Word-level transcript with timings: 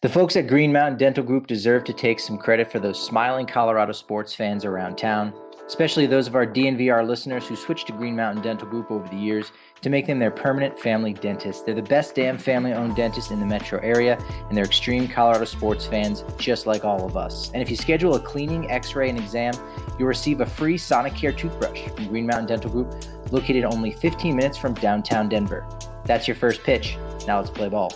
The 0.00 0.08
folks 0.08 0.36
at 0.36 0.46
Green 0.46 0.72
Mountain 0.72 0.96
Dental 0.96 1.24
Group 1.24 1.48
deserve 1.48 1.82
to 1.82 1.92
take 1.92 2.20
some 2.20 2.38
credit 2.38 2.70
for 2.70 2.78
those 2.78 3.04
smiling 3.04 3.46
Colorado 3.46 3.90
sports 3.90 4.32
fans 4.32 4.64
around 4.64 4.96
town, 4.96 5.34
especially 5.66 6.06
those 6.06 6.28
of 6.28 6.36
our 6.36 6.46
DNVR 6.46 7.04
listeners 7.04 7.48
who 7.48 7.56
switched 7.56 7.88
to 7.88 7.92
Green 7.92 8.14
Mountain 8.14 8.44
Dental 8.44 8.68
Group 8.68 8.92
over 8.92 9.08
the 9.08 9.16
years 9.16 9.50
to 9.80 9.90
make 9.90 10.06
them 10.06 10.20
their 10.20 10.30
permanent 10.30 10.78
family 10.78 11.14
dentist. 11.14 11.66
They're 11.66 11.74
the 11.74 11.82
best 11.82 12.14
damn 12.14 12.38
family 12.38 12.74
owned 12.74 12.94
dentist 12.94 13.32
in 13.32 13.40
the 13.40 13.46
metro 13.46 13.80
area, 13.80 14.24
and 14.48 14.56
they're 14.56 14.66
extreme 14.66 15.08
Colorado 15.08 15.46
sports 15.46 15.84
fans 15.84 16.22
just 16.38 16.64
like 16.64 16.84
all 16.84 17.04
of 17.04 17.16
us. 17.16 17.50
And 17.50 17.60
if 17.60 17.68
you 17.68 17.74
schedule 17.74 18.14
a 18.14 18.20
cleaning, 18.20 18.70
x 18.70 18.94
ray, 18.94 19.08
and 19.08 19.18
exam, 19.18 19.52
you'll 19.98 20.06
receive 20.06 20.40
a 20.40 20.46
free 20.46 20.78
Sonicare 20.78 21.36
toothbrush 21.36 21.88
from 21.88 22.06
Green 22.06 22.24
Mountain 22.24 22.46
Dental 22.46 22.70
Group, 22.70 22.94
located 23.32 23.64
only 23.64 23.90
15 23.90 24.36
minutes 24.36 24.58
from 24.58 24.74
downtown 24.74 25.28
Denver. 25.28 25.68
That's 26.04 26.28
your 26.28 26.36
first 26.36 26.62
pitch. 26.62 26.96
Now 27.26 27.40
let's 27.40 27.50
play 27.50 27.68
ball. 27.68 27.90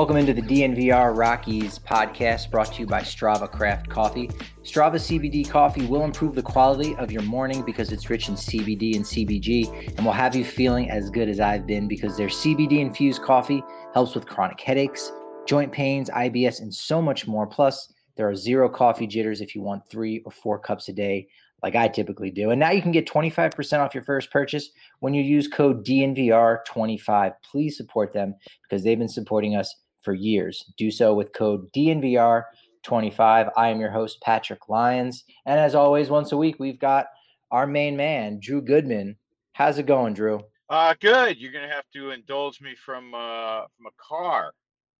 Welcome 0.00 0.16
into 0.16 0.32
the 0.32 0.40
DNVR 0.40 1.14
Rockies 1.14 1.78
podcast 1.78 2.50
brought 2.50 2.72
to 2.72 2.80
you 2.80 2.86
by 2.86 3.02
Strava 3.02 3.52
Craft 3.52 3.90
Coffee. 3.90 4.28
Strava 4.62 4.94
CBD 4.94 5.46
coffee 5.46 5.84
will 5.84 6.04
improve 6.04 6.34
the 6.34 6.42
quality 6.42 6.96
of 6.96 7.12
your 7.12 7.20
morning 7.20 7.62
because 7.66 7.92
it's 7.92 8.08
rich 8.08 8.30
in 8.30 8.34
CBD 8.34 8.96
and 8.96 9.04
CBG 9.04 9.94
and 9.98 10.06
will 10.06 10.14
have 10.14 10.34
you 10.34 10.42
feeling 10.42 10.90
as 10.90 11.10
good 11.10 11.28
as 11.28 11.38
I've 11.38 11.66
been 11.66 11.86
because 11.86 12.16
their 12.16 12.28
CBD 12.28 12.78
infused 12.78 13.20
coffee 13.20 13.62
helps 13.92 14.14
with 14.14 14.24
chronic 14.24 14.58
headaches, 14.58 15.12
joint 15.46 15.70
pains, 15.70 16.08
IBS, 16.08 16.62
and 16.62 16.74
so 16.74 17.02
much 17.02 17.26
more. 17.26 17.46
Plus, 17.46 17.92
there 18.16 18.26
are 18.26 18.34
zero 18.34 18.70
coffee 18.70 19.06
jitters 19.06 19.42
if 19.42 19.54
you 19.54 19.60
want 19.60 19.86
three 19.90 20.22
or 20.24 20.32
four 20.32 20.58
cups 20.58 20.88
a 20.88 20.94
day, 20.94 21.28
like 21.62 21.76
I 21.76 21.88
typically 21.88 22.30
do. 22.30 22.52
And 22.52 22.58
now 22.58 22.70
you 22.70 22.80
can 22.80 22.92
get 22.92 23.06
25% 23.06 23.80
off 23.80 23.94
your 23.94 24.04
first 24.04 24.30
purchase 24.30 24.70
when 25.00 25.12
you 25.12 25.22
use 25.22 25.46
code 25.46 25.84
DNVR25. 25.84 27.34
Please 27.44 27.76
support 27.76 28.14
them 28.14 28.34
because 28.62 28.82
they've 28.82 28.98
been 28.98 29.06
supporting 29.06 29.56
us 29.56 29.74
for 30.02 30.14
years. 30.14 30.64
Do 30.76 30.90
so 30.90 31.14
with 31.14 31.32
code 31.32 31.70
DNVR25. 31.72 33.50
I 33.56 33.68
am 33.68 33.80
your 33.80 33.90
host, 33.90 34.20
Patrick 34.22 34.68
Lyons. 34.68 35.24
And 35.46 35.58
as 35.58 35.74
always, 35.74 36.10
once 36.10 36.32
a 36.32 36.36
week, 36.36 36.56
we've 36.58 36.78
got 36.78 37.06
our 37.50 37.66
main 37.66 37.96
man, 37.96 38.38
Drew 38.40 38.62
Goodman. 38.62 39.16
How's 39.52 39.78
it 39.78 39.86
going, 39.86 40.14
Drew? 40.14 40.40
Uh, 40.68 40.94
good. 41.00 41.38
You're 41.38 41.52
gonna 41.52 41.68
have 41.68 41.90
to 41.94 42.10
indulge 42.10 42.60
me 42.60 42.76
from 42.76 43.12
uh 43.12 43.62
from 43.76 43.86
a 43.86 43.90
car 43.98 44.52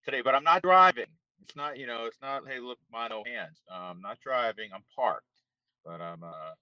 today, 0.04 0.20
but 0.20 0.34
I'm 0.34 0.42
not 0.42 0.62
driving. 0.62 1.06
It's 1.42 1.54
not, 1.54 1.78
you 1.78 1.86
know, 1.86 2.06
it's 2.06 2.20
not. 2.20 2.42
Hey, 2.46 2.58
look, 2.58 2.78
my 2.92 3.08
no 3.08 3.22
hands. 3.24 3.60
I'm 3.72 3.92
um, 3.92 4.00
not 4.02 4.18
driving. 4.20 4.70
I'm 4.74 4.82
parked, 4.96 5.24
but 5.84 6.00
I'm 6.00 6.24
uh, 6.24 6.54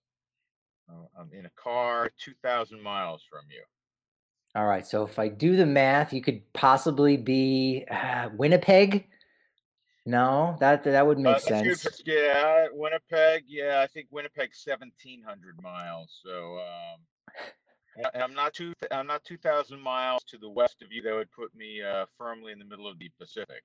I'm 1.18 1.30
in 1.32 1.46
a 1.46 1.50
car 1.62 2.10
2,000 2.24 2.82
miles 2.82 3.22
from 3.28 3.42
you. 3.50 3.62
All 4.54 4.66
right. 4.66 4.86
So 4.86 5.04
if 5.04 5.18
I 5.18 5.28
do 5.28 5.56
the 5.56 5.66
math, 5.66 6.12
you 6.12 6.22
could 6.22 6.40
possibly 6.52 7.16
be 7.16 7.84
uh, 7.90 8.30
Winnipeg. 8.36 9.06
No, 10.06 10.56
that 10.58 10.84
that 10.84 11.06
would 11.06 11.18
make 11.18 11.36
uh, 11.36 11.40
sense. 11.40 12.02
Yeah, 12.06 12.68
Winnipeg. 12.72 13.44
Yeah, 13.46 13.80
I 13.82 13.86
think 13.86 14.08
Winnipeg's 14.10 14.58
seventeen 14.58 15.22
hundred 15.22 15.62
miles. 15.62 16.18
So, 16.24 16.58
um, 16.58 18.04
I'm 18.14 18.32
not 18.32 18.54
two. 18.54 18.72
I'm 18.90 19.06
not 19.06 19.22
two 19.24 19.36
thousand 19.36 19.82
miles 19.82 20.24
to 20.28 20.38
the 20.38 20.48
west 20.48 20.80
of 20.80 20.90
you. 20.90 21.02
That 21.02 21.14
would 21.14 21.30
put 21.30 21.54
me 21.54 21.82
uh, 21.82 22.06
firmly 22.16 22.52
in 22.52 22.58
the 22.58 22.64
middle 22.64 22.88
of 22.88 22.98
the 22.98 23.10
Pacific. 23.20 23.62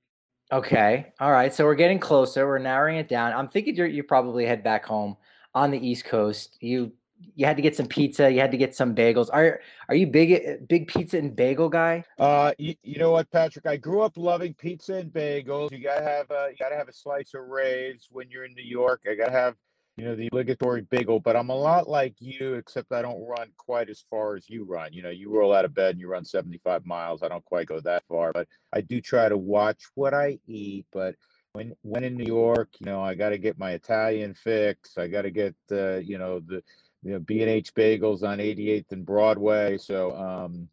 Okay. 0.52 1.14
All 1.22 1.32
right. 1.32 1.54
So 1.54 1.64
we're 1.64 1.76
getting 1.76 2.00
closer. 2.00 2.46
We're 2.46 2.60
narrowing 2.60 2.98
it 2.98 3.08
down. 3.08 3.32
I'm 3.32 3.48
thinking 3.48 3.78
you 3.78 3.86
you 3.86 4.04
probably 4.04 4.46
head 4.46 4.64
back 4.64 4.84
home 4.86 5.16
on 5.56 5.72
the 5.72 5.80
East 5.80 6.04
Coast. 6.04 6.58
You 6.60 6.92
you 7.36 7.46
had 7.46 7.56
to 7.58 7.62
get 7.62 7.76
some 7.76 7.88
pizza. 7.88 8.32
You 8.32 8.40
had 8.40 8.52
to 8.52 8.58
get 8.58 8.76
some 8.76 8.96
bagels. 8.96 9.30
Are 9.32 9.60
are 9.90 9.96
you 9.96 10.08
big 10.08 10.68
big 10.68 10.88
pizza 10.88 11.18
and 11.18 11.36
bagel 11.36 11.70
guy? 11.70 12.04
Uh, 12.20 12.54
you, 12.58 12.76
you 12.84 13.00
know 13.00 13.12
what, 13.12 13.32
Patrick? 13.32 13.66
I 13.66 13.78
grew 13.78 14.02
up 14.02 14.18
loving 14.18 14.54
pizza 14.54 14.96
and 14.96 15.12
bagels. 15.12 15.72
You 15.72 15.84
gotta 15.84 16.04
have 16.04 16.30
a 16.32 16.50
you 16.52 16.58
gotta 16.60 16.76
have 16.76 16.90
a 16.90 16.94
slice 16.94 17.34
of 17.34 17.48
Ray's 17.48 18.08
when 18.12 18.30
you're 18.30 18.46
in 18.46 18.54
New 18.54 18.64
York. 18.64 19.02
I 19.10 19.16
gotta 19.16 19.32
have 19.32 19.56
you 19.98 20.06
know 20.06 20.16
the 20.16 20.28
obligatory 20.28 20.82
bagel. 20.82 21.20
But 21.20 21.36
I'm 21.36 21.50
a 21.50 21.56
lot 21.56 21.88
like 21.88 22.16
you, 22.20 22.56
except 22.56 22.92
I 22.92 23.02
don't 23.02 23.26
run 23.26 23.50
quite 23.58 23.90
as 23.90 24.04
far 24.10 24.36
as 24.36 24.50
you 24.50 24.64
run. 24.64 24.94
You 24.94 25.04
know, 25.04 25.10
you 25.10 25.30
roll 25.30 25.54
out 25.54 25.66
of 25.66 25.74
bed 25.74 25.92
and 25.92 26.00
you 26.00 26.08
run 26.08 26.26
75 26.26 26.86
miles. 26.86 27.24
I 27.24 27.28
don't 27.28 27.46
quite 27.46 27.68
go 27.68 27.80
that 27.82 28.04
far, 28.08 28.32
but 28.34 28.48
I 28.74 28.82
do 28.82 29.02
try 29.02 29.30
to 29.30 29.38
watch 29.38 29.84
what 29.96 30.14
I 30.14 30.40
eat. 30.48 30.86
But 30.92 31.16
when 31.54 31.74
when 31.84 32.04
in 32.04 32.16
New 32.16 32.26
York, 32.26 32.70
you 32.80 32.86
know, 32.86 33.02
I 33.02 33.14
got 33.14 33.30
to 33.30 33.38
get 33.38 33.60
my 33.60 33.72
Italian 33.72 34.34
fix. 34.34 34.98
I 34.98 35.08
got 35.08 35.24
to 35.24 35.32
get 35.32 35.56
the 35.68 36.04
you 36.06 36.18
know 36.18 36.40
the 36.40 36.64
you 37.04 37.14
know 37.14 37.20
B&H 37.20 37.74
Bagels 37.74 38.24
on 38.24 38.38
88th 38.38 38.92
and 38.92 39.06
Broadway. 39.06 39.78
So 39.78 40.16
um, 40.16 40.68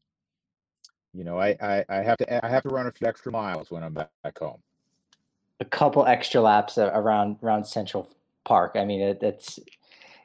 you 1.12 1.24
know, 1.24 1.38
I, 1.38 1.56
I 1.60 1.84
I 1.88 1.96
have 1.96 2.18
to 2.18 2.46
I 2.46 2.48
have 2.48 2.62
to 2.62 2.68
run 2.68 2.86
a 2.86 2.92
few 2.92 3.06
extra 3.06 3.32
miles 3.32 3.70
when 3.70 3.82
I'm 3.82 3.94
back, 3.94 4.08
home. 4.38 4.60
A 5.58 5.64
couple 5.64 6.06
extra 6.06 6.40
laps 6.40 6.78
around 6.78 7.36
around 7.42 7.64
Central 7.64 8.08
Park. 8.44 8.72
I 8.76 8.84
mean, 8.84 9.00
it, 9.00 9.22
it's 9.22 9.58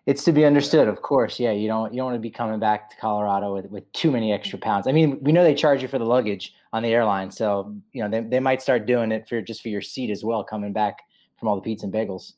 it's 0.06 0.24
to 0.26 0.32
be 0.32 0.46
understood, 0.46 0.88
of 0.88 1.02
course. 1.02 1.40
Yeah, 1.40 1.52
you 1.52 1.68
don't 1.68 1.92
you 1.92 1.98
don't 1.98 2.06
want 2.06 2.16
to 2.16 2.20
be 2.20 2.30
coming 2.30 2.60
back 2.60 2.90
to 2.92 2.96
Colorado 2.98 3.54
with, 3.54 3.66
with 3.72 3.92
too 3.94 4.12
many 4.12 4.32
extra 4.32 4.60
pounds. 4.60 4.88
I 4.88 4.92
mean, 4.92 5.18
we 5.22 5.32
know 5.32 5.44
they 5.44 5.56
charge 5.56 5.82
you 5.82 5.88
for 5.88 5.98
the 5.98 6.06
luggage 6.06 6.54
on 6.72 6.84
the 6.84 6.90
airline, 6.90 7.32
so 7.32 7.76
you 7.92 8.04
know 8.04 8.10
they, 8.10 8.22
they 8.22 8.40
might 8.40 8.62
start 8.62 8.86
doing 8.86 9.12
it 9.12 9.28
for 9.28 9.42
just 9.42 9.62
for 9.64 9.70
your 9.70 9.82
seat 9.82 10.12
as 10.12 10.24
well, 10.24 10.44
coming 10.44 10.74
back 10.74 11.00
from 11.40 11.48
all 11.48 11.56
the 11.56 11.62
pizza 11.62 11.86
and 11.86 11.94
bagels. 11.94 12.34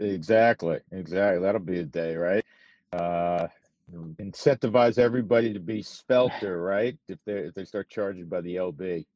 Exactly, 0.00 0.80
exactly. 0.92 1.40
That'll 1.40 1.60
be 1.60 1.78
a 1.78 1.84
day, 1.84 2.16
right? 2.16 2.44
Uh, 2.92 3.46
incentivize 3.92 4.98
everybody 4.98 5.52
to 5.52 5.60
be 5.60 5.82
spelter, 5.82 6.62
right? 6.62 6.96
If 7.08 7.18
they 7.24 7.32
if 7.32 7.54
they 7.54 7.64
start 7.64 7.88
charging 7.88 8.26
by 8.26 8.40
the 8.40 8.56
LB. 8.56 9.06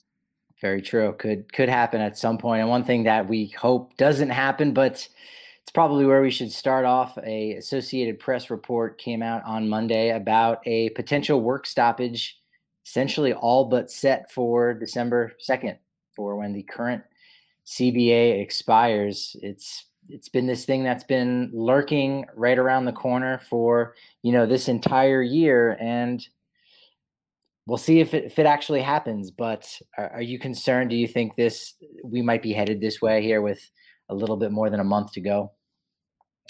Very 0.60 0.82
true. 0.82 1.14
Could 1.18 1.52
could 1.52 1.68
happen 1.68 2.00
at 2.00 2.16
some 2.16 2.38
point. 2.38 2.60
And 2.60 2.70
one 2.70 2.84
thing 2.84 3.04
that 3.04 3.28
we 3.28 3.46
hope 3.58 3.96
doesn't 3.96 4.30
happen, 4.30 4.72
but 4.72 4.92
it's 5.62 5.72
probably 5.72 6.06
where 6.06 6.22
we 6.22 6.30
should 6.30 6.52
start 6.52 6.84
off. 6.84 7.18
A 7.24 7.54
Associated 7.54 8.18
Press 8.18 8.50
report 8.50 8.98
came 8.98 9.22
out 9.22 9.42
on 9.44 9.68
Monday 9.68 10.10
about 10.10 10.60
a 10.66 10.90
potential 10.90 11.40
work 11.40 11.66
stoppage, 11.66 12.38
essentially 12.86 13.32
all 13.32 13.64
but 13.64 13.90
set 13.90 14.30
for 14.30 14.74
December 14.74 15.32
second, 15.38 15.78
for 16.14 16.36
when 16.36 16.52
the 16.52 16.62
current 16.62 17.02
CBA 17.66 18.40
expires. 18.40 19.36
It's 19.42 19.86
it's 20.08 20.28
been 20.28 20.46
this 20.46 20.64
thing 20.64 20.84
that's 20.84 21.04
been 21.04 21.50
lurking 21.52 22.26
right 22.34 22.58
around 22.58 22.84
the 22.84 22.92
corner 22.92 23.40
for 23.48 23.94
you 24.22 24.32
know 24.32 24.46
this 24.46 24.68
entire 24.68 25.22
year 25.22 25.76
and 25.80 26.26
we'll 27.66 27.78
see 27.78 28.00
if 28.00 28.14
it, 28.14 28.24
if 28.24 28.38
it 28.38 28.46
actually 28.46 28.82
happens 28.82 29.30
but 29.30 29.66
are, 29.96 30.14
are, 30.14 30.22
you 30.22 30.38
concerned? 30.38 30.90
Do 30.90 30.96
you 30.96 31.06
think 31.06 31.36
this 31.36 31.74
we 32.04 32.22
might 32.22 32.42
be 32.42 32.52
headed 32.52 32.80
this 32.80 33.00
way 33.00 33.22
here 33.22 33.40
with 33.40 33.60
a 34.08 34.14
little 34.14 34.36
bit 34.36 34.52
more 34.52 34.70
than 34.70 34.80
a 34.80 34.84
month 34.84 35.12
to 35.12 35.20
go? 35.20 35.52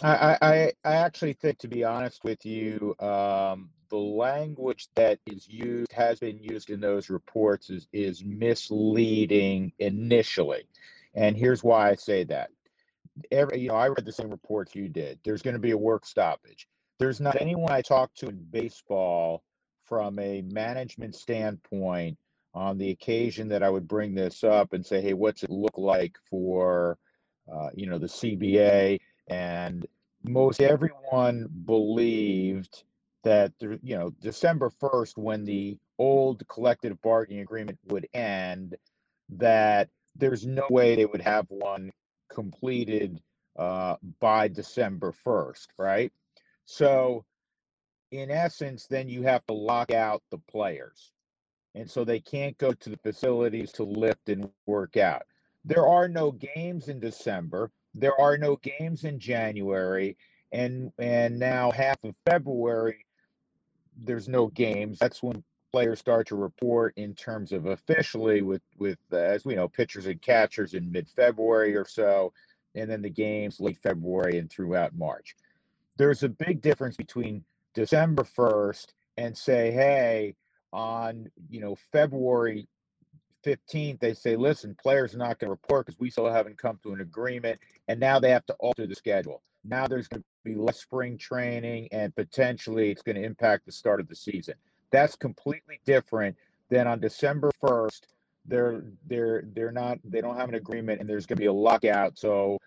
I 0.03 0.39
i, 0.41 0.73
I 0.85 0.95
actually 0.97 1.35
think 1.35 1.59
to 1.59 1.69
be 1.69 1.85
honest 1.85 2.25
with 2.25 2.45
you 2.47 2.95
um, 2.99 3.71
the 3.91 3.99
language 3.99 4.89
that 4.95 5.19
is 5.27 5.47
used 5.47 5.93
has 5.93 6.19
been 6.19 6.39
used 6.39 6.71
in 6.71 6.81
those 6.81 7.11
reports 7.11 7.69
is 7.69 7.89
is 7.93 8.25
misleading 8.25 9.73
initially. 9.79 10.63
And 11.15 11.37
here's 11.37 11.63
why 11.63 11.91
i 11.91 11.95
say 11.95 12.25
that 12.25 12.51
every 13.31 13.61
you 13.61 13.69
know 13.69 13.75
i 13.75 13.89
read 13.89 14.05
the 14.05 14.13
same 14.13 14.31
reports 14.31 14.75
you 14.75 14.89
did. 14.89 15.19
There's 15.25 15.43
going 15.43 15.55
to 15.55 15.61
be 15.61 15.73
a 15.73 15.79
work 15.79 16.07
stoppage. 16.07 16.67
There's 16.99 17.21
not 17.21 17.41
anyone 17.41 17.73
i 17.73 17.83
talked 17.83 18.19
to 18.19 18.29
in 18.29 18.37
baseball 18.51 19.43
from 19.85 20.19
a 20.19 20.43
management 20.43 21.15
standpoint 21.15 22.17
on 22.55 22.79
the 22.79 22.91
occasion 22.91 23.49
that 23.49 23.63
i 23.63 23.71
would 23.71 23.89
bring 23.89 24.15
this 24.15 24.45
up 24.45 24.73
and 24.73 24.85
say 24.85 25.01
hey 25.01 25.15
what's 25.15 25.43
it 25.43 25.51
look 25.51 25.77
like 25.77 26.17
for 26.31 26.99
uh, 27.53 27.69
you 27.75 27.87
know 27.87 27.99
the 27.99 28.07
cba 28.07 28.99
and 29.29 29.87
most 30.23 30.61
everyone 30.61 31.49
believed 31.65 32.85
that 33.25 33.53
there, 33.59 33.79
you 33.83 33.97
know 33.97 34.11
december 34.21 34.71
1st 34.81 35.19
when 35.19 35.45
the 35.45 35.77
old 35.99 36.47
collective 36.49 37.01
bargaining 37.03 37.43
agreement 37.43 37.79
would 37.89 38.07
end 38.15 38.77
that 39.29 39.89
there's 40.17 40.47
no 40.47 40.67
way 40.71 40.95
they 40.95 41.07
would 41.07 41.23
have 41.23 41.47
one 41.49 41.91
completed 42.33 43.21
uh, 43.57 43.97
by 44.21 44.49
December 44.49 45.13
1st, 45.25 45.67
right? 45.79 46.13
So, 46.65 47.25
in 48.11 48.31
essence, 48.31 48.87
then 48.87 49.09
you 49.09 49.23
have 49.23 49.47
to 49.47 49.55
lock 49.55 49.91
out 49.91 50.23
the 50.31 50.39
players. 50.39 51.13
And 51.75 51.91
so 51.91 52.05
they 52.05 52.21
can't 52.21 52.57
go 52.59 52.73
to 52.73 52.91
the 52.91 52.99
facilities 52.99 53.73
to 53.73 53.85
lift 53.85 54.29
and 54.29 54.51
work 54.67 54.97
out. 54.97 55.23
There 55.65 55.87
are 55.87 56.09
no 56.09 56.33
games 56.33 56.89
in 56.89 57.01
December. 57.01 57.71
There 57.95 58.19
are 58.21 58.37
no 58.37 58.57
games 58.57 59.05
in 59.05 59.19
January. 59.19 60.17
And 60.51 60.93
and 60.99 61.39
now 61.39 61.71
half 61.71 62.03
of 62.05 62.15
February, 62.27 63.07
there's 63.97 64.29
no 64.29 64.49
games. 64.49 64.99
That's 64.99 65.23
when 65.23 65.43
players 65.73 65.99
start 65.99 66.27
to 66.29 66.37
report 66.37 66.93
in 66.97 67.15
terms 67.15 67.53
of 67.53 67.67
officially 67.67 68.43
with 68.43 68.63
with 68.79 68.99
uh, 69.13 69.17
as 69.17 69.45
we 69.45 69.55
know 69.55 69.69
pitchers 69.69 70.07
and 70.07 70.21
catchers 70.21 70.75
in 70.75 70.93
mid-February 70.93 71.77
or 71.77 71.87
so, 71.87 72.33
and 72.75 72.91
then 72.91 73.03
the 73.03 73.11
games 73.11 73.61
late 73.61 73.79
February 73.83 74.39
and 74.39 74.51
throughout 74.51 74.95
March. 74.95 75.35
There's 75.97 76.23
a 76.23 76.29
big 76.29 76.61
difference 76.61 76.97
between 76.97 77.45
December 77.75 78.25
1st 78.25 78.87
and 79.17 79.37
say, 79.37 79.71
hey, 79.71 80.35
on 80.73 81.31
you 81.51 81.61
know 81.61 81.77
February 81.91 82.67
15th, 83.45 84.01
they 84.01 84.15
say, 84.15 84.37
listen, 84.37 84.77
players 84.81 85.15
are 85.15 85.19
not 85.19 85.39
going 85.39 85.49
to 85.49 85.51
report 85.51 85.87
because 85.87 85.99
we 85.99 86.11
still 86.11 86.31
haven't 86.31 86.59
come 86.59 86.79
to 86.83 86.93
an 86.93 87.01
agreement. 87.01 87.59
And 87.89 87.99
now 87.99 88.19
they 88.19 88.31
have 88.31 88.47
to 88.47 88.55
alter 88.61 88.87
the 88.87 88.95
schedule. 88.95 89.43
Now 89.65 89.87
there's 89.87 90.09
going 90.09 90.23
to 90.23 90.29
be 90.45 90.55
less 90.55 90.81
spring 90.81 91.19
training 91.19 91.89
and 91.93 92.15
potentially 92.15 92.91
it's 92.91 93.03
going 93.03 93.17
to 93.17 93.25
impact 93.25 93.67
the 93.67 93.73
start 93.73 94.01
of 94.01 94.09
the 94.09 94.17
season. 94.17 94.55
That's 94.93 95.17
completely 95.17 95.81
different 95.85 96.37
than 96.71 96.87
on 96.87 97.01
December 97.01 97.51
1st. 97.63 98.01
They're 98.45 98.83
they're 99.07 99.45
they're 99.55 99.73
not 99.73 99.99
they 100.05 100.21
don't 100.21 100.37
have 100.37 100.49
an 100.49 100.57
agreement 100.57 101.01
and 101.01 101.09
there's 101.09 101.27
going 101.27 101.37
to 101.37 101.41
be 101.41 101.47
a 101.47 101.53
lockout. 101.53 102.19
So 102.19 102.59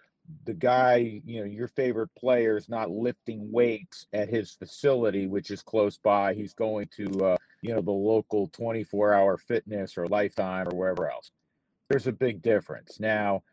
the 0.45 0.53
guy, 0.53 1.21
you 1.25 1.39
know, 1.39 1.45
your 1.45 1.67
favorite 1.67 2.09
player 2.17 2.57
is 2.57 2.69
not 2.69 2.89
lifting 2.89 3.51
weights 3.51 4.07
at 4.13 4.29
his 4.29 4.51
facility, 4.51 5.27
which 5.27 5.51
is 5.51 5.61
close 5.61 5.97
by. 5.97 6.33
He's 6.33 6.53
going 6.53 6.89
to, 6.97 7.25
uh, 7.25 7.37
you 7.61 7.73
know, 7.73 7.81
the 7.81 7.91
local 7.91 8.47
24 8.47 9.13
hour 9.13 9.37
fitness 9.37 9.97
or 9.97 10.07
lifetime 10.07 10.67
or 10.67 10.75
wherever 10.75 11.09
else. 11.09 11.31
There's 11.89 12.07
a 12.07 12.11
big 12.11 12.41
difference. 12.41 12.99
Now, 12.99 13.43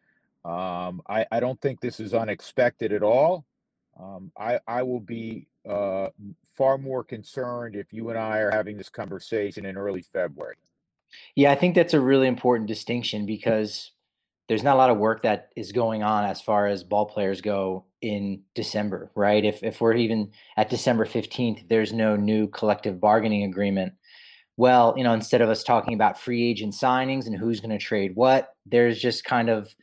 um, 0.44 1.02
I, 1.08 1.26
I 1.30 1.40
don't 1.40 1.60
think 1.60 1.80
this 1.80 2.00
is 2.00 2.14
unexpected 2.14 2.92
at 2.92 3.02
all. 3.02 3.44
Um, 4.00 4.32
I, 4.38 4.58
I 4.66 4.82
will 4.82 5.00
be 5.00 5.46
uh, 5.69 6.09
far 6.56 6.79
more 6.79 7.05
concerned 7.05 7.76
if 7.76 7.93
you 7.93 8.11
and 8.11 8.19
I 8.19 8.38
are 8.38 8.50
having 8.50 8.76
this 8.76 8.88
conversation 8.88 9.64
in 9.67 9.76
early 9.76 10.03
February. 10.03 10.56
Yeah, 11.37 11.53
I 11.53 11.55
think 11.55 11.75
that's 11.75 11.94
a 11.94 12.00
really 12.00 12.26
important 12.26 12.69
distinction 12.69 13.26
because 13.26 13.93
there's 14.49 14.62
not 14.62 14.75
a 14.75 14.79
lot 14.79 14.91
of 14.91 14.99
work 14.99 15.23
that 15.23 15.50
is 15.56 15.73
going 15.73 16.03
on 16.03 16.25
as 16.25 16.41
far 16.41 16.67
as 16.67 16.82
ball 16.85 17.06
players 17.06 17.41
go 17.41 17.85
in 18.00 18.43
December, 18.55 19.11
right? 19.14 19.44
If 19.44 19.62
if 19.62 19.81
we're 19.81 19.94
even 19.94 20.32
at 20.56 20.70
December 20.70 21.06
15th, 21.06 21.69
there's 21.69 21.93
no 21.93 22.17
new 22.17 22.49
collective 22.49 23.00
bargaining 23.00 23.44
agreement. 23.44 23.94
Well, 24.56 24.94
you 24.97 25.05
know, 25.05 25.15
instead 25.15 25.41
of 25.41 25.49
us 25.49 25.65
talking 25.65 25.94
about 25.94 26.20
free 26.20 26.49
agent 26.50 26.75
signings 26.75 27.26
and 27.26 27.37
who's 27.37 27.61
going 27.61 27.70
to 27.70 27.79
trade 27.79 28.15
what, 28.15 28.55
there's 28.67 29.00
just 29.00 29.25
kind 29.25 29.49
of 29.49 29.75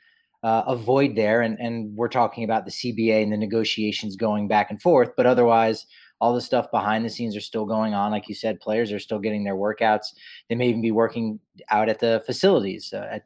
uh, 0.44 0.64
a 0.68 0.76
void 0.76 1.16
there, 1.16 1.42
and 1.42 1.58
and 1.60 1.96
we're 1.96 2.08
talking 2.10 2.44
about 2.44 2.66
the 2.66 2.72
CBA 2.72 3.24
and 3.24 3.32
the 3.32 3.38
negotiations 3.38 4.16
going 4.16 4.48
back 4.48 4.70
and 4.70 4.82
forth. 4.82 5.12
But 5.18 5.26
otherwise, 5.26 5.86
all 6.22 6.34
the 6.34 6.42
stuff 6.42 6.72
behind 6.72 7.06
the 7.06 7.10
scenes 7.10 7.36
are 7.36 7.42
still 7.42 7.66
going 7.66 7.94
on. 7.94 8.12
Like 8.12 8.28
you 8.30 8.36
said, 8.36 8.60
players 8.60 8.92
are 8.92 9.00
still 9.00 9.20
getting 9.20 9.44
their 9.44 9.56
workouts. 9.56 10.14
They 10.48 10.56
may 10.56 10.70
even 10.70 10.82
be 10.82 10.92
working 10.92 11.40
out 11.70 11.90
at 11.90 12.00
the 12.00 12.24
facilities, 12.26 12.94
uh, 12.94 13.08
at, 13.12 13.24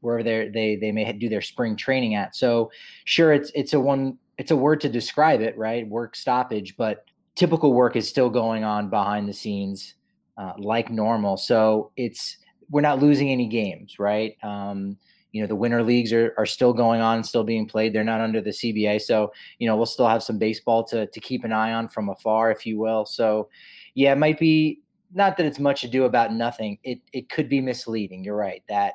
wherever 0.00 0.22
they 0.22 0.48
they 0.48 0.76
they 0.76 0.92
may 0.92 1.12
do 1.12 1.28
their 1.28 1.42
spring 1.42 1.76
training 1.76 2.14
at. 2.14 2.34
So 2.34 2.70
sure, 3.04 3.32
it's 3.32 3.50
it's 3.54 3.72
a 3.72 3.80
one 3.80 4.18
it's 4.38 4.50
a 4.50 4.56
word 4.56 4.80
to 4.82 4.88
describe 4.88 5.40
it, 5.40 5.56
right? 5.58 5.86
Work 5.88 6.16
stoppage, 6.16 6.76
but 6.76 7.04
typical 7.34 7.72
work 7.72 7.96
is 7.96 8.08
still 8.08 8.30
going 8.30 8.64
on 8.64 8.90
behind 8.90 9.28
the 9.28 9.32
scenes 9.32 9.94
uh, 10.38 10.52
like 10.58 10.90
normal. 10.90 11.36
So 11.36 11.90
it's 11.96 12.36
we're 12.70 12.80
not 12.80 13.00
losing 13.00 13.30
any 13.30 13.48
games, 13.48 13.98
right? 13.98 14.36
Um, 14.42 14.98
you 15.38 15.44
know 15.44 15.46
the 15.46 15.54
winter 15.54 15.84
leagues 15.84 16.12
are, 16.12 16.34
are 16.36 16.44
still 16.44 16.72
going 16.72 17.00
on 17.00 17.22
still 17.22 17.44
being 17.44 17.64
played. 17.64 17.92
They're 17.92 18.02
not 18.02 18.20
under 18.20 18.40
the 18.40 18.50
cba 18.50 19.00
so 19.00 19.32
you 19.60 19.68
know 19.68 19.76
we'll 19.76 19.86
still 19.86 20.08
have 20.08 20.20
some 20.20 20.36
baseball 20.36 20.82
to, 20.86 21.06
to 21.06 21.20
keep 21.20 21.44
an 21.44 21.52
eye 21.52 21.72
on 21.72 21.88
from 21.88 22.08
afar 22.08 22.50
if 22.50 22.66
you 22.66 22.76
will. 22.76 23.06
So 23.06 23.48
yeah 23.94 24.10
it 24.10 24.18
might 24.18 24.40
be 24.40 24.80
not 25.14 25.36
that 25.36 25.46
it's 25.46 25.60
much 25.60 25.84
ado 25.84 26.04
about 26.04 26.32
nothing. 26.32 26.76
It 26.82 26.98
it 27.12 27.28
could 27.28 27.48
be 27.48 27.60
misleading. 27.60 28.24
You're 28.24 28.34
right 28.34 28.64
that 28.68 28.94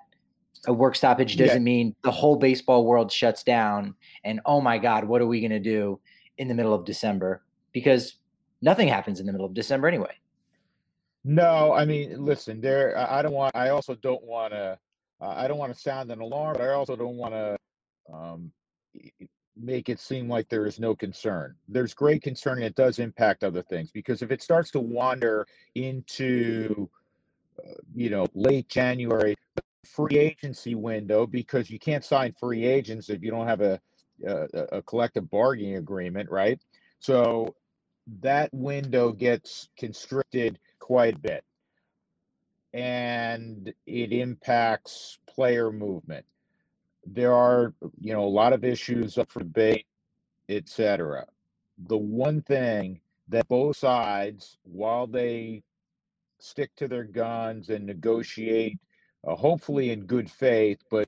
a 0.67 0.73
work 0.73 0.97
stoppage 0.97 1.37
doesn't 1.37 1.55
yeah. 1.55 1.63
mean 1.63 1.95
the 2.03 2.11
whole 2.11 2.35
baseball 2.35 2.85
world 2.85 3.09
shuts 3.09 3.43
down 3.43 3.95
and 4.25 4.41
oh 4.45 4.61
my 4.61 4.77
god 4.77 5.03
what 5.03 5.21
are 5.21 5.27
we 5.27 5.41
going 5.41 5.51
to 5.51 5.59
do 5.59 5.99
in 6.37 6.49
the 6.49 6.53
middle 6.53 6.73
of 6.73 6.83
december? 6.83 7.41
Because 7.71 8.15
nothing 8.61 8.89
happens 8.89 9.21
in 9.21 9.25
the 9.25 9.31
middle 9.31 9.47
of 9.47 9.53
december 9.53 9.87
anyway. 9.87 10.13
No 11.23 11.71
i 11.71 11.85
mean 11.85 12.25
listen 12.25 12.59
there 12.59 12.97
i 12.97 13.21
don't 13.21 13.31
want 13.31 13.55
i 13.55 13.69
also 13.69 13.95
don't 13.95 14.23
want 14.25 14.51
to 14.51 14.77
uh, 15.23 15.33
i 15.37 15.47
don't 15.47 15.57
want 15.57 15.73
to 15.73 15.79
sound 15.79 16.11
an 16.11 16.21
alarm 16.21 16.55
but 16.57 16.63
i 16.63 16.73
also 16.73 16.95
don't 16.95 17.17
want 17.17 17.33
to 17.33 17.57
um, 18.13 18.51
make 19.55 19.87
it 19.87 19.99
seem 19.99 20.27
like 20.27 20.49
there 20.49 20.65
is 20.65 20.79
no 20.79 20.95
concern 20.95 21.55
there's 21.67 21.93
great 21.93 22.21
concern 22.21 22.57
and 22.57 22.65
it 22.65 22.75
does 22.75 22.99
impact 22.99 23.43
other 23.43 23.63
things 23.63 23.91
because 23.91 24.21
if 24.21 24.31
it 24.31 24.41
starts 24.41 24.71
to 24.71 24.79
wander 24.79 25.47
into 25.75 26.89
uh, 27.59 27.73
you 27.95 28.09
know 28.09 28.27
late 28.33 28.67
january 28.67 29.35
free 29.85 30.17
agency 30.17 30.75
window 30.75 31.25
because 31.25 31.69
you 31.69 31.79
can't 31.79 32.03
sign 32.03 32.33
free 32.39 32.65
agents 32.65 33.09
if 33.09 33.21
you 33.21 33.31
don't 33.31 33.47
have 33.47 33.61
a, 33.61 33.79
a, 34.25 34.47
a 34.73 34.81
collective 34.81 35.29
bargaining 35.29 35.75
agreement, 35.75 36.29
right? 36.29 36.59
So 36.99 37.55
that 38.21 38.53
window 38.53 39.11
gets 39.11 39.69
constricted 39.77 40.59
quite 40.79 41.15
a 41.15 41.19
bit 41.19 41.43
and 42.73 43.73
it 43.85 44.11
impacts 44.11 45.19
player 45.27 45.71
movement. 45.71 46.25
There 47.05 47.33
are, 47.33 47.73
you 47.99 48.13
know, 48.13 48.23
a 48.23 48.25
lot 48.25 48.53
of 48.53 48.63
issues 48.63 49.17
up 49.17 49.31
for 49.31 49.39
debate, 49.39 49.85
etc. 50.49 51.27
The 51.87 51.97
one 51.97 52.41
thing 52.41 53.01
that 53.29 53.47
both 53.47 53.77
sides, 53.77 54.57
while 54.63 55.07
they 55.07 55.63
stick 56.39 56.71
to 56.75 56.87
their 56.87 57.03
guns 57.03 57.69
and 57.69 57.85
negotiate 57.85 58.79
uh, 59.25 59.35
hopefully 59.35 59.91
in 59.91 60.05
good 60.05 60.29
faith, 60.29 60.79
but 60.89 61.07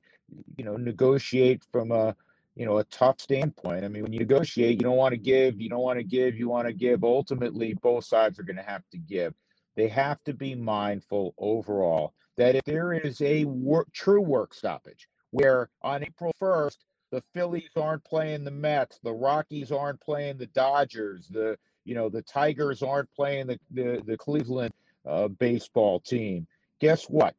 you 0.56 0.64
know, 0.64 0.76
negotiate 0.76 1.62
from 1.70 1.92
a 1.92 2.16
you 2.54 2.64
know 2.64 2.78
a 2.78 2.84
tough 2.84 3.20
standpoint. 3.20 3.84
I 3.84 3.88
mean, 3.88 4.02
when 4.02 4.12
you 4.12 4.20
negotiate, 4.20 4.72
you 4.72 4.84
don't 4.84 4.96
want 4.96 5.12
to 5.12 5.18
give, 5.18 5.60
you 5.60 5.68
don't 5.68 5.80
want 5.82 5.98
to 5.98 6.04
give, 6.04 6.36
you 6.36 6.48
want 6.48 6.66
to 6.66 6.72
give. 6.72 7.04
Ultimately, 7.04 7.74
both 7.74 8.04
sides 8.04 8.38
are 8.38 8.42
going 8.42 8.56
to 8.56 8.62
have 8.62 8.82
to 8.92 8.98
give. 8.98 9.34
They 9.76 9.88
have 9.88 10.22
to 10.24 10.32
be 10.32 10.54
mindful 10.54 11.34
overall 11.38 12.14
that 12.36 12.54
if 12.54 12.64
there 12.64 12.92
is 12.92 13.20
a 13.20 13.46
true 13.92 14.20
work 14.20 14.54
stoppage, 14.54 15.08
where 15.30 15.68
on 15.82 16.02
April 16.02 16.34
1st 16.40 16.78
the 17.12 17.22
Phillies 17.34 17.70
aren't 17.76 18.04
playing 18.04 18.44
the 18.44 18.50
Mets, 18.50 18.98
the 19.02 19.12
Rockies 19.12 19.70
aren't 19.70 20.00
playing 20.00 20.38
the 20.38 20.46
Dodgers, 20.46 21.28
the 21.28 21.58
you 21.84 21.94
know 21.94 22.08
the 22.08 22.22
Tigers 22.22 22.82
aren't 22.82 23.12
playing 23.14 23.46
the 23.46 23.58
the, 23.70 24.02
the 24.06 24.16
Cleveland 24.16 24.72
uh, 25.06 25.28
baseball 25.28 26.00
team. 26.00 26.46
Guess 26.80 27.04
what? 27.04 27.34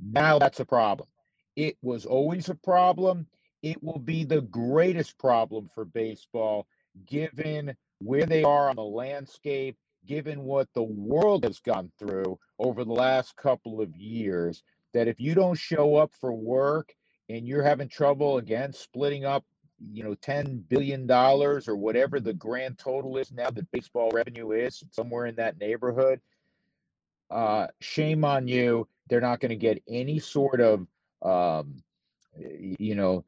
Now 0.00 0.38
that's 0.38 0.60
a 0.60 0.64
problem. 0.64 1.08
It 1.56 1.76
was 1.82 2.06
always 2.06 2.48
a 2.48 2.54
problem. 2.54 3.26
It 3.62 3.82
will 3.82 3.98
be 3.98 4.24
the 4.24 4.42
greatest 4.42 5.18
problem 5.18 5.68
for 5.74 5.84
baseball 5.84 6.66
given 7.06 7.76
where 7.98 8.24
they 8.24 8.42
are 8.42 8.70
on 8.70 8.76
the 8.76 8.82
landscape, 8.82 9.76
given 10.06 10.42
what 10.42 10.68
the 10.74 10.82
world 10.82 11.44
has 11.44 11.58
gone 11.60 11.90
through 11.98 12.38
over 12.58 12.84
the 12.84 12.92
last 12.92 13.36
couple 13.36 13.80
of 13.80 13.96
years. 13.96 14.62
That 14.92 15.08
if 15.08 15.20
you 15.20 15.34
don't 15.34 15.58
show 15.58 15.96
up 15.96 16.12
for 16.20 16.32
work 16.32 16.94
and 17.28 17.46
you're 17.46 17.62
having 17.62 17.88
trouble 17.88 18.38
again 18.38 18.72
splitting 18.72 19.24
up, 19.24 19.44
you 19.92 20.02
know, 20.02 20.14
$10 20.16 20.68
billion 20.68 21.10
or 21.10 21.76
whatever 21.76 22.20
the 22.20 22.34
grand 22.34 22.78
total 22.78 23.16
is 23.16 23.32
now 23.32 23.50
that 23.50 23.70
baseball 23.70 24.10
revenue 24.10 24.50
is, 24.50 24.82
somewhere 24.90 25.26
in 25.26 25.36
that 25.36 25.58
neighborhood, 25.58 26.20
uh, 27.30 27.68
shame 27.80 28.24
on 28.24 28.48
you 28.48 28.88
they're 29.10 29.20
not 29.20 29.40
going 29.40 29.50
to 29.50 29.56
get 29.56 29.82
any 29.88 30.18
sort 30.18 30.60
of, 30.60 30.86
um, 31.20 31.82
you 32.38 32.94
know, 32.94 33.24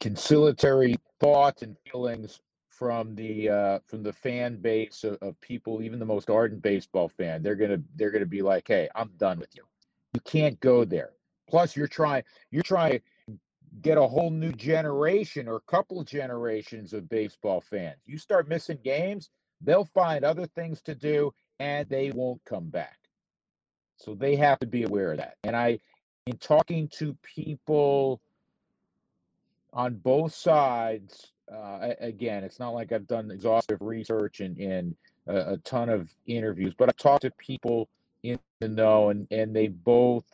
conciliatory 0.00 0.96
thoughts 1.20 1.62
and 1.62 1.76
feelings 1.90 2.40
from 2.78 3.16
the 3.16 3.48
uh, 3.48 3.78
from 3.86 4.04
the 4.04 4.12
fan 4.12 4.56
base 4.56 5.02
of, 5.02 5.18
of, 5.20 5.38
people, 5.40 5.82
even 5.82 5.98
the 5.98 6.06
most 6.06 6.30
ardent 6.30 6.62
baseball 6.62 7.08
fan. 7.08 7.42
They're 7.42 7.56
gonna 7.56 7.82
they're 7.96 8.12
gonna 8.12 8.26
be 8.26 8.42
like, 8.42 8.68
"Hey, 8.68 8.88
I'm 8.94 9.10
done 9.16 9.40
with 9.40 9.54
you. 9.56 9.64
You 10.14 10.20
can't 10.20 10.58
go 10.60 10.84
there." 10.84 11.10
Plus, 11.48 11.76
you're 11.76 11.88
trying 11.88 12.22
you're 12.52 12.62
trying 12.62 12.92
to 12.92 13.38
get 13.82 13.98
a 13.98 14.06
whole 14.06 14.30
new 14.30 14.52
generation 14.52 15.48
or 15.48 15.60
couple 15.60 16.02
generations 16.04 16.92
of 16.92 17.08
baseball 17.08 17.60
fans. 17.60 17.98
You 18.06 18.16
start 18.16 18.48
missing 18.48 18.78
games, 18.84 19.30
they'll 19.60 19.84
find 19.84 20.24
other 20.24 20.46
things 20.46 20.80
to 20.82 20.94
do, 20.94 21.34
and 21.58 21.88
they 21.88 22.12
won't 22.12 22.42
come 22.44 22.68
back. 22.70 22.98
So 23.96 24.14
they 24.14 24.36
have 24.36 24.60
to 24.60 24.66
be 24.66 24.84
aware 24.84 25.12
of 25.12 25.18
that. 25.18 25.34
And 25.42 25.56
I, 25.56 25.80
in 26.26 26.36
talking 26.38 26.88
to 26.98 27.16
people 27.22 28.20
on 29.72 29.96
both 29.96 30.34
sides, 30.34 31.32
uh, 31.52 31.94
again, 32.00 32.44
it's 32.44 32.58
not 32.58 32.70
like 32.70 32.92
I've 32.92 33.06
done 33.06 33.30
exhaustive 33.30 33.78
research 33.80 34.40
and, 34.40 34.56
and 34.58 34.96
a, 35.26 35.52
a 35.52 35.56
ton 35.58 35.88
of 35.88 36.08
interviews, 36.26 36.74
but 36.76 36.88
I've 36.88 36.96
talked 36.96 37.22
to 37.22 37.30
people 37.32 37.88
in 38.22 38.38
the 38.60 38.68
know, 38.68 39.10
and, 39.10 39.26
and 39.30 39.54
they 39.54 39.68
both 39.68 40.24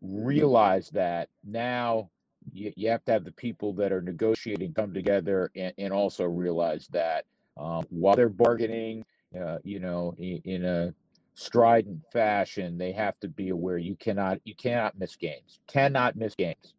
realize 0.00 0.88
that 0.90 1.28
now 1.44 2.10
you, 2.52 2.72
you 2.76 2.90
have 2.90 3.04
to 3.04 3.12
have 3.12 3.24
the 3.24 3.32
people 3.32 3.72
that 3.74 3.92
are 3.92 4.02
negotiating 4.02 4.72
come 4.74 4.92
together 4.92 5.50
and, 5.54 5.72
and 5.78 5.92
also 5.92 6.24
realize 6.24 6.88
that 6.88 7.24
um, 7.56 7.84
while 7.90 8.16
they're 8.16 8.28
bargaining, 8.28 9.04
uh, 9.38 9.58
you 9.62 9.78
know, 9.78 10.14
in, 10.18 10.40
in 10.44 10.64
a 10.64 10.94
strident 11.34 12.02
fashion, 12.12 12.78
they 12.78 12.92
have 12.92 13.18
to 13.20 13.28
be 13.28 13.50
aware 13.50 13.78
you 13.78 13.94
cannot 13.96 14.40
you 14.44 14.54
cannot 14.54 14.98
miss 14.98 15.16
games. 15.16 15.60
Cannot 15.66 16.16
miss 16.16 16.34
games. 16.34 16.74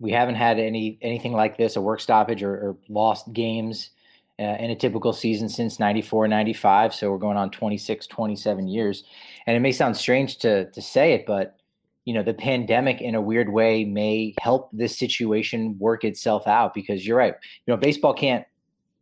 We 0.00 0.12
haven't 0.12 0.34
had 0.34 0.58
any 0.58 0.98
anything 1.02 1.32
like 1.32 1.56
this, 1.56 1.76
a 1.76 1.80
work 1.80 2.00
stoppage 2.00 2.42
or, 2.42 2.52
or 2.52 2.76
lost 2.88 3.32
games 3.32 3.90
uh, 4.38 4.42
in 4.42 4.70
a 4.70 4.76
typical 4.76 5.12
season 5.12 5.48
since 5.48 5.78
94 5.78 6.26
95 6.28 6.94
so 6.94 7.10
we're 7.10 7.18
going 7.18 7.36
on 7.36 7.50
26 7.50 8.06
27 8.06 8.68
years. 8.68 9.04
And 9.46 9.56
it 9.56 9.60
may 9.60 9.72
sound 9.72 9.96
strange 9.96 10.38
to 10.38 10.70
to 10.70 10.82
say 10.82 11.12
it 11.12 11.24
but 11.26 11.56
you 12.04 12.12
know 12.12 12.22
the 12.22 12.34
pandemic 12.34 13.00
in 13.00 13.14
a 13.14 13.20
weird 13.20 13.52
way 13.52 13.84
may 13.84 14.34
help 14.40 14.70
this 14.72 14.98
situation 14.98 15.78
work 15.78 16.04
itself 16.04 16.46
out 16.46 16.74
because 16.74 17.06
you're 17.06 17.18
right. 17.18 17.34
You 17.66 17.72
know 17.72 17.76
baseball 17.76 18.14
can't 18.14 18.44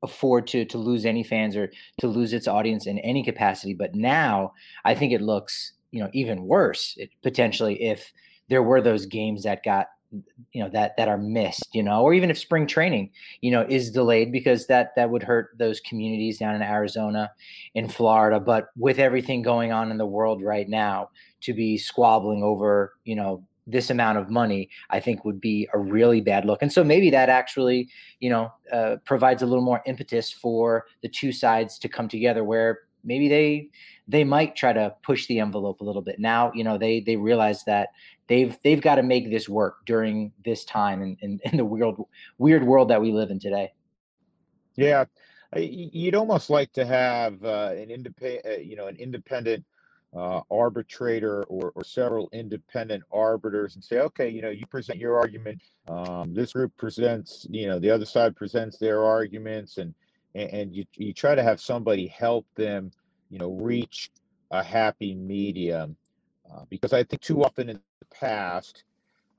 afford 0.03 0.47
to 0.49 0.65
to 0.67 0.79
lose 0.79 1.07
any 1.07 1.23
fans 1.23 1.57
or 1.57 1.73
to 1.99 2.07
lose 2.07 2.33
its 2.33 2.47
audience 2.47 2.87
in 2.87 2.99
any 2.99 3.23
capacity. 3.25 3.73
But 3.75 3.95
now 3.95 4.53
i 4.85 4.95
think 4.95 5.13
it 5.13 5.23
looks 5.23 5.73
you 5.93 6.01
know 6.01 6.11
even 6.13 6.45
worse 6.45 6.99
potentially 7.23 7.83
if 7.83 8.13
there 8.49 8.63
were 8.63 8.81
those 8.81 9.07
games 9.07 9.45
that 9.45 9.65
got 9.65 9.87
you 10.53 10.63
know 10.63 10.69
that 10.69 10.97
that 10.97 11.09
are 11.09 11.19
missed 11.19 11.69
you 11.73 11.83
know 11.83 12.03
or 12.03 12.13
even 12.13 12.31
if 12.31 12.39
spring 12.39 12.67
training 12.67 13.11
you 13.41 13.51
know 13.51 13.63
is 13.69 13.91
delayed 13.91 14.31
because 14.31 14.67
that 14.67 14.95
that 14.95 15.11
would 15.11 15.23
hurt 15.23 15.51
those 15.59 15.81
communities 15.81 16.39
down 16.39 16.55
in 16.55 16.63
arizona 16.63 17.31
in 17.75 17.89
florida. 17.89 18.39
But 18.39 18.67
with 18.77 18.99
everything 18.99 19.43
going 19.43 19.73
on 19.73 19.91
in 19.91 19.99
the 19.99 20.07
world 20.07 20.43
right 20.43 20.69
now 20.69 21.11
to 21.43 21.55
be 21.55 21.79
squabbling 21.79 22.43
over 22.43 22.93
you 23.05 23.17
know 23.17 23.45
this 23.67 23.91
amount 23.91 24.19
of 24.19 24.29
money 24.29 24.69
i 24.91 24.99
think 24.99 25.25
would 25.25 25.41
be 25.41 25.69
a 25.73 25.79
really 25.79 26.21
bad 26.21 26.45
look. 26.45 26.63
And 26.63 26.73
so 26.73 26.85
maybe 26.85 27.11
that 27.11 27.29
actually 27.29 27.89
you 28.21 28.29
know 28.29 28.53
uh, 28.73 28.97
provides 29.05 29.43
a 29.43 29.47
little 29.47 29.65
more 29.65 29.83
impetus 29.87 30.31
for 30.31 30.87
the 31.03 31.09
two 31.09 31.33
sides 31.33 31.79
to 31.79 31.89
come 31.89 32.09
together 32.09 32.45
where 32.45 32.81
maybe 33.05 33.29
they 33.29 33.69
they 34.09 34.25
might 34.25 34.57
try 34.57 34.73
to 34.73 34.95
push 35.03 35.27
the 35.27 35.39
envelope 35.39 35.81
a 35.81 35.85
little 35.85 36.03
bit. 36.03 36.19
Now 36.19 36.53
you 36.55 36.65
know 36.65 36.77
they 36.77 37.01
they 37.01 37.17
realize 37.17 37.65
that 37.65 37.89
they've 38.33 38.59
they've 38.65 38.81
got 38.81 38.97
to 38.97 39.03
make 39.03 39.31
this 39.31 39.49
work 39.49 39.85
during 39.87 40.33
this 40.45 40.65
time 40.65 41.03
in, 41.03 41.17
in, 41.21 41.41
in 41.45 41.57
the 41.59 41.65
weird 41.65 41.95
weird 42.39 42.65
world 42.65 42.89
that 42.89 43.01
we 43.01 43.13
live 43.13 43.31
in 43.31 43.39
today. 43.39 43.73
Yeah 44.77 45.05
you'd 45.57 46.15
almost 46.15 46.51
like 46.51 46.73
to 46.73 46.85
have 46.85 47.43
uh, 47.45 47.71
an 47.77 47.91
independent 47.91 48.47
uh, 48.47 48.61
you 48.61 48.77
know 48.77 48.87
an 48.87 48.97
independent 48.97 49.65
uh, 50.17 50.41
arbitrator 50.51 51.43
or, 51.45 51.73
or 51.75 51.85
several 51.85 52.29
independent 52.33 53.03
arbiters 53.13 53.75
and 53.75 53.85
say 53.85 53.99
okay 53.99 54.29
you 54.29 54.43
know 54.43 54.51
you 54.51 54.67
present 54.67 54.99
your 54.99 55.19
argument 55.19 55.61
um, 55.89 56.35
this 56.35 56.53
group 56.53 56.73
presents 56.77 57.47
you 57.51 57.67
know 57.67 57.79
the 57.79 57.91
other 57.91 58.05
side 58.05 58.37
presents 58.37 58.79
their 58.79 59.05
arguments 59.05 59.79
and 59.79 59.95
and 60.35 60.75
you, 60.75 60.85
you 60.95 61.13
try 61.13 61.35
to 61.35 61.43
have 61.43 61.61
somebody 61.61 62.07
help 62.07 62.47
them 62.55 62.91
you 63.31 63.39
know 63.39 63.53
reach 63.53 64.11
a 64.51 64.63
happy 64.63 65.15
medium 65.15 65.97
uh, 66.51 66.65
because 66.71 66.93
i 66.93 67.03
think 67.03 67.21
too 67.21 67.43
often 67.43 67.69
in 67.69 67.81
past, 68.15 68.85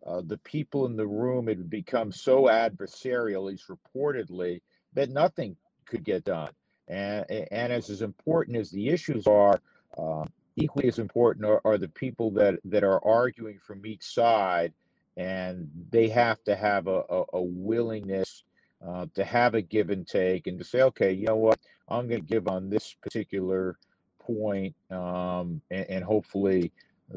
uh, 0.06 0.22
the 0.26 0.38
people 0.40 0.86
in 0.86 0.96
the 0.96 1.08
room 1.08 1.48
had 1.48 1.70
become 1.70 2.12
so 2.12 2.44
adversarial, 2.44 3.46
least 3.46 3.70
reportedly, 3.70 4.62
that 4.94 5.10
nothing 5.10 5.56
could 5.86 6.04
get 6.04 6.24
done. 6.24 6.50
And, 6.88 7.26
and 7.30 7.72
as, 7.72 7.90
as 7.90 8.02
important 8.02 8.58
as 8.58 8.70
the 8.70 8.90
issues 8.90 9.28
are, 9.28 9.60
uh, 9.98 10.26
equally 10.58 10.88
as 10.88 11.00
important 11.00 11.46
are, 11.46 11.62
are, 11.64 11.78
the 11.78 11.88
people 11.88 12.32
that, 12.32 12.60
that 12.66 12.84
are 12.84 13.04
arguing 13.06 13.60
from 13.60 13.86
each 13.86 14.04
side, 14.04 14.74
and 15.16 15.70
they 15.90 16.10
have 16.10 16.44
to 16.44 16.56
have 16.56 16.88
a, 16.88 17.04
a, 17.10 17.24
a 17.34 17.42
willingness 17.42 18.44
uh, 18.86 19.06
to 19.16 19.24
have 19.24 19.56
a 19.56 19.62
give 19.62 19.90
and 19.90 20.06
take 20.08 20.48
and 20.48 20.60
to 20.60 20.66
say, 20.66 20.82
okay, 20.82 21.14
you 21.14 21.28
know 21.28 21.38
what, 21.38 21.60
I'm 21.88 22.08
going 22.08 22.22
to 22.22 22.28
give 22.28 22.48
on 22.48 22.70
this 22.70 22.94
particular 22.94 23.78
point, 24.20 24.76
um, 24.92 25.62
and, 25.72 25.86
and 25.90 26.04
hopefully 26.04 26.72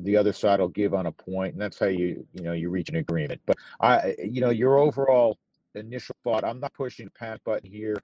the 0.04 0.16
other 0.16 0.32
side 0.32 0.60
will 0.60 0.68
give 0.68 0.94
on 0.94 1.06
a 1.06 1.12
point, 1.12 1.54
and 1.54 1.60
that's 1.60 1.78
how 1.78 1.86
you 1.86 2.26
you 2.32 2.42
know 2.42 2.52
you 2.52 2.70
reach 2.70 2.88
an 2.88 2.96
agreement. 2.96 3.40
But 3.46 3.56
I, 3.80 4.14
you 4.22 4.40
know, 4.40 4.50
your 4.50 4.78
overall 4.78 5.38
initial 5.74 6.16
thought, 6.24 6.44
I'm 6.44 6.60
not 6.60 6.74
pushing 6.74 7.06
the 7.06 7.12
panic 7.12 7.42
button 7.44 7.70
here. 7.70 7.96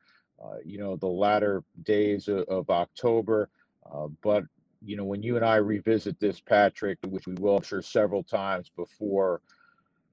Uh, 0.43 0.57
you 0.65 0.79
know, 0.79 0.97
the 0.97 1.07
latter 1.07 1.63
days 1.85 2.27
of, 2.29 2.41
of 2.49 2.69
October, 2.69 3.49
uh, 3.93 4.09
but 4.23 4.45
you 4.85 4.97
know, 4.97 5.05
when 5.05 5.23
you 5.23 5.37
and 5.37 5.45
I 5.45 5.57
revisit 5.57 6.19
this, 6.19 6.41
Patrick, 6.41 6.99
which 7.07 7.29
we 7.29 7.35
will, 7.35 7.57
I'm 7.57 7.63
sure, 7.63 7.81
several 7.83 8.25
times 8.25 8.69
before, 8.75 9.41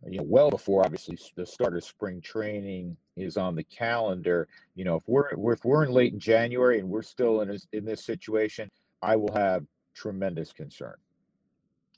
you 0.07 0.19
know, 0.19 0.25
well 0.27 0.51
before 0.51 0.85
obviously 0.85 1.17
the 1.35 1.45
start 1.45 1.75
of 1.75 1.83
spring 1.83 2.21
training 2.21 2.95
is 3.17 3.37
on 3.37 3.55
the 3.55 3.63
calendar. 3.63 4.47
You 4.75 4.85
know, 4.85 4.97
if 4.97 5.03
we're 5.07 5.29
if 5.29 5.65
we're 5.65 5.85
in 5.85 5.91
late 5.91 6.13
in 6.13 6.19
January 6.19 6.79
and 6.79 6.89
we're 6.89 7.01
still 7.01 7.41
in 7.41 7.47
this, 7.47 7.67
in 7.73 7.85
this 7.85 8.05
situation, 8.05 8.69
I 9.01 9.15
will 9.15 9.33
have 9.33 9.65
tremendous 9.95 10.53
concern 10.53 10.95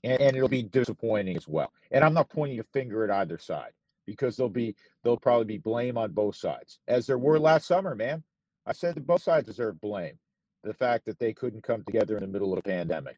and, 0.03 0.19
and 0.21 0.35
it'll 0.35 0.49
be 0.49 0.63
disappointing 0.63 1.37
as 1.37 1.47
well. 1.47 1.71
And 1.91 2.03
I'm 2.03 2.13
not 2.13 2.29
pointing 2.29 2.59
a 2.59 2.63
finger 2.63 3.03
at 3.03 3.11
either 3.11 3.37
side 3.37 3.71
because 4.05 4.35
there'll 4.35 4.49
be 4.49 4.75
there'll 5.03 5.17
probably 5.17 5.45
be 5.45 5.57
blame 5.57 5.97
on 5.97 6.11
both 6.11 6.35
sides, 6.35 6.79
as 6.87 7.05
there 7.07 7.17
were 7.17 7.39
last 7.39 7.67
summer. 7.67 7.95
Man, 7.95 8.23
I 8.65 8.73
said 8.73 8.95
that 8.95 9.07
both 9.07 9.23
sides 9.23 9.47
deserve 9.47 9.79
blame. 9.81 10.17
The 10.63 10.73
fact 10.73 11.05
that 11.05 11.17
they 11.17 11.33
couldn't 11.33 11.63
come 11.63 11.83
together 11.83 12.15
in 12.15 12.21
the 12.21 12.27
middle 12.27 12.53
of 12.53 12.59
a 12.59 12.61
pandemic. 12.61 13.17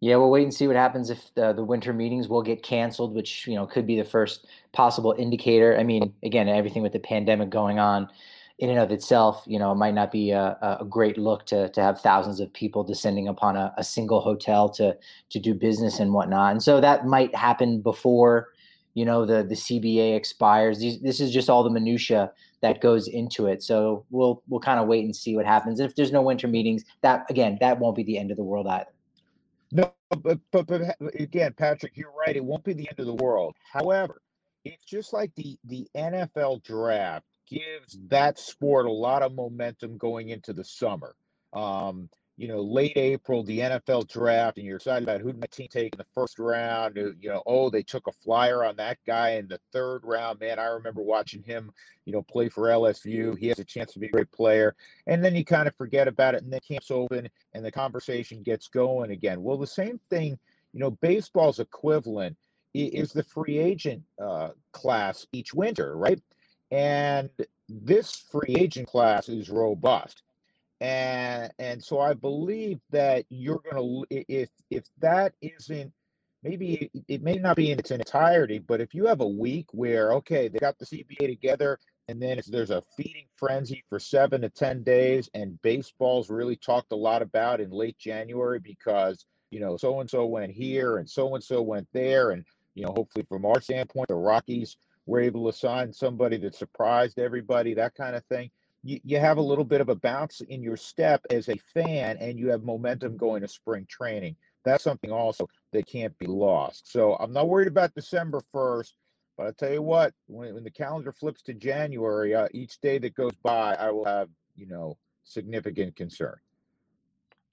Yeah, 0.00 0.16
we'll 0.16 0.30
wait 0.30 0.44
and 0.44 0.54
see 0.54 0.66
what 0.66 0.76
happens 0.76 1.10
if 1.10 1.32
the, 1.34 1.52
the 1.52 1.62
winter 1.62 1.92
meetings 1.92 2.26
will 2.26 2.42
get 2.42 2.62
canceled, 2.62 3.14
which 3.14 3.46
you 3.46 3.54
know 3.54 3.66
could 3.66 3.86
be 3.86 3.96
the 3.96 4.04
first 4.04 4.46
possible 4.72 5.14
indicator. 5.18 5.78
I 5.78 5.84
mean, 5.84 6.14
again, 6.22 6.48
everything 6.48 6.82
with 6.82 6.92
the 6.92 7.00
pandemic 7.00 7.50
going 7.50 7.78
on, 7.78 8.08
in 8.60 8.68
and 8.68 8.78
of 8.78 8.92
itself, 8.92 9.42
you 9.46 9.58
know, 9.58 9.72
it 9.72 9.76
might 9.76 9.94
not 9.94 10.12
be 10.12 10.32
a, 10.32 10.76
a 10.80 10.84
great 10.84 11.16
look 11.16 11.46
to 11.46 11.70
to 11.70 11.82
have 11.82 11.98
thousands 11.98 12.40
of 12.40 12.52
people 12.52 12.84
descending 12.84 13.26
upon 13.26 13.56
a, 13.56 13.72
a, 13.78 13.82
single 13.82 14.20
hotel 14.20 14.68
to 14.68 14.94
to 15.30 15.38
do 15.40 15.54
business 15.54 15.98
and 15.98 16.12
whatnot. 16.12 16.52
And 16.52 16.62
so 16.62 16.78
that 16.78 17.06
might 17.06 17.34
happen 17.34 17.80
before, 17.80 18.48
you 18.92 19.06
know, 19.06 19.24
the 19.24 19.42
the 19.42 19.54
CBA 19.54 20.14
expires. 20.14 20.78
These, 20.78 21.00
this 21.00 21.20
is 21.20 21.32
just 21.32 21.48
all 21.48 21.64
the 21.64 21.70
minutia 21.70 22.32
that 22.60 22.82
goes 22.82 23.08
into 23.08 23.46
it. 23.46 23.62
So 23.62 24.04
we'll 24.10 24.42
we'll 24.46 24.60
kind 24.60 24.78
of 24.78 24.86
wait 24.86 25.06
and 25.06 25.16
see 25.16 25.34
what 25.34 25.46
happens. 25.46 25.80
And 25.80 25.88
if 25.88 25.96
there's 25.96 26.12
no 26.12 26.20
winter 26.20 26.46
meetings, 26.46 26.84
that 27.00 27.24
again, 27.30 27.56
that 27.62 27.78
won't 27.78 27.96
be 27.96 28.04
the 28.04 28.18
end 28.18 28.30
of 28.30 28.36
the 28.36 28.44
world 28.44 28.66
either. 28.66 28.92
No, 29.72 29.94
but 30.10 30.38
but 30.52 30.66
but 30.66 30.82
again, 31.18 31.54
Patrick, 31.56 31.96
you're 31.96 32.12
right. 32.12 32.36
It 32.36 32.44
won't 32.44 32.64
be 32.64 32.74
the 32.74 32.88
end 32.90 33.00
of 33.00 33.06
the 33.06 33.24
world. 33.24 33.56
However, 33.72 34.20
it's 34.66 34.84
just 34.84 35.14
like 35.14 35.34
the 35.34 35.56
the 35.64 35.88
NFL 35.96 36.62
draft 36.62 37.24
gives 37.50 37.98
that 38.08 38.38
sport 38.38 38.86
a 38.86 38.92
lot 38.92 39.22
of 39.22 39.34
momentum 39.34 39.98
going 39.98 40.28
into 40.30 40.52
the 40.52 40.64
summer. 40.64 41.14
Um, 41.52 42.08
you 42.36 42.48
know, 42.48 42.62
late 42.62 42.96
April, 42.96 43.42
the 43.42 43.58
NFL 43.58 44.08
draft, 44.08 44.56
and 44.56 44.66
you're 44.66 44.76
excited 44.76 45.02
about 45.02 45.20
who 45.20 45.34
my 45.34 45.46
team 45.48 45.68
take 45.70 45.92
in 45.92 45.98
the 45.98 46.06
first 46.14 46.38
round. 46.38 46.96
Uh, 46.96 47.10
you 47.20 47.28
know, 47.28 47.42
oh, 47.44 47.68
they 47.68 47.82
took 47.82 48.06
a 48.06 48.12
flyer 48.12 48.64
on 48.64 48.76
that 48.76 48.96
guy 49.06 49.32
in 49.32 49.46
the 49.46 49.60
third 49.74 50.00
round. 50.04 50.40
Man, 50.40 50.58
I 50.58 50.64
remember 50.66 51.02
watching 51.02 51.42
him, 51.42 51.70
you 52.06 52.14
know, 52.14 52.22
play 52.22 52.48
for 52.48 52.68
LSU. 52.68 53.36
He 53.36 53.48
has 53.48 53.58
a 53.58 53.64
chance 53.64 53.92
to 53.92 53.98
be 53.98 54.06
a 54.06 54.10
great 54.10 54.32
player. 54.32 54.74
And 55.06 55.22
then 55.22 55.34
you 55.34 55.44
kind 55.44 55.68
of 55.68 55.76
forget 55.76 56.08
about 56.08 56.34
it, 56.34 56.42
and 56.42 56.50
then 56.50 56.60
camps 56.66 56.90
open, 56.90 57.28
and 57.52 57.62
the 57.62 57.70
conversation 57.70 58.42
gets 58.42 58.68
going 58.68 59.10
again. 59.10 59.42
Well, 59.42 59.58
the 59.58 59.66
same 59.66 60.00
thing, 60.08 60.38
you 60.72 60.80
know, 60.80 60.92
baseball's 60.92 61.60
equivalent 61.60 62.38
is 62.72 63.12
the 63.12 63.24
free 63.24 63.58
agent 63.58 64.02
uh, 64.22 64.50
class 64.72 65.26
each 65.32 65.52
winter, 65.52 65.94
right? 65.94 66.22
And 66.70 67.30
this 67.68 68.16
free 68.30 68.56
agent 68.56 68.88
class 68.88 69.28
is 69.28 69.50
robust. 69.50 70.22
And 70.80 71.52
and 71.58 71.82
so 71.82 72.00
I 72.00 72.14
believe 72.14 72.80
that 72.90 73.26
you're 73.28 73.60
going 73.70 74.06
to 74.10 74.24
if 74.28 74.48
if 74.70 74.84
that 75.00 75.34
isn't 75.42 75.92
maybe 76.42 76.90
it 77.06 77.22
may 77.22 77.36
not 77.36 77.56
be 77.56 77.70
in 77.70 77.78
its 77.78 77.90
entirety, 77.90 78.58
but 78.58 78.80
if 78.80 78.94
you 78.94 79.06
have 79.06 79.20
a 79.20 79.28
week 79.28 79.66
where 79.72 80.12
okay, 80.14 80.48
they 80.48 80.58
got 80.58 80.78
the 80.78 80.86
CBA 80.86 81.28
together 81.28 81.78
and 82.10 82.20
then 82.20 82.40
there's 82.48 82.70
a 82.70 82.82
feeding 82.96 83.26
frenzy 83.36 83.84
for 83.88 84.00
seven 84.00 84.40
to 84.40 84.48
10 84.48 84.82
days, 84.82 85.30
and 85.32 85.62
baseball's 85.62 86.28
really 86.28 86.56
talked 86.56 86.90
a 86.90 86.96
lot 86.96 87.22
about 87.22 87.60
in 87.60 87.70
late 87.70 87.96
January 87.98 88.58
because, 88.58 89.26
you 89.52 89.60
know, 89.60 89.76
so 89.76 90.00
and 90.00 90.10
so 90.10 90.26
went 90.26 90.50
here 90.50 90.96
and 90.96 91.08
so 91.08 91.36
and 91.36 91.44
so 91.44 91.62
went 91.62 91.86
there. 91.92 92.32
And, 92.32 92.44
you 92.74 92.84
know, 92.84 92.92
hopefully 92.96 93.24
from 93.28 93.46
our 93.46 93.60
standpoint, 93.60 94.08
the 94.08 94.16
Rockies 94.16 94.76
were 95.06 95.20
able 95.20 95.50
to 95.50 95.56
sign 95.56 95.92
somebody 95.92 96.36
that 96.38 96.54
surprised 96.54 97.18
everybody, 97.18 97.74
that 97.74 97.94
kind 97.94 98.14
of 98.14 98.24
thing. 98.26 98.50
You, 98.82 99.00
you 99.04 99.18
have 99.18 99.38
a 99.38 99.42
little 99.42 99.64
bit 99.64 99.80
of 99.80 99.88
a 99.88 99.94
bounce 99.94 100.40
in 100.40 100.62
your 100.62 100.76
step 100.76 101.20
as 101.30 101.48
a 101.48 101.56
fan, 101.74 102.16
and 102.18 102.38
you 102.38 102.48
have 102.48 102.62
momentum 102.62 103.16
going 103.16 103.42
to 103.42 103.48
spring 103.48 103.86
training. 103.88 104.36
That's 104.64 104.84
something 104.84 105.10
also 105.10 105.48
that 105.72 105.86
can't 105.86 106.16
be 106.18 106.26
lost. 106.26 106.90
So 106.90 107.14
I'm 107.14 107.32
not 107.32 107.48
worried 107.48 107.68
about 107.68 107.94
December 107.94 108.40
1st, 108.54 108.92
but 109.36 109.46
I'll 109.46 109.52
tell 109.54 109.72
you 109.72 109.82
what, 109.82 110.12
when, 110.26 110.54
when 110.54 110.64
the 110.64 110.70
calendar 110.70 111.12
flips 111.12 111.42
to 111.42 111.54
January, 111.54 112.34
uh, 112.34 112.48
each 112.52 112.80
day 112.80 112.98
that 112.98 113.14
goes 113.14 113.34
by, 113.42 113.74
I 113.74 113.90
will 113.90 114.04
have, 114.04 114.28
you 114.56 114.66
know, 114.66 114.96
significant 115.24 115.96
concern. 115.96 116.36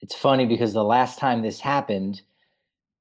It's 0.00 0.14
funny 0.14 0.46
because 0.46 0.72
the 0.72 0.84
last 0.84 1.18
time 1.18 1.42
this 1.42 1.60
happened, 1.60 2.22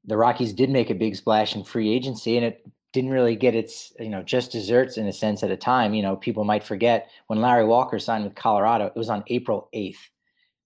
the 0.05 0.17
Rockies 0.17 0.53
did 0.53 0.69
make 0.69 0.89
a 0.89 0.95
big 0.95 1.15
splash 1.15 1.55
in 1.55 1.63
free 1.63 1.93
agency, 1.93 2.37
and 2.37 2.45
it 2.45 2.65
didn't 2.97 3.11
really 3.11 3.35
get 3.35 3.53
its 3.53 3.93
you 3.99 4.09
know 4.09 4.23
just 4.23 4.51
desserts 4.51 4.97
in 4.97 5.05
a 5.05 5.13
sense 5.13 5.43
at 5.43 5.51
a 5.51 5.57
time. 5.57 5.93
You 5.93 6.01
know, 6.01 6.15
people 6.15 6.43
might 6.43 6.63
forget 6.63 7.11
when 7.27 7.41
Larry 7.41 7.63
Walker 7.63 7.99
signed 7.99 8.23
with 8.23 8.33
Colorado, 8.33 8.87
it 8.87 8.95
was 8.95 9.09
on 9.09 9.23
April 9.27 9.69
8th. 9.75 9.99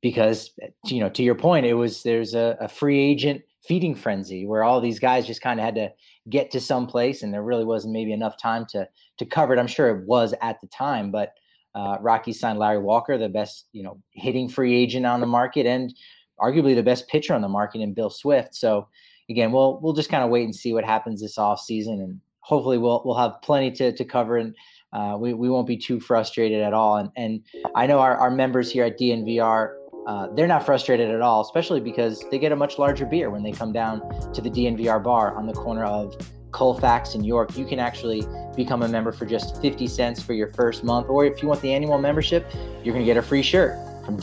because 0.01 0.51
you 0.85 1.01
know 1.01 1.09
to 1.09 1.23
your 1.23 1.35
point 1.35 1.65
it 1.65 1.73
was 1.73 2.03
there's 2.03 2.33
a, 2.33 2.57
a 2.61 2.69
free 2.69 2.99
agent 2.99 3.41
feeding 3.67 3.93
frenzy 3.93 4.45
where 4.45 4.63
all 4.63 4.79
these 4.79 4.97
guys 4.97 5.27
just 5.27 5.41
kind 5.41 5.59
of 5.59 5.65
had 5.65 5.75
to 5.75 5.91
get 6.29 6.49
to 6.51 6.59
some 6.59 6.87
place 6.87 7.21
and 7.21 7.33
there 7.33 7.43
really 7.43 7.65
wasn't 7.65 7.93
maybe 7.93 8.13
enough 8.13 8.37
time 8.41 8.65
to 8.65 8.87
to 9.19 9.25
cover 9.25 9.53
it 9.53 9.59
i'm 9.59 9.67
sure 9.67 9.89
it 9.89 10.07
was 10.07 10.33
at 10.41 10.59
the 10.61 10.67
time 10.67 11.11
but 11.11 11.33
uh, 11.75 11.97
rocky 12.01 12.33
signed 12.33 12.57
larry 12.57 12.79
walker 12.79 13.17
the 13.17 13.29
best 13.29 13.67
you 13.73 13.83
know 13.83 14.01
hitting 14.13 14.49
free 14.49 14.75
agent 14.75 15.05
on 15.05 15.19
the 15.19 15.27
market 15.27 15.65
and 15.67 15.93
arguably 16.39 16.73
the 16.73 16.89
best 16.91 17.07
pitcher 17.07 17.35
on 17.35 17.41
the 17.41 17.55
market 17.59 17.81
in 17.81 17.93
bill 17.93 18.09
swift 18.09 18.55
so 18.55 18.87
again 19.31 19.51
we'll 19.51 19.79
we'll 19.81 19.93
just 19.93 20.09
kind 20.09 20.23
of 20.23 20.29
wait 20.29 20.43
and 20.43 20.55
see 20.55 20.73
what 20.73 20.83
happens 20.83 21.21
this 21.21 21.37
off 21.37 21.59
season 21.59 22.01
and 22.01 22.19
hopefully 22.41 22.77
we'll 22.77 23.01
we'll 23.05 23.17
have 23.17 23.41
plenty 23.41 23.71
to 23.71 23.91
to 23.91 24.05
cover 24.05 24.37
and 24.37 24.55
uh, 24.93 25.15
we, 25.17 25.33
we 25.33 25.49
won't 25.49 25.67
be 25.67 25.77
too 25.77 25.99
frustrated 25.99 26.61
at 26.61 26.73
all 26.73 26.97
and 26.97 27.09
and 27.15 27.41
i 27.75 27.87
know 27.87 27.99
our, 27.99 28.15
our 28.17 28.29
members 28.29 28.71
here 28.71 28.83
at 28.83 28.99
dnvr 28.99 29.73
uh, 30.07 30.27
they're 30.33 30.47
not 30.47 30.65
frustrated 30.65 31.11
at 31.11 31.21
all, 31.21 31.41
especially 31.41 31.79
because 31.79 32.25
they 32.31 32.39
get 32.39 32.51
a 32.51 32.55
much 32.55 32.79
larger 32.79 33.05
beer 33.05 33.29
when 33.29 33.43
they 33.43 33.51
come 33.51 33.71
down 33.71 34.01
to 34.33 34.41
the 34.41 34.49
DNVR 34.49 35.03
bar 35.03 35.35
on 35.35 35.45
the 35.45 35.53
corner 35.53 35.85
of 35.85 36.15
Colfax 36.51 37.15
and 37.15 37.25
York. 37.25 37.55
You 37.55 37.65
can 37.65 37.79
actually 37.79 38.25
become 38.55 38.81
a 38.81 38.87
member 38.87 39.11
for 39.11 39.25
just 39.25 39.61
50 39.61 39.87
cents 39.87 40.21
for 40.21 40.33
your 40.33 40.51
first 40.53 40.83
month. 40.83 41.07
Or 41.07 41.25
if 41.25 41.41
you 41.41 41.47
want 41.47 41.61
the 41.61 41.71
annual 41.71 41.97
membership, 41.99 42.51
you're 42.83 42.93
going 42.93 43.05
to 43.05 43.09
get 43.09 43.17
a 43.17 43.21
free 43.21 43.43
shirt 43.43 43.77
from 44.03 44.17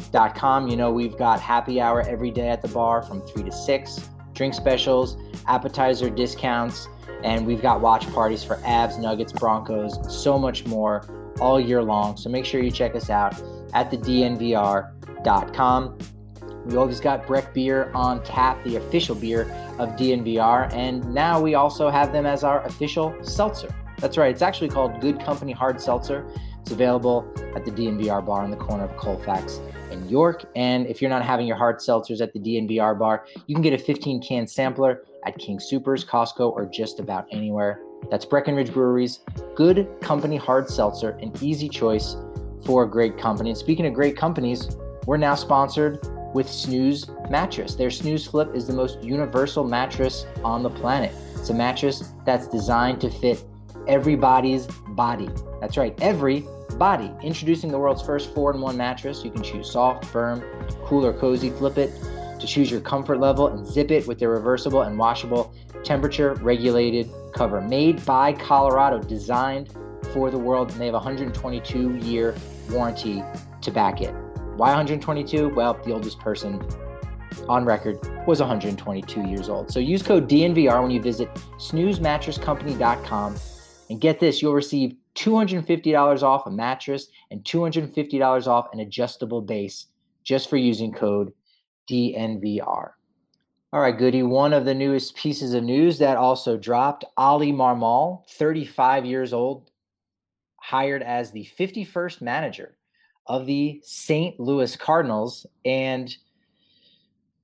DNVRlocker.com. 0.00 0.68
You 0.68 0.76
know, 0.76 0.92
we've 0.92 1.16
got 1.16 1.40
happy 1.40 1.80
hour 1.80 2.02
every 2.02 2.30
day 2.30 2.48
at 2.48 2.62
the 2.62 2.68
bar 2.68 3.02
from 3.02 3.20
3 3.22 3.44
to 3.44 3.52
6, 3.52 4.08
drink 4.34 4.54
specials, 4.54 5.16
appetizer 5.46 6.10
discounts, 6.10 6.88
and 7.22 7.46
we've 7.46 7.62
got 7.62 7.80
watch 7.80 8.10
parties 8.12 8.42
for 8.42 8.56
Avs, 8.56 8.98
Nuggets, 8.98 9.32
Broncos, 9.32 10.22
so 10.22 10.38
much 10.38 10.66
more 10.66 11.06
all 11.40 11.60
year 11.60 11.82
long. 11.82 12.16
So 12.16 12.30
make 12.30 12.44
sure 12.44 12.62
you 12.62 12.70
check 12.70 12.94
us 12.94 13.10
out 13.10 13.40
at 13.74 13.90
the 13.90 13.96
DNVR.com. 13.96 15.98
We 16.66 16.76
always 16.76 17.00
got 17.00 17.26
Breck 17.26 17.54
beer 17.54 17.90
on 17.94 18.22
tap, 18.22 18.62
the 18.64 18.76
official 18.76 19.14
beer 19.14 19.42
of 19.78 19.90
DNVR, 19.90 20.72
and 20.72 21.14
now 21.14 21.40
we 21.40 21.54
also 21.54 21.88
have 21.88 22.12
them 22.12 22.26
as 22.26 22.44
our 22.44 22.62
official 22.64 23.14
seltzer. 23.22 23.74
That's 23.98 24.18
right, 24.18 24.30
it's 24.30 24.42
actually 24.42 24.68
called 24.68 25.00
Good 25.00 25.20
Company 25.20 25.52
Hard 25.52 25.80
Seltzer. 25.80 26.26
It's 26.60 26.70
available 26.70 27.30
at 27.54 27.64
the 27.64 27.70
DNVR 27.70 28.24
bar 28.24 28.44
in 28.44 28.50
the 28.50 28.56
corner 28.56 28.84
of 28.84 28.96
Colfax 28.96 29.60
York. 30.10 30.44
And 30.56 30.86
if 30.86 31.00
you're 31.00 31.10
not 31.10 31.24
having 31.24 31.46
your 31.46 31.56
hard 31.56 31.76
seltzers 31.76 32.20
at 32.20 32.32
the 32.32 32.38
DNVR 32.38 32.98
bar, 32.98 33.26
you 33.46 33.54
can 33.54 33.62
get 33.62 33.72
a 33.72 33.78
15 33.78 34.20
can 34.20 34.46
sampler 34.46 35.04
at 35.26 35.38
King 35.38 35.60
Supers, 35.60 36.04
Costco, 36.04 36.52
or 36.52 36.66
just 36.66 37.00
about 37.00 37.26
anywhere. 37.30 37.80
That's 38.10 38.24
Breckenridge 38.24 38.72
Brewery's 38.72 39.20
Good 39.54 39.88
Company 40.00 40.36
Hard 40.36 40.68
Seltzer, 40.68 41.10
an 41.22 41.32
easy 41.40 41.68
choice 41.68 42.16
for 42.64 42.84
a 42.84 42.88
great 42.88 43.18
company. 43.18 43.50
And 43.50 43.58
speaking 43.58 43.86
of 43.86 43.94
great 43.94 44.16
companies, 44.16 44.76
we're 45.06 45.16
now 45.16 45.34
sponsored 45.34 45.98
with 46.34 46.48
Snooze 46.48 47.10
Mattress. 47.28 47.74
Their 47.74 47.90
Snooze 47.90 48.26
Flip 48.26 48.54
is 48.54 48.66
the 48.66 48.72
most 48.72 49.02
universal 49.02 49.64
mattress 49.64 50.26
on 50.44 50.62
the 50.62 50.70
planet. 50.70 51.12
It's 51.36 51.50
a 51.50 51.54
mattress 51.54 52.12
that's 52.24 52.46
designed 52.46 53.00
to 53.00 53.10
fit 53.10 53.42
everybody's 53.88 54.66
body. 54.90 55.28
That's 55.60 55.76
right, 55.76 55.98
every 56.00 56.46
body. 56.78 57.10
Introducing 57.22 57.70
the 57.70 57.78
world's 57.78 58.02
first 58.02 58.34
four 58.34 58.52
in 58.54 58.60
one 58.60 58.76
mattress. 58.76 59.24
You 59.24 59.30
can 59.30 59.42
choose 59.42 59.70
soft, 59.70 60.04
firm, 60.06 60.42
cool, 60.84 61.04
or 61.04 61.12
cozy. 61.12 61.50
Flip 61.50 61.78
it 61.78 61.92
to 62.40 62.46
choose 62.46 62.70
your 62.70 62.80
comfort 62.80 63.20
level 63.20 63.48
and 63.48 63.66
zip 63.66 63.90
it 63.90 64.06
with 64.06 64.18
their 64.18 64.30
reversible 64.30 64.82
and 64.82 64.98
washable 64.98 65.54
temperature 65.84 66.34
regulated 66.34 67.10
cover. 67.34 67.60
Made 67.60 68.04
by 68.04 68.32
Colorado, 68.32 68.98
designed 68.98 69.72
for 70.12 70.30
the 70.30 70.38
world, 70.38 70.70
and 70.70 70.80
they 70.80 70.86
have 70.86 70.94
a 70.94 70.98
122 70.98 71.96
year 71.96 72.34
warranty 72.70 73.22
to 73.60 73.70
back 73.70 74.00
it. 74.00 74.14
Why 74.56 74.68
122? 74.68 75.54
Well, 75.54 75.74
the 75.84 75.92
oldest 75.92 76.18
person 76.18 76.60
on 77.48 77.64
record 77.64 77.98
was 78.26 78.40
122 78.40 79.28
years 79.28 79.48
old. 79.48 79.70
So 79.70 79.80
use 79.80 80.02
code 80.02 80.28
DNVR 80.28 80.82
when 80.82 80.90
you 80.90 81.00
visit 81.00 81.32
snoozemattresscompany.com 81.58 83.36
and 83.90 84.00
get 84.00 84.20
this, 84.20 84.42
you'll 84.42 84.54
receive 84.54 84.96
$250 85.20 86.22
off 86.22 86.46
a 86.46 86.50
mattress 86.50 87.08
and 87.30 87.44
$250 87.44 88.46
off 88.46 88.68
an 88.72 88.80
adjustable 88.80 89.42
base 89.42 89.86
just 90.24 90.48
for 90.48 90.56
using 90.56 90.92
code 90.92 91.32
DNVR. 91.90 92.90
All 93.72 93.80
right, 93.80 93.96
Goody. 93.96 94.22
One 94.22 94.52
of 94.52 94.64
the 94.64 94.74
newest 94.74 95.14
pieces 95.14 95.54
of 95.54 95.62
news 95.62 95.98
that 95.98 96.16
also 96.16 96.56
dropped 96.56 97.04
Oli 97.16 97.52
Marmol, 97.52 98.26
35 98.30 99.04
years 99.04 99.32
old, 99.32 99.70
hired 100.56 101.02
as 101.02 101.30
the 101.30 101.48
51st 101.56 102.20
manager 102.20 102.76
of 103.26 103.46
the 103.46 103.80
St. 103.84 104.40
Louis 104.40 104.74
Cardinals. 104.74 105.46
And 105.64 106.14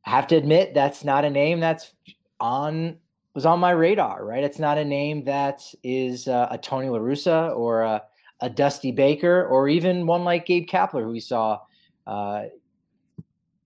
I 0.04 0.10
have 0.10 0.26
to 0.28 0.36
admit, 0.36 0.74
that's 0.74 1.04
not 1.04 1.24
a 1.24 1.30
name 1.30 1.60
that's 1.60 1.94
on 2.40 2.96
was 3.37 3.44
on 3.44 3.61
my 3.61 3.70
radar, 3.70 4.25
right? 4.25 4.42
It's 4.42 4.59
not 4.59 4.79
a 4.79 4.85
name 4.85 5.22
that 5.25 5.61
is 5.85 6.27
uh, 6.27 6.49
a 6.51 6.57
Tony 6.57 6.88
La 6.88 6.99
Russa 6.99 7.55
or 7.55 7.83
a, 7.83 8.03
a, 8.40 8.49
Dusty 8.49 8.92
Baker 8.92 9.46
or 9.46 9.68
even 9.68 10.07
one 10.07 10.25
like 10.25 10.46
Gabe 10.46 10.66
Kapler, 10.66 11.03
who 11.03 11.11
we 11.11 11.20
saw 11.20 11.61
uh, 12.07 12.44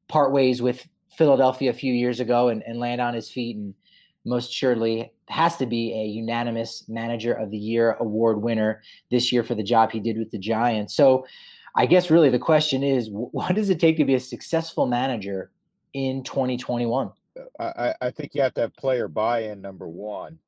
part 0.09 0.33
ways 0.33 0.61
with 0.61 0.89
Philadelphia 1.17 1.71
a 1.71 1.73
few 1.73 1.95
years 1.95 2.19
ago 2.19 2.49
and, 2.49 2.65
and 2.65 2.81
land 2.81 3.01
on 3.01 3.15
his 3.15 3.31
feet 3.31 3.57
and 3.57 3.73
most 4.25 4.53
surely 4.53 5.13
has 5.29 5.57
to 5.59 5.67
be 5.67 5.93
a 5.95 6.05
unanimous 6.05 6.85
manager 6.89 7.33
of 7.33 7.53
the 7.53 7.57
year 7.57 7.93
award 8.01 8.43
winner 8.43 8.83
this 9.13 9.31
year 9.31 9.45
for 9.45 9.55
the 9.55 9.63
job 9.63 9.93
he 9.93 10.01
did 10.01 10.19
with 10.19 10.33
the 10.33 10.39
Giants. 10.39 10.97
So 10.97 11.25
I 11.77 11.87
guess 11.87 12.11
really 12.11 12.29
the 12.29 12.41
question 12.41 12.83
is 12.83 13.09
what 13.13 13.55
does 13.55 13.71
it 13.71 13.79
take 13.79 13.99
to 13.99 14.05
be 14.05 14.17
a 14.17 14.21
successful 14.21 14.89
manager 14.89 15.53
in 15.93 16.25
2021? 16.25 17.13
I, 17.59 17.95
I 18.01 18.11
think 18.11 18.35
you 18.35 18.43
have 18.43 18.55
to 18.55 18.63
have 18.63 18.75
player 18.77 19.09
buy-in 19.09 19.61
number 19.61 19.89
one. 19.89 20.39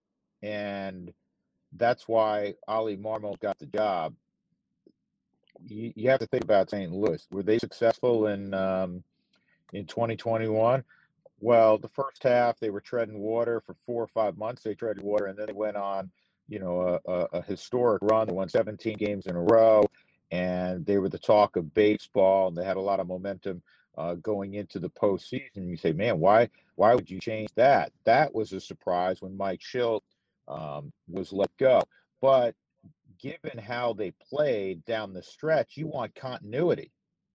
And 0.43 1.13
that's 1.77 2.09
why 2.09 2.55
Oli 2.69 2.97
Marmol 2.97 3.39
got 3.41 3.59
the 3.59 3.67
job. 3.67 4.15
You, 5.67 5.93
you 5.95 6.11
have 6.11 6.21
to 6.21 6.27
think 6.27 6.45
about 6.45 6.71
St. 6.71 6.93
Louis. 6.93 7.27
Were 7.31 7.43
they 7.43 7.59
successful 7.59 8.27
in 8.27 8.53
um, 8.53 9.05
in 9.73 9.87
2021? 9.87 10.85
Well, 11.41 11.79
the 11.79 11.89
first 11.89 12.23
half 12.23 12.59
they 12.59 12.71
were 12.71 12.81
treading 12.81 13.19
water 13.19 13.63
for 13.65 13.77
four 13.87 14.03
or 14.03 14.09
five 14.09 14.37
months. 14.37 14.63
They 14.63 14.75
treaded 14.75 15.03
water, 15.03 15.27
and 15.27 15.39
then 15.39 15.47
they 15.47 15.53
went 15.53 15.77
on, 15.77 16.11
you 16.49 16.59
know, 16.59 17.01
a, 17.07 17.11
a, 17.11 17.29
a 17.35 17.43
historic 17.43 18.03
run. 18.03 18.27
They 18.27 18.33
won 18.33 18.49
17 18.49 18.97
games 18.97 19.27
in 19.27 19.37
a 19.37 19.43
row, 19.43 19.85
and 20.31 20.85
they 20.85 20.99
were 20.99 21.09
the 21.09 21.19
talk 21.19 21.57
of 21.57 21.75
baseball, 21.75 22.49
and 22.49 22.57
they 22.57 22.65
had 22.65 22.77
a 22.77 22.81
lot 22.81 23.01
of 23.01 23.07
momentum 23.07 23.63
uh, 23.97 24.15
going 24.15 24.55
into 24.55 24.79
the 24.79 24.91
postseason. 24.91 25.69
You 25.69 25.77
say, 25.77 25.93
man, 25.93 26.19
why 26.19 26.49
why 26.77 26.95
would 26.95 27.11
you 27.11 27.21
change 27.21 27.51
that? 27.57 27.93
That 28.05 28.35
was 28.35 28.53
a 28.53 28.61
surprise 28.61 29.21
when 29.21 29.37
Mike 29.37 29.61
Shildt 29.61 30.01
um, 30.49 30.93
was 31.09 31.33
let 31.33 31.55
go. 31.59 31.83
But 32.21 32.55
given 33.19 33.59
how 33.59 33.93
they 33.93 34.13
played 34.31 34.85
down 34.85 35.13
the 35.13 35.23
stretch, 35.23 35.77
you 35.77 35.87
want 35.87 36.15
continuity, 36.15 36.91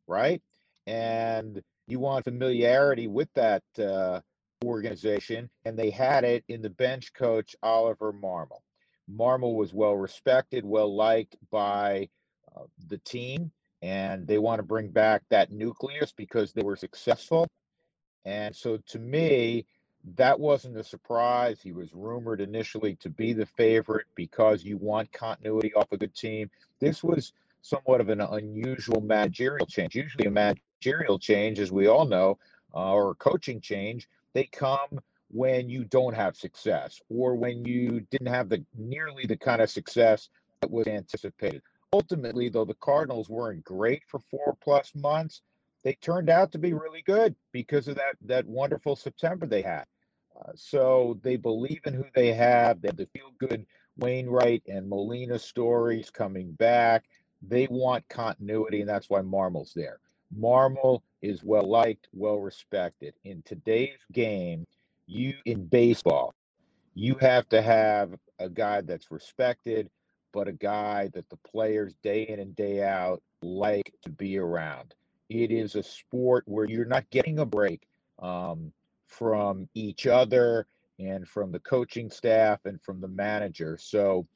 right? 0.08 0.42
And 0.86 1.62
you 1.88 2.00
want 2.00 2.26
familiarity 2.26 3.08
with 3.08 3.30
that 3.36 3.64
uh, 3.80 4.22
organization, 4.64 5.50
and 5.66 5.78
they 5.78 5.90
had 5.90 6.24
it 6.24 6.44
in 6.48 6.62
the 6.62 6.70
bench 6.70 7.14
coach 7.14 7.56
Oliver 7.62 8.12
Marmol. 8.12 8.62
Marmol 9.10 9.56
was 9.56 9.74
well 9.74 9.96
respected, 9.96 10.66
well 10.66 10.94
liked 10.94 11.36
by 11.52 12.10
uh, 12.56 12.64
the 12.88 12.98
team, 13.00 13.52
and 13.82 14.26
they 14.28 14.38
want 14.38 14.60
to 14.60 14.64
bring 14.64 14.90
back 14.90 15.24
that 15.30 15.52
nucleus 15.52 16.12
because 16.12 16.54
they 16.54 16.64
were 16.64 16.76
successful. 16.76 17.48
And 18.26 18.56
so, 18.56 18.78
to 18.88 19.00
me, 19.00 19.66
that 20.16 20.40
wasn't 20.40 20.78
a 20.78 20.84
surprise. 20.84 21.60
He 21.62 21.72
was 21.72 21.94
rumored 21.94 22.42
initially 22.42 22.96
to 22.98 23.10
be 23.10 23.34
the 23.34 23.46
favorite 23.46 24.08
because 24.16 24.64
you 24.64 24.78
want 24.78 25.12
continuity 25.12 25.74
off 25.74 25.92
a 25.92 25.98
good 25.98 26.16
team. 26.16 26.50
This 26.80 27.04
was 27.04 27.34
somewhat 27.62 28.02
of 28.02 28.10
an 28.10 28.22
unusual 28.22 29.02
managerial 29.02 29.66
change. 29.66 29.96
Usually, 29.96 30.28
a 30.28 30.32
managerial 30.32 31.20
change, 31.20 31.60
as 31.60 31.72
we 31.72 31.88
all 31.88 32.06
know, 32.06 32.38
uh, 32.74 32.94
or 32.94 33.12
a 33.12 33.16
coaching 33.16 33.62
change, 33.62 34.08
they 34.34 34.46
come 34.46 35.00
when 35.30 35.70
you 35.70 35.84
don't 35.84 36.14
have 36.14 36.36
success 36.36 37.02
or 37.10 37.36
when 37.36 37.66
you 37.66 38.02
didn't 38.12 38.28
have 38.28 38.50
the 38.50 38.64
nearly 38.78 39.26
the 39.26 39.38
kind 39.38 39.62
of 39.62 39.70
success 39.70 40.30
that 40.62 40.72
was 40.72 40.88
anticipated. 40.88 41.62
Ultimately, 41.94 42.50
though, 42.50 42.66
the 42.66 42.74
Cardinals 42.76 43.30
weren't 43.30 43.64
great 43.64 44.04
for 44.08 44.20
four 44.20 44.58
plus 44.62 44.94
months. 44.96 45.42
They 45.84 45.94
turned 45.94 46.30
out 46.30 46.52
to 46.52 46.58
be 46.58 46.74
really 46.74 47.02
good 47.02 47.36
because 47.52 47.88
of 47.88 47.96
that 47.96 48.16
that 48.26 48.46
wonderful 48.46 48.96
September 48.96 49.46
they 49.46 49.62
had. 49.62 49.86
Uh, 50.38 50.52
so 50.56 51.20
they 51.24 51.38
believe 51.38 51.82
in 51.86 51.94
who 51.94 52.06
they 52.14 52.34
have. 52.34 52.82
They 52.82 52.90
have 52.90 52.98
the 52.98 53.08
feel 53.08 53.32
good 53.40 53.66
Wainwright 53.98 54.64
and 54.68 54.88
Molina 54.88 55.40
stories 55.40 56.10
coming 56.10 56.52
back. 56.54 57.06
They 57.42 57.68
want 57.70 58.08
continuity, 58.10 58.82
and 58.82 58.90
that's 58.90 59.10
why 59.10 59.22
Marmol's 59.22 59.74
there. 59.74 60.00
Marmol 60.38 61.02
is 61.22 61.44
well 61.44 61.68
liked, 61.70 62.10
well 62.12 62.40
respected. 62.40 63.14
In 63.24 63.42
today's 63.44 64.00
game, 64.12 64.66
you 65.06 65.34
in 65.46 65.66
baseball, 65.66 66.34
you 66.96 67.16
have 67.16 67.48
to 67.50 67.62
have 67.62 68.14
a 68.40 68.50
guy 68.50 68.82
that's 68.82 69.12
respected, 69.12 69.90
but 70.38 70.48
a 70.48 70.54
guy 70.54 71.10
that 71.16 71.28
the 71.32 71.38
players 71.38 71.96
day 72.04 72.28
in 72.30 72.40
and 72.40 72.56
day 72.56 72.84
out 72.84 73.24
like 73.42 73.92
to 74.04 74.10
be 74.12 74.38
around. 74.38 74.94
it 75.30 75.50
is 75.50 75.74
a 75.74 75.82
sport 75.82 76.44
where 76.46 76.66
you're 76.66 76.86
not 76.86 77.10
getting 77.10 77.40
a 77.40 77.46
break 77.46 77.88
um, 78.20 78.72
from 79.08 79.68
each 79.74 80.06
other 80.06 80.68
and 81.00 81.28
from 81.28 81.52
the 81.52 81.58
coaching 81.62 82.12
staff 82.12 82.60
and 82.66 82.80
from 82.84 83.02
the 83.02 83.08
manager. 83.08 83.80
So 83.82 84.28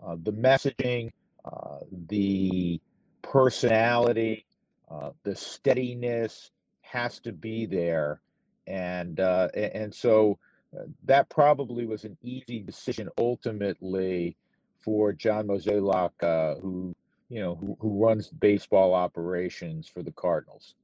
uh, 0.00 0.14
the 0.22 0.32
messaging, 0.32 1.10
uh, 1.44 1.80
the 2.06 2.80
personality, 3.22 4.46
uh, 4.88 5.10
the 5.24 5.34
steadiness 5.34 6.52
has 6.82 7.18
to 7.18 7.32
be 7.32 7.66
there, 7.66 8.20
and 8.68 9.18
uh, 9.18 9.48
and 9.56 9.92
so 9.92 10.38
uh, 10.78 10.84
that 11.02 11.28
probably 11.30 11.84
was 11.84 12.04
an 12.04 12.16
easy 12.22 12.60
decision 12.60 13.08
ultimately 13.18 14.36
for 14.82 15.12
John 15.12 15.46
Mozeliak, 15.46 16.10
uh, 16.22 16.60
who 16.60 16.94
you 17.28 17.40
know 17.40 17.54
who, 17.54 17.76
who 17.80 18.04
runs 18.04 18.28
baseball 18.28 18.94
operations 18.94 19.88
for 19.88 20.02
the 20.02 20.12
Cardinals. 20.12 20.74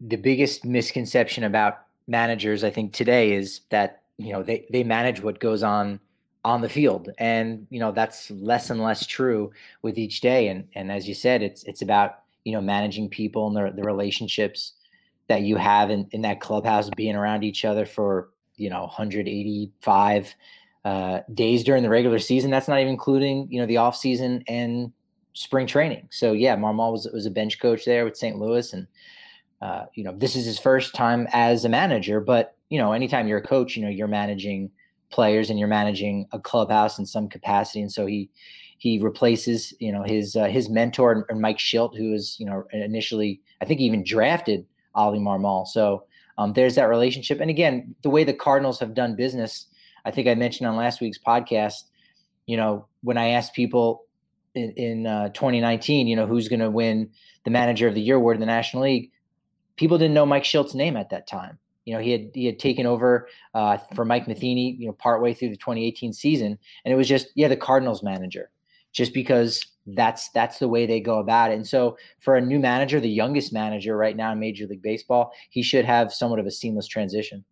The 0.00 0.16
biggest 0.16 0.64
misconception 0.64 1.44
about 1.44 1.80
managers, 2.06 2.64
I 2.64 2.70
think, 2.70 2.92
today 2.92 3.32
is 3.32 3.62
that 3.70 4.02
you 4.18 4.32
know 4.32 4.42
they 4.42 4.66
they 4.70 4.84
manage 4.84 5.22
what 5.22 5.40
goes 5.40 5.62
on 5.62 6.00
on 6.44 6.60
the 6.60 6.68
field, 6.68 7.10
and 7.18 7.66
you 7.70 7.80
know 7.80 7.92
that's 7.92 8.30
less 8.30 8.70
and 8.70 8.82
less 8.82 9.06
true 9.06 9.52
with 9.82 9.98
each 9.98 10.20
day. 10.20 10.48
And 10.48 10.68
and 10.74 10.92
as 10.92 11.08
you 11.08 11.14
said, 11.14 11.42
it's 11.42 11.64
it's 11.64 11.82
about 11.82 12.20
you 12.44 12.52
know 12.52 12.60
managing 12.60 13.08
people 13.08 13.46
and 13.46 13.56
the, 13.56 13.74
the 13.74 13.86
relationships 13.86 14.74
that 15.28 15.42
you 15.42 15.56
have 15.56 15.90
in, 15.90 16.08
in 16.10 16.22
that 16.22 16.40
clubhouse 16.40 16.90
being 16.96 17.14
around 17.14 17.44
each 17.44 17.64
other 17.64 17.86
for 17.86 18.30
you 18.56 18.68
know 18.68 18.82
185 18.82 20.34
uh, 20.84 21.20
days 21.34 21.62
during 21.62 21.82
the 21.82 21.90
regular 21.90 22.18
season 22.18 22.50
that's 22.50 22.68
not 22.68 22.78
even 22.78 22.92
including 22.92 23.46
you 23.50 23.60
know 23.60 23.66
the 23.66 23.76
off 23.76 23.96
season 23.96 24.42
and 24.48 24.92
spring 25.34 25.66
training 25.66 26.08
so 26.10 26.32
yeah 26.32 26.56
marmol 26.56 26.92
was, 26.92 27.08
was 27.12 27.26
a 27.26 27.30
bench 27.30 27.60
coach 27.60 27.84
there 27.84 28.04
with 28.04 28.16
st 28.16 28.36
louis 28.38 28.72
and 28.72 28.86
uh, 29.62 29.84
you 29.94 30.02
know 30.02 30.14
this 30.16 30.34
is 30.34 30.46
his 30.46 30.58
first 30.58 30.94
time 30.94 31.28
as 31.32 31.64
a 31.64 31.68
manager 31.68 32.20
but 32.20 32.56
you 32.70 32.78
know 32.78 32.92
anytime 32.92 33.28
you're 33.28 33.38
a 33.38 33.46
coach 33.46 33.76
you 33.76 33.82
know 33.82 33.90
you're 33.90 34.08
managing 34.08 34.70
players 35.10 35.50
and 35.50 35.58
you're 35.58 35.68
managing 35.68 36.26
a 36.32 36.38
clubhouse 36.38 36.98
in 36.98 37.04
some 37.04 37.28
capacity 37.28 37.80
and 37.80 37.92
so 37.92 38.06
he 38.06 38.30
he 38.80 38.98
replaces 38.98 39.74
you 39.78 39.92
know 39.92 40.02
his 40.02 40.34
uh, 40.36 40.46
his 40.46 40.70
mentor 40.70 41.26
and 41.28 41.40
Mike 41.40 41.58
Shildt, 41.58 41.94
who 41.94 42.12
was 42.12 42.40
you 42.40 42.46
know 42.46 42.64
initially 42.72 43.38
I 43.60 43.66
think 43.66 43.78
even 43.78 44.02
drafted 44.02 44.64
Oli 44.94 45.18
Marmol. 45.18 45.66
So 45.66 46.04
um, 46.38 46.54
there's 46.54 46.76
that 46.76 46.88
relationship. 46.88 47.40
And 47.40 47.50
again, 47.50 47.94
the 48.00 48.08
way 48.08 48.24
the 48.24 48.32
Cardinals 48.32 48.80
have 48.80 48.94
done 48.94 49.14
business, 49.16 49.66
I 50.04 50.10
think 50.10 50.28
I 50.28 50.34
mentioned 50.34 50.68
on 50.68 50.76
last 50.76 51.00
week's 51.00 51.18
podcast. 51.18 51.84
You 52.46 52.56
know, 52.56 52.86
when 53.02 53.18
I 53.18 53.30
asked 53.30 53.54
people 53.54 54.04
in, 54.54 54.72
in 54.72 55.06
uh, 55.06 55.28
2019, 55.30 56.06
you 56.06 56.16
know, 56.16 56.26
who's 56.26 56.48
going 56.48 56.60
to 56.60 56.70
win 56.70 57.10
the 57.44 57.50
Manager 57.50 57.88
of 57.88 57.94
the 57.94 58.00
Year 58.00 58.16
award 58.16 58.36
in 58.36 58.40
the 58.40 58.46
National 58.46 58.82
League, 58.82 59.10
people 59.76 59.98
didn't 59.98 60.14
know 60.14 60.26
Mike 60.26 60.44
Shildt's 60.44 60.74
name 60.74 60.96
at 60.96 61.10
that 61.10 61.26
time. 61.26 61.58
You 61.84 61.94
know, 61.94 62.00
he 62.00 62.12
had 62.12 62.30
he 62.34 62.46
had 62.46 62.58
taken 62.58 62.86
over 62.86 63.28
uh, 63.54 63.78
for 63.94 64.04
Mike 64.04 64.28
Matheny, 64.28 64.76
you 64.78 64.86
know, 64.86 64.92
partway 64.92 65.34
through 65.34 65.50
the 65.50 65.56
2018 65.56 66.12
season, 66.12 66.58
and 66.84 66.92
it 66.92 66.96
was 66.96 67.08
just 67.08 67.28
yeah, 67.34 67.48
the 67.48 67.56
Cardinals 67.56 68.02
manager 68.02 68.50
just 68.92 69.14
because 69.14 69.64
that's 69.86 70.30
that's 70.30 70.58
the 70.58 70.68
way 70.68 70.86
they 70.86 71.00
go 71.00 71.18
about 71.18 71.50
it. 71.50 71.54
And 71.54 71.66
so 71.66 71.96
for 72.20 72.36
a 72.36 72.40
new 72.40 72.58
manager, 72.58 73.00
the 73.00 73.08
youngest 73.08 73.52
manager 73.52 73.96
right 73.96 74.16
now 74.16 74.32
in 74.32 74.38
Major 74.38 74.66
League 74.66 74.82
Baseball, 74.82 75.32
he 75.50 75.62
should 75.62 75.84
have 75.84 76.12
somewhat 76.12 76.38
of 76.38 76.46
a 76.46 76.50
seamless 76.50 76.86
transition. 76.86 77.44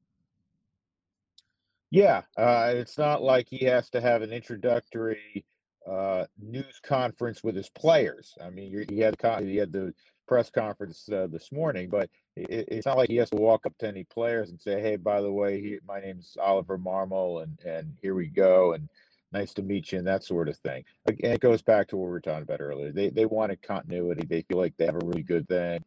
Yeah, 1.91 2.23
uh, 2.37 2.73
it's 2.75 2.99
not 2.99 3.23
like 3.23 3.49
he 3.49 3.65
has 3.65 3.89
to 3.91 4.01
have 4.01 4.23
an 4.23 4.33
introductory 4.33 5.45
uh, 5.91 6.27
news 6.39 6.81
conference 6.83 7.43
with 7.43 7.57
his 7.57 7.71
players. 7.71 8.37
I 8.43 8.51
mean, 8.51 8.85
he 8.89 8.99
had 9.01 9.17
he 9.43 9.57
had 9.57 9.73
the 9.73 9.95
press 10.27 10.51
conference 10.51 11.09
uh, 11.11 11.29
this 11.31 11.51
morning, 11.51 11.89
but 11.89 12.11
it, 12.37 12.69
it's 12.69 12.87
not 12.87 12.99
like 12.99 13.09
he 13.09 13.17
has 13.17 13.31
to 13.31 13.37
walk 13.37 13.65
up 13.65 13.77
to 13.79 13.89
any 13.89 14.05
players 14.05 14.51
and 14.51 14.61
say, 14.61 14.81
"Hey, 14.83 14.97
by 14.97 15.23
the 15.23 15.33
way, 15.33 15.61
he, 15.61 15.79
my 15.87 16.01
name's 16.01 16.37
Oliver 16.39 16.77
Marmol, 16.79 17.43
and 17.43 17.59
and 17.65 17.97
here 18.03 18.15
we 18.15 18.27
go." 18.27 18.75
And 18.75 18.89
nice 19.33 19.55
to 19.55 19.63
meet 19.63 19.93
you 19.93 19.99
and 19.99 20.07
that 20.07 20.25
sort 20.25 20.49
of 20.49 20.57
thing. 20.59 20.85
Again, 21.07 21.33
it 21.33 21.41
goes 21.41 21.63
back 21.63 21.89
to 21.89 21.97
what 21.97 22.07
we 22.07 22.11
were 22.11 22.21
talking 22.21 22.43
about 22.43 22.61
earlier. 22.61 22.93
They 22.93 23.09
they 23.09 23.25
wanted 23.27 23.63
continuity. 23.63 24.27
They 24.27 24.43
feel 24.43 24.59
like 24.59 24.77
they 24.77 24.87
have 24.87 24.97
a 24.97 25.07
really 25.07 25.23
good 25.23 25.49
thing. 25.49 25.83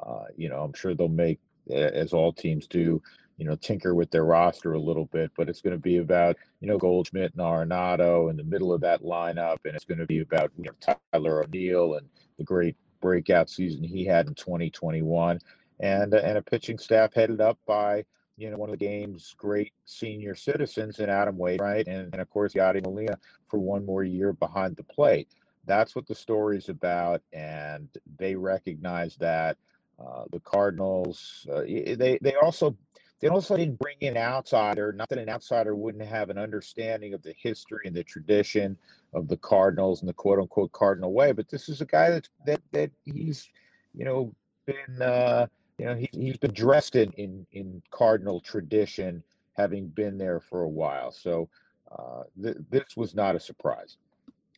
Uh, 0.00 0.24
you 0.36 0.48
know, 0.48 0.62
I'm 0.62 0.74
sure 0.74 0.94
they'll 0.94 1.08
make 1.08 1.38
as 1.70 2.12
all 2.12 2.32
teams 2.32 2.66
do. 2.66 3.00
You 3.36 3.46
know, 3.46 3.56
tinker 3.56 3.94
with 3.94 4.10
their 4.10 4.24
roster 4.24 4.74
a 4.74 4.80
little 4.80 5.06
bit, 5.06 5.32
but 5.36 5.48
it's 5.48 5.60
going 5.60 5.74
to 5.74 5.82
be 5.82 5.98
about 5.98 6.36
you 6.60 6.68
know 6.68 6.78
Goldschmidt 6.78 7.32
and 7.32 7.42
Arenado 7.42 8.30
in 8.30 8.36
the 8.36 8.44
middle 8.44 8.72
of 8.72 8.80
that 8.82 9.02
lineup, 9.02 9.58
and 9.64 9.74
it's 9.74 9.84
going 9.84 9.98
to 9.98 10.06
be 10.06 10.20
about 10.20 10.52
you 10.56 10.64
know 10.64 10.96
Tyler 11.12 11.44
O'Neill 11.44 11.94
and 11.94 12.08
the 12.38 12.44
great 12.44 12.76
breakout 13.00 13.50
season 13.50 13.82
he 13.82 14.04
had 14.04 14.28
in 14.28 14.34
2021, 14.34 15.40
and 15.80 16.14
and 16.14 16.38
a 16.38 16.42
pitching 16.42 16.78
staff 16.78 17.12
headed 17.14 17.40
up 17.40 17.58
by 17.66 18.04
you 18.36 18.50
know, 18.50 18.56
one 18.56 18.68
of 18.68 18.78
the 18.78 18.84
game's 18.84 19.34
great 19.38 19.72
senior 19.84 20.34
citizens 20.34 20.98
in 20.98 21.08
Adam 21.08 21.38
Wainwright, 21.38 21.86
and, 21.86 22.12
and 22.12 22.20
of 22.20 22.28
course, 22.30 22.54
Yadi 22.54 22.82
Molina 22.82 23.18
for 23.48 23.58
one 23.58 23.86
more 23.86 24.02
year 24.02 24.32
behind 24.32 24.76
the 24.76 24.82
plate. 24.84 25.28
That's 25.66 25.94
what 25.94 26.06
the 26.06 26.14
story 26.14 26.58
is 26.58 26.68
about, 26.68 27.22
and 27.32 27.88
they 28.18 28.34
recognize 28.34 29.16
that. 29.16 29.56
Uh, 29.96 30.24
the 30.32 30.40
Cardinals, 30.40 31.46
uh, 31.52 31.60
they 31.60 32.18
they 32.20 32.34
also 32.42 32.76
they 33.20 33.28
also 33.28 33.56
didn't 33.56 33.78
bring 33.78 33.96
in 34.00 34.16
outsider. 34.16 34.92
Not 34.92 35.08
that 35.08 35.18
an 35.18 35.28
outsider 35.28 35.74
wouldn't 35.74 36.06
have 36.06 36.30
an 36.30 36.38
understanding 36.38 37.14
of 37.14 37.22
the 37.22 37.34
history 37.38 37.86
and 37.86 37.96
the 37.96 38.04
tradition 38.04 38.76
of 39.14 39.28
the 39.28 39.36
Cardinals 39.36 40.00
and 40.00 40.08
the 40.08 40.14
quote 40.14 40.38
unquote 40.38 40.72
Cardinal 40.72 41.12
way, 41.12 41.32
but 41.32 41.48
this 41.48 41.68
is 41.68 41.80
a 41.80 41.86
guy 41.86 42.10
that 42.10 42.28
that 42.46 42.60
that 42.72 42.90
he's 43.04 43.48
you 43.94 44.04
know 44.04 44.34
been. 44.66 45.02
Uh, 45.02 45.46
you 45.78 45.86
know, 45.86 45.94
he, 45.94 46.08
he's 46.12 46.36
been 46.36 46.52
dressed 46.52 46.94
in, 46.96 47.10
in, 47.12 47.46
in 47.52 47.82
Cardinal 47.90 48.40
tradition, 48.40 49.22
having 49.56 49.88
been 49.88 50.18
there 50.18 50.40
for 50.40 50.62
a 50.62 50.68
while. 50.68 51.10
So 51.10 51.48
uh, 51.90 52.22
th- 52.40 52.56
this 52.70 52.96
was 52.96 53.14
not 53.14 53.36
a 53.36 53.40
surprise. 53.40 53.96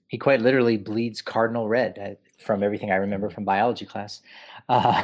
He 0.08 0.18
quite 0.18 0.40
literally 0.40 0.76
bleeds 0.76 1.20
cardinal 1.20 1.68
red 1.68 1.98
uh, 1.98 2.42
from 2.42 2.62
everything 2.62 2.90
I 2.90 2.96
remember 2.96 3.30
from 3.30 3.44
biology 3.44 3.86
class. 3.86 4.22
Uh, 4.68 5.02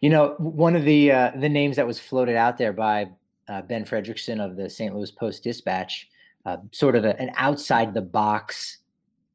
you 0.00 0.10
know, 0.10 0.34
one 0.38 0.76
of 0.76 0.84
the 0.84 1.12
uh, 1.12 1.32
the 1.36 1.48
names 1.48 1.76
that 1.76 1.86
was 1.86 1.98
floated 1.98 2.36
out 2.36 2.58
there 2.58 2.72
by 2.72 3.10
uh, 3.48 3.62
Ben 3.62 3.84
Frederickson 3.84 4.44
of 4.44 4.56
the 4.56 4.70
St. 4.70 4.94
Louis 4.94 5.10
Post 5.10 5.42
Dispatch, 5.42 6.08
uh, 6.46 6.58
sort 6.72 6.96
of 6.96 7.04
a, 7.04 7.18
an 7.20 7.30
outside 7.36 7.92
the 7.92 8.00
box 8.00 8.78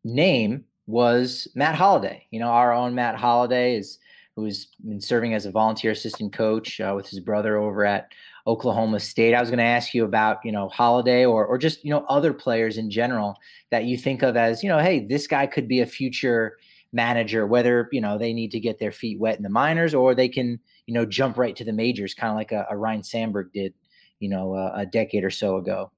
name, 0.04 0.64
was 0.88 1.48
Matt 1.56 1.76
Holliday. 1.76 2.26
You 2.32 2.40
know, 2.40 2.48
our 2.48 2.74
own 2.74 2.96
Matt 2.96 3.16
Holliday 3.16 3.76
is 3.76 4.00
who's 4.36 4.68
been 4.86 5.02
serving 5.02 5.34
as 5.34 5.46
a 5.46 5.52
volunteer 5.52 5.92
assistant 5.92 6.34
coach 6.34 6.82
uh, 6.82 6.94
with 6.96 7.08
his 7.08 7.20
brother 7.20 7.58
over 7.58 7.86
at 7.86 8.10
Oklahoma 8.48 9.00
State. 9.00 9.34
I 9.34 9.40
was 9.40 9.50
going 9.50 9.60
to 9.60 9.64
ask 9.64 9.94
you 9.94 10.06
about, 10.06 10.38
you 10.44 10.52
know, 10.52 10.70
Holliday 10.70 11.26
or 11.26 11.46
or 11.46 11.58
just, 11.58 11.84
you 11.84 11.92
know, 11.92 12.06
other 12.08 12.34
players 12.34 12.78
in 12.78 12.90
general 12.90 13.36
that 13.72 13.86
you 13.86 13.98
think 13.98 14.22
of 14.22 14.38
as, 14.38 14.64
you 14.64 14.70
know, 14.70 14.80
hey, 14.80 15.00
this 15.00 15.28
guy 15.28 15.48
could 15.48 15.68
be 15.68 15.82
a 15.82 15.86
future 15.86 16.58
manager, 16.94 17.46
whether, 17.46 17.90
you 17.92 18.02
know, 18.02 18.18
they 18.18 18.34
need 18.34 18.52
to 18.52 18.60
get 18.60 18.80
their 18.80 18.92
feet 18.92 19.20
wet 19.20 19.38
in 19.38 19.44
the 19.44 19.50
minors 19.50 19.94
or 19.94 20.16
they 20.16 20.30
can, 20.30 20.60
you 20.86 20.94
know, 20.94 21.06
jump 21.06 21.38
right 21.38 21.56
to 21.56 21.64
the 21.64 21.74
majors, 21.74 22.14
kind 22.14 22.32
of 22.32 22.38
like 22.38 22.52
a, 22.52 22.66
a 22.70 22.78
Ryne 22.78 23.04
Sandberg 23.04 23.52
did, 23.52 23.74
you 24.20 24.30
know, 24.30 24.54
uh, 24.54 24.74
a 24.76 24.86
decade 24.86 25.24
or 25.24 25.32
so 25.32 25.58
ago. 25.58 25.92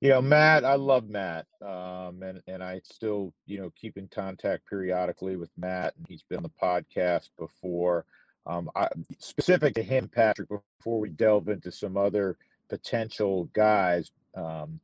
You 0.00 0.10
know, 0.10 0.20
Matt, 0.20 0.66
I 0.66 0.74
love 0.74 1.08
Matt, 1.08 1.46
um, 1.62 2.22
and 2.22 2.42
and 2.46 2.62
I 2.62 2.82
still, 2.84 3.32
you 3.46 3.58
know, 3.58 3.72
keep 3.74 3.96
in 3.96 4.06
contact 4.08 4.68
periodically 4.68 5.36
with 5.36 5.48
Matt, 5.56 5.94
and 5.96 6.06
he's 6.06 6.22
been 6.22 6.36
on 6.36 6.42
the 6.42 6.50
podcast 6.62 7.30
before. 7.38 8.04
Um, 8.46 8.70
I, 8.74 8.88
specific 9.18 9.74
to 9.74 9.82
him, 9.82 10.08
Patrick, 10.08 10.48
before 10.48 11.00
we 11.00 11.08
delve 11.08 11.48
into 11.48 11.72
some 11.72 11.96
other 11.96 12.36
potential 12.68 13.48
guys, 13.52 14.10
um, 14.34 14.80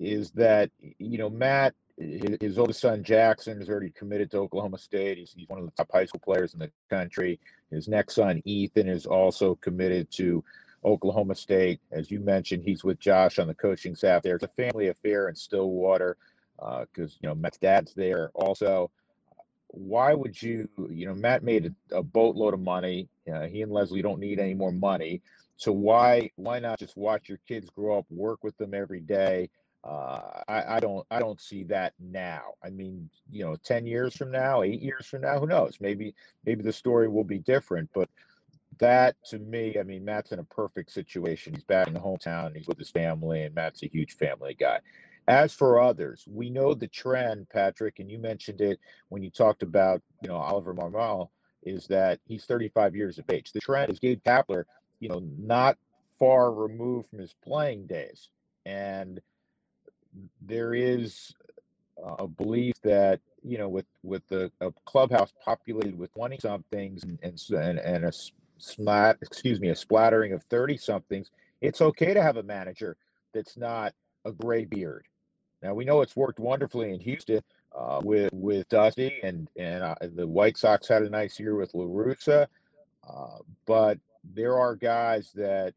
is 0.00 0.30
that 0.32 0.70
you 0.98 1.18
know 1.18 1.30
Matt, 1.30 1.74
his, 1.96 2.36
his, 2.40 2.58
oldest 2.58 2.80
son 2.80 3.04
Jackson 3.04 3.62
is 3.62 3.68
already 3.68 3.90
committed 3.90 4.30
to 4.32 4.38
Oklahoma 4.38 4.78
State. 4.78 5.18
He's, 5.18 5.32
he's 5.36 5.48
one 5.48 5.60
of 5.60 5.66
the 5.66 5.72
top 5.72 5.90
high 5.92 6.06
school 6.06 6.20
players 6.24 6.54
in 6.54 6.60
the 6.60 6.70
country. 6.90 7.38
His 7.70 7.86
next 7.86 8.16
son 8.16 8.42
Ethan 8.44 8.88
is 8.88 9.06
also 9.06 9.54
committed 9.56 10.10
to 10.12 10.42
Oklahoma 10.84 11.34
State. 11.34 11.80
As 11.92 12.10
you 12.10 12.20
mentioned, 12.20 12.64
he's 12.64 12.82
with 12.82 12.98
Josh 12.98 13.38
on 13.38 13.46
the 13.46 13.54
coaching 13.54 13.94
staff 13.94 14.22
there. 14.22 14.34
It's 14.34 14.44
a 14.44 14.48
family 14.48 14.88
affair 14.88 15.28
in 15.28 15.36
Stillwater 15.36 16.16
because, 16.56 17.12
uh, 17.12 17.18
you 17.20 17.28
know, 17.28 17.34
Matt's 17.34 17.58
dad's 17.58 17.94
there 17.94 18.30
also. 18.34 18.90
Why 19.72 20.12
would 20.14 20.40
you, 20.40 20.68
you 20.90 21.06
know, 21.06 21.14
Matt 21.14 21.42
made 21.42 21.74
a, 21.90 21.98
a 21.98 22.02
boatload 22.02 22.54
of 22.54 22.60
money. 22.60 23.08
Uh, 23.32 23.46
he 23.46 23.62
and 23.62 23.72
Leslie 23.72 24.02
don't 24.02 24.20
need 24.20 24.38
any 24.38 24.54
more 24.54 24.72
money. 24.72 25.22
So 25.56 25.72
why 25.72 26.30
why 26.36 26.58
not 26.58 26.78
just 26.78 26.96
watch 26.96 27.28
your 27.28 27.38
kids 27.48 27.70
grow 27.70 27.98
up, 27.98 28.06
work 28.10 28.44
with 28.44 28.56
them 28.58 28.74
every 28.74 29.00
day? 29.00 29.48
Uh, 29.84 30.42
I, 30.46 30.76
I 30.76 30.80
don't 30.80 31.06
I 31.10 31.18
don't 31.18 31.40
see 31.40 31.64
that 31.64 31.94
now. 31.98 32.54
I 32.62 32.70
mean, 32.70 33.08
you 33.30 33.44
know, 33.44 33.56
ten 33.64 33.86
years 33.86 34.16
from 34.16 34.30
now, 34.30 34.62
eight 34.62 34.82
years 34.82 35.06
from 35.06 35.22
now, 35.22 35.38
who 35.38 35.46
knows? 35.46 35.78
Maybe 35.80 36.14
maybe 36.44 36.62
the 36.62 36.72
story 36.72 37.08
will 37.08 37.24
be 37.24 37.38
different. 37.38 37.90
But 37.94 38.08
that 38.78 39.16
to 39.26 39.38
me, 39.38 39.76
I 39.78 39.82
mean, 39.84 40.04
Matt's 40.04 40.32
in 40.32 40.38
a 40.38 40.44
perfect 40.44 40.92
situation. 40.92 41.54
He's 41.54 41.64
back 41.64 41.86
in 41.86 41.94
the 41.94 42.00
hometown, 42.00 42.56
he's 42.56 42.66
with 42.68 42.78
his 42.78 42.90
family, 42.90 43.42
and 43.42 43.54
Matt's 43.54 43.82
a 43.82 43.88
huge 43.88 44.16
family 44.16 44.54
guy. 44.58 44.80
As 45.32 45.54
for 45.54 45.80
others, 45.80 46.26
we 46.30 46.50
know 46.50 46.74
the 46.74 46.88
trend, 46.88 47.48
Patrick, 47.48 48.00
and 48.00 48.10
you 48.10 48.18
mentioned 48.18 48.60
it 48.60 48.78
when 49.08 49.22
you 49.22 49.30
talked 49.30 49.62
about, 49.62 50.02
you 50.20 50.28
know, 50.28 50.36
Oliver 50.36 50.74
Marmol. 50.74 51.30
is 51.62 51.86
that 51.86 52.20
he's 52.26 52.44
35 52.44 52.94
years 52.94 53.18
of 53.18 53.24
age. 53.30 53.50
The 53.50 53.60
trend 53.60 53.90
is 53.90 53.98
Gabe 53.98 54.22
Kapler, 54.22 54.64
you 55.00 55.08
know, 55.08 55.22
not 55.38 55.78
far 56.18 56.52
removed 56.52 57.08
from 57.08 57.20
his 57.20 57.34
playing 57.42 57.86
days. 57.86 58.28
And 58.66 59.22
there 60.42 60.74
is 60.74 61.34
a 62.18 62.26
belief 62.26 62.74
that, 62.82 63.18
you 63.42 63.56
know, 63.56 63.70
with, 63.70 63.86
with 64.02 64.28
the 64.28 64.52
a 64.60 64.70
clubhouse 64.84 65.32
populated 65.42 65.96
with 65.96 66.12
20 66.12 66.40
somethings 66.42 67.04
and, 67.04 67.18
and, 67.22 67.78
and 67.78 68.04
a 68.04 68.12
smat, 68.58 69.16
excuse 69.22 69.60
me, 69.60 69.70
a 69.70 69.76
splattering 69.76 70.34
of 70.34 70.42
30 70.50 70.76
somethings, 70.76 71.30
it's 71.62 71.80
okay 71.80 72.12
to 72.12 72.22
have 72.22 72.36
a 72.36 72.42
manager 72.42 72.98
that's 73.32 73.56
not 73.56 73.94
a 74.26 74.32
gray 74.32 74.66
beard. 74.66 75.06
Now 75.62 75.74
we 75.74 75.84
know 75.84 76.00
it's 76.00 76.16
worked 76.16 76.40
wonderfully 76.40 76.92
in 76.92 77.00
Houston 77.00 77.42
uh, 77.76 78.00
with 78.02 78.32
with 78.32 78.68
Dusty, 78.68 79.20
and 79.22 79.48
and 79.56 79.82
uh, 79.82 79.94
the 80.14 80.26
White 80.26 80.56
Sox 80.56 80.88
had 80.88 81.02
a 81.02 81.10
nice 81.10 81.38
year 81.38 81.54
with 81.54 81.74
La 81.74 81.84
Russa, 81.84 82.46
uh, 83.08 83.38
but 83.66 83.98
there 84.34 84.58
are 84.58 84.74
guys 84.74 85.30
that 85.34 85.74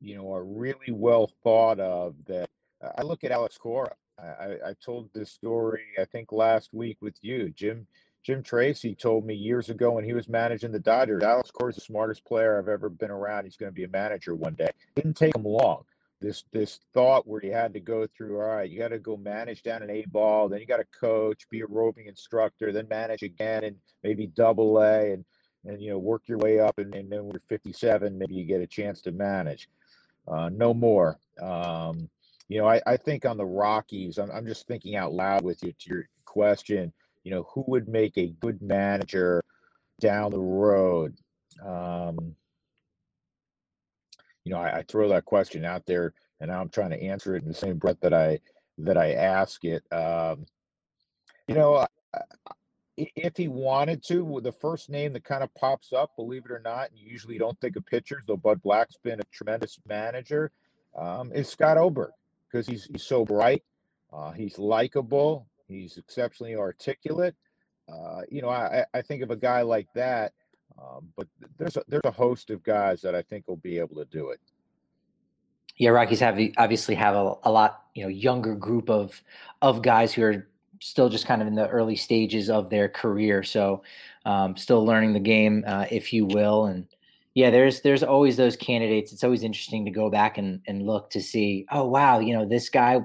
you 0.00 0.16
know 0.16 0.32
are 0.32 0.44
really 0.44 0.92
well 0.92 1.30
thought 1.42 1.80
of. 1.80 2.14
That 2.26 2.48
I 2.96 3.02
look 3.02 3.24
at 3.24 3.32
Alex 3.32 3.58
Cora. 3.58 3.94
I, 4.18 4.56
I 4.64 4.74
told 4.82 5.10
this 5.12 5.30
story 5.30 5.82
I 5.98 6.04
think 6.06 6.32
last 6.32 6.72
week 6.72 6.98
with 7.00 7.16
you, 7.22 7.50
Jim. 7.50 7.86
Jim 8.22 8.42
Tracy 8.42 8.92
told 8.92 9.24
me 9.24 9.34
years 9.34 9.70
ago 9.70 9.92
when 9.92 10.02
he 10.02 10.12
was 10.12 10.28
managing 10.28 10.72
the 10.72 10.80
Dodgers, 10.80 11.22
Alex 11.22 11.52
Cora 11.52 11.70
is 11.70 11.76
the 11.76 11.80
smartest 11.80 12.24
player 12.24 12.58
I've 12.58 12.66
ever 12.66 12.88
been 12.88 13.12
around. 13.12 13.44
He's 13.44 13.56
going 13.56 13.70
to 13.70 13.74
be 13.74 13.84
a 13.84 13.88
manager 13.88 14.34
one 14.34 14.54
day. 14.54 14.64
It 14.64 14.96
didn't 14.96 15.14
take 15.14 15.36
him 15.36 15.44
long 15.44 15.84
this 16.26 16.44
this 16.52 16.80
thought 16.92 17.26
where 17.26 17.44
you 17.44 17.52
had 17.52 17.72
to 17.72 17.80
go 17.80 18.06
through 18.06 18.40
all 18.40 18.48
right 18.48 18.70
you 18.70 18.78
got 18.78 18.88
to 18.88 18.98
go 18.98 19.16
manage 19.16 19.62
down 19.62 19.82
an 19.82 19.90
a 19.90 20.04
ball 20.08 20.48
then 20.48 20.60
you 20.60 20.66
got 20.66 20.78
to 20.78 20.98
coach 20.98 21.48
be 21.50 21.60
a 21.60 21.66
roving 21.66 22.06
instructor 22.06 22.72
then 22.72 22.88
manage 22.88 23.22
again 23.22 23.64
and 23.64 23.76
maybe 24.02 24.26
double 24.26 24.80
a 24.80 25.12
and 25.12 25.24
and 25.64 25.80
you 25.80 25.90
know 25.90 25.98
work 25.98 26.22
your 26.26 26.38
way 26.38 26.58
up 26.58 26.78
and, 26.78 26.94
and 26.94 27.10
then 27.10 27.24
when 27.24 27.32
you're 27.32 27.42
57 27.48 28.18
maybe 28.18 28.34
you 28.34 28.44
get 28.44 28.60
a 28.60 28.66
chance 28.66 29.00
to 29.02 29.12
manage. 29.12 29.68
Uh, 30.28 30.48
no 30.48 30.74
more. 30.74 31.18
Um, 31.40 32.08
you 32.48 32.58
know 32.58 32.68
I, 32.68 32.80
I 32.86 32.96
think 32.96 33.24
on 33.24 33.36
the 33.36 33.46
rockies 33.46 34.18
I'm, 34.18 34.30
I'm 34.32 34.46
just 34.46 34.66
thinking 34.66 34.96
out 34.96 35.12
loud 35.12 35.42
with 35.42 35.62
you 35.62 35.72
to 35.72 35.88
your 35.88 36.08
question 36.24 36.92
you 37.22 37.30
know 37.30 37.46
who 37.52 37.64
would 37.68 37.88
make 37.88 38.18
a 38.18 38.34
good 38.40 38.60
manager 38.62 39.42
down 40.00 40.30
the 40.30 40.40
road? 40.40 41.16
Um, 41.64 42.34
you 44.46 44.52
know, 44.52 44.60
I, 44.60 44.78
I, 44.78 44.82
throw 44.82 45.08
that 45.08 45.24
question 45.24 45.64
out 45.64 45.86
there, 45.86 46.14
and 46.38 46.52
I'm 46.52 46.68
trying 46.68 46.90
to 46.90 47.02
answer 47.02 47.34
it 47.34 47.42
in 47.42 47.48
the 47.48 47.54
same 47.54 47.78
breath 47.78 47.96
that 48.00 48.14
I 48.14 48.38
that 48.78 48.96
I 48.96 49.14
ask 49.14 49.64
it. 49.64 49.82
Um, 49.92 50.46
you 51.48 51.56
know, 51.56 51.84
if 52.96 53.36
he 53.36 53.48
wanted 53.48 54.04
to, 54.04 54.40
the 54.44 54.52
first 54.52 54.88
name 54.88 55.12
that 55.14 55.24
kind 55.24 55.42
of 55.42 55.52
pops 55.54 55.92
up, 55.92 56.14
believe 56.14 56.44
it 56.44 56.52
or 56.52 56.60
not, 56.60 56.90
and 56.90 56.98
you 56.98 57.10
usually 57.10 57.38
don't 57.38 57.60
think 57.60 57.74
of 57.74 57.84
pitchers, 57.86 58.22
though 58.28 58.36
Bud 58.36 58.62
Black's 58.62 58.96
been 59.02 59.18
a 59.18 59.24
tremendous 59.32 59.80
manager, 59.88 60.52
um, 60.96 61.32
is 61.32 61.48
Scott 61.48 61.76
Oberg 61.76 62.12
because 62.48 62.68
he's 62.68 62.84
he's 62.84 63.02
so 63.02 63.24
bright, 63.24 63.64
uh, 64.12 64.30
he's 64.30 64.60
likable, 64.60 65.48
he's 65.66 65.96
exceptionally 65.96 66.54
articulate. 66.54 67.34
Uh, 67.92 68.20
you 68.30 68.42
know, 68.42 68.48
I, 68.48 68.84
I 68.94 69.02
think 69.02 69.24
of 69.24 69.32
a 69.32 69.36
guy 69.36 69.62
like 69.62 69.88
that 69.96 70.34
um, 70.78 71.08
but 71.16 71.26
there's 71.58 71.76
a, 71.76 71.82
there's 71.88 72.04
a 72.04 72.10
host 72.10 72.50
of 72.50 72.62
guys 72.62 73.00
that 73.02 73.14
I 73.14 73.22
think 73.22 73.48
will 73.48 73.56
be 73.56 73.78
able 73.78 73.96
to 73.96 74.04
do 74.06 74.30
it. 74.30 74.40
Yeah, 75.78 75.90
Rockies 75.90 76.20
have 76.20 76.38
obviously 76.56 76.94
have 76.94 77.14
a, 77.14 77.34
a 77.44 77.50
lot 77.50 77.84
you 77.94 78.02
know 78.02 78.08
younger 78.08 78.54
group 78.54 78.88
of 78.88 79.22
of 79.62 79.82
guys 79.82 80.12
who 80.12 80.22
are 80.22 80.48
still 80.80 81.08
just 81.08 81.26
kind 81.26 81.40
of 81.40 81.48
in 81.48 81.54
the 81.54 81.68
early 81.68 81.96
stages 81.96 82.50
of 82.50 82.70
their 82.70 82.88
career, 82.88 83.42
so 83.42 83.82
um, 84.24 84.56
still 84.56 84.84
learning 84.84 85.12
the 85.12 85.20
game, 85.20 85.64
uh, 85.66 85.86
if 85.90 86.12
you 86.12 86.26
will. 86.26 86.66
And 86.66 86.86
yeah, 87.34 87.50
there's 87.50 87.82
there's 87.82 88.02
always 88.02 88.36
those 88.36 88.56
candidates. 88.56 89.12
It's 89.12 89.24
always 89.24 89.42
interesting 89.42 89.84
to 89.84 89.90
go 89.90 90.10
back 90.10 90.38
and 90.38 90.60
and 90.66 90.82
look 90.82 91.10
to 91.10 91.20
see. 91.20 91.66
Oh 91.70 91.86
wow, 91.86 92.20
you 92.20 92.34
know 92.34 92.46
this 92.46 92.68
guy 92.68 93.00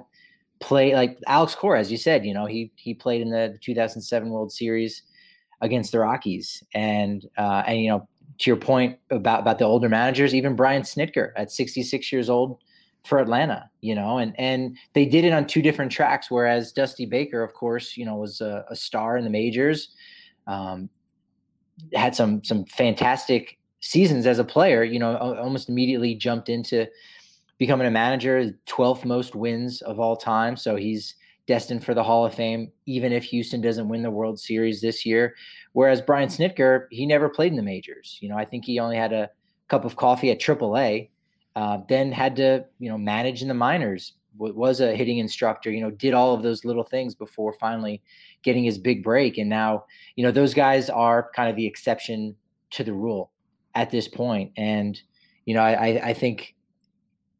play 0.59 0.93
like 0.93 1.17
Alex 1.27 1.55
Cora, 1.55 1.79
as 1.79 1.91
you 1.91 1.97
said. 1.97 2.25
You 2.25 2.33
know 2.33 2.45
he 2.45 2.71
he 2.75 2.93
played 2.93 3.21
in 3.21 3.29
the 3.29 3.57
2007 3.61 4.29
World 4.29 4.51
Series 4.51 5.03
against 5.61 5.91
the 5.91 5.99
Rockies. 5.99 6.63
And 6.73 7.27
uh, 7.37 7.63
and 7.67 7.79
you 7.79 7.89
know, 7.89 8.07
to 8.39 8.49
your 8.49 8.57
point 8.57 8.97
about 9.09 9.41
about 9.41 9.59
the 9.59 9.65
older 9.65 9.89
managers, 9.89 10.35
even 10.35 10.55
Brian 10.55 10.81
Snitker 10.81 11.31
at 11.35 11.51
66 11.51 12.11
years 12.11 12.29
old 12.29 12.59
for 13.05 13.19
Atlanta, 13.19 13.69
you 13.81 13.95
know, 13.95 14.17
and 14.17 14.33
and 14.39 14.77
they 14.93 15.05
did 15.05 15.25
it 15.25 15.33
on 15.33 15.47
two 15.47 15.61
different 15.61 15.91
tracks. 15.91 16.29
Whereas 16.29 16.71
Dusty 16.71 17.05
Baker, 17.05 17.43
of 17.43 17.53
course, 17.53 17.95
you 17.97 18.05
know, 18.05 18.15
was 18.15 18.41
a, 18.41 18.65
a 18.69 18.75
star 18.75 19.17
in 19.17 19.23
the 19.23 19.29
majors, 19.29 19.89
um, 20.47 20.89
had 21.93 22.15
some 22.15 22.43
some 22.43 22.65
fantastic 22.65 23.57
seasons 23.79 24.27
as 24.27 24.39
a 24.39 24.43
player. 24.43 24.83
You 24.83 24.99
know, 24.99 25.17
almost 25.17 25.69
immediately 25.69 26.15
jumped 26.15 26.49
into 26.49 26.87
becoming 27.57 27.85
a 27.85 27.91
manager, 27.91 28.57
12th 28.67 29.05
most 29.05 29.35
wins 29.35 29.83
of 29.83 29.99
all 29.99 30.15
time. 30.15 30.57
So 30.57 30.75
he's 30.75 31.13
destined 31.47 31.83
for 31.83 31.93
the 31.93 32.03
Hall 32.03 32.25
of 32.25 32.33
Fame, 32.33 32.71
even 32.85 33.11
if 33.11 33.23
Houston 33.25 33.61
doesn't 33.61 33.89
win 33.89 34.03
the 34.03 34.11
World 34.11 34.39
Series 34.39 34.81
this 34.81 35.05
year. 35.05 35.35
Whereas 35.73 36.01
Brian 36.01 36.29
Snitker, 36.29 36.85
he 36.91 37.05
never 37.05 37.29
played 37.29 37.51
in 37.51 37.57
the 37.57 37.63
majors. 37.63 38.17
You 38.21 38.29
know, 38.29 38.37
I 38.37 38.45
think 38.45 38.65
he 38.65 38.79
only 38.79 38.97
had 38.97 39.13
a 39.13 39.29
cup 39.67 39.85
of 39.85 39.95
coffee 39.95 40.31
at 40.31 40.39
AAA, 40.39 41.09
uh, 41.55 41.79
then 41.89 42.11
had 42.11 42.35
to, 42.37 42.65
you 42.79 42.89
know, 42.89 42.97
manage 42.97 43.41
in 43.41 43.47
the 43.47 43.53
minors, 43.53 44.13
was 44.37 44.79
a 44.79 44.95
hitting 44.95 45.17
instructor, 45.17 45.71
you 45.71 45.81
know, 45.81 45.91
did 45.91 46.13
all 46.13 46.33
of 46.33 46.43
those 46.43 46.63
little 46.63 46.83
things 46.83 47.15
before 47.15 47.53
finally 47.53 48.01
getting 48.43 48.63
his 48.63 48.77
big 48.77 49.03
break. 49.03 49.37
And 49.37 49.49
now, 49.49 49.85
you 50.15 50.23
know, 50.23 50.31
those 50.31 50.53
guys 50.53 50.89
are 50.89 51.29
kind 51.35 51.49
of 51.49 51.55
the 51.55 51.65
exception 51.65 52.35
to 52.71 52.83
the 52.83 52.93
rule 52.93 53.31
at 53.75 53.91
this 53.91 54.07
point. 54.07 54.51
And, 54.57 54.99
you 55.45 55.53
know, 55.53 55.61
I, 55.61 56.09
I 56.09 56.13
think 56.13 56.55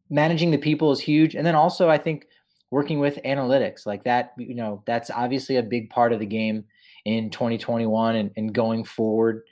managing 0.09 0.51
the 0.51 0.57
people 0.57 0.91
is 0.91 0.99
huge. 0.99 1.35
And 1.35 1.45
then 1.45 1.55
also, 1.55 1.89
I 1.89 1.97
think 1.97 2.27
working 2.71 2.99
with 2.99 3.19
analytics 3.25 3.85
like 3.85 4.03
that 4.05 4.33
you 4.37 4.55
know 4.55 4.81
that's 4.85 5.11
obviously 5.11 5.57
a 5.57 5.63
big 5.63 5.89
part 5.89 6.13
of 6.13 6.19
the 6.19 6.25
game 6.25 6.63
in 7.05 7.29
2021 7.29 8.15
and, 8.15 8.31
and 8.37 8.53
going 8.53 8.83
forward. 8.83 9.43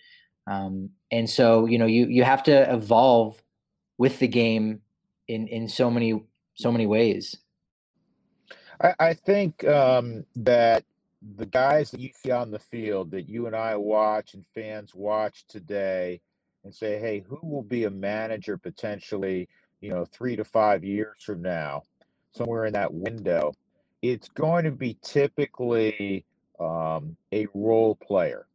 Um, 0.47 0.89
and 1.11 1.29
so 1.29 1.65
you 1.65 1.77
know 1.77 1.85
you 1.85 2.07
you 2.07 2.23
have 2.23 2.43
to 2.43 2.73
evolve 2.73 3.41
with 3.97 4.19
the 4.19 4.27
game 4.27 4.81
in 5.27 5.47
in 5.47 5.67
so 5.67 5.91
many 5.91 6.23
so 6.55 6.71
many 6.71 6.85
ways. 6.85 7.37
I, 8.81 8.93
I 8.99 9.13
think 9.13 9.65
um, 9.67 10.25
that 10.37 10.85
the 11.35 11.45
guys 11.45 11.91
that 11.91 11.99
you 11.99 12.11
see 12.15 12.31
on 12.31 12.49
the 12.49 12.59
field 12.59 13.11
that 13.11 13.27
you 13.27 13.45
and 13.45 13.53
i 13.53 13.75
watch 13.75 14.35
and 14.35 14.45
fans 14.55 14.95
watch 14.95 15.45
today 15.49 16.21
and 16.63 16.73
say 16.73 16.97
hey 16.97 17.25
who 17.27 17.37
will 17.43 17.61
be 17.61 17.83
a 17.83 17.89
manager 17.89 18.57
potentially 18.57 19.49
you 19.81 19.89
know 19.89 20.05
three 20.05 20.37
to 20.37 20.45
five 20.45 20.81
years 20.81 21.17
from 21.21 21.41
now 21.41 21.83
somewhere 22.31 22.65
in 22.65 22.73
that 22.73 22.93
window, 22.93 23.53
it's 24.01 24.29
going 24.29 24.65
to 24.65 24.71
be 24.71 24.97
typically 25.01 26.25
um, 26.59 27.15
a 27.31 27.47
role 27.53 27.95
player. 27.95 28.45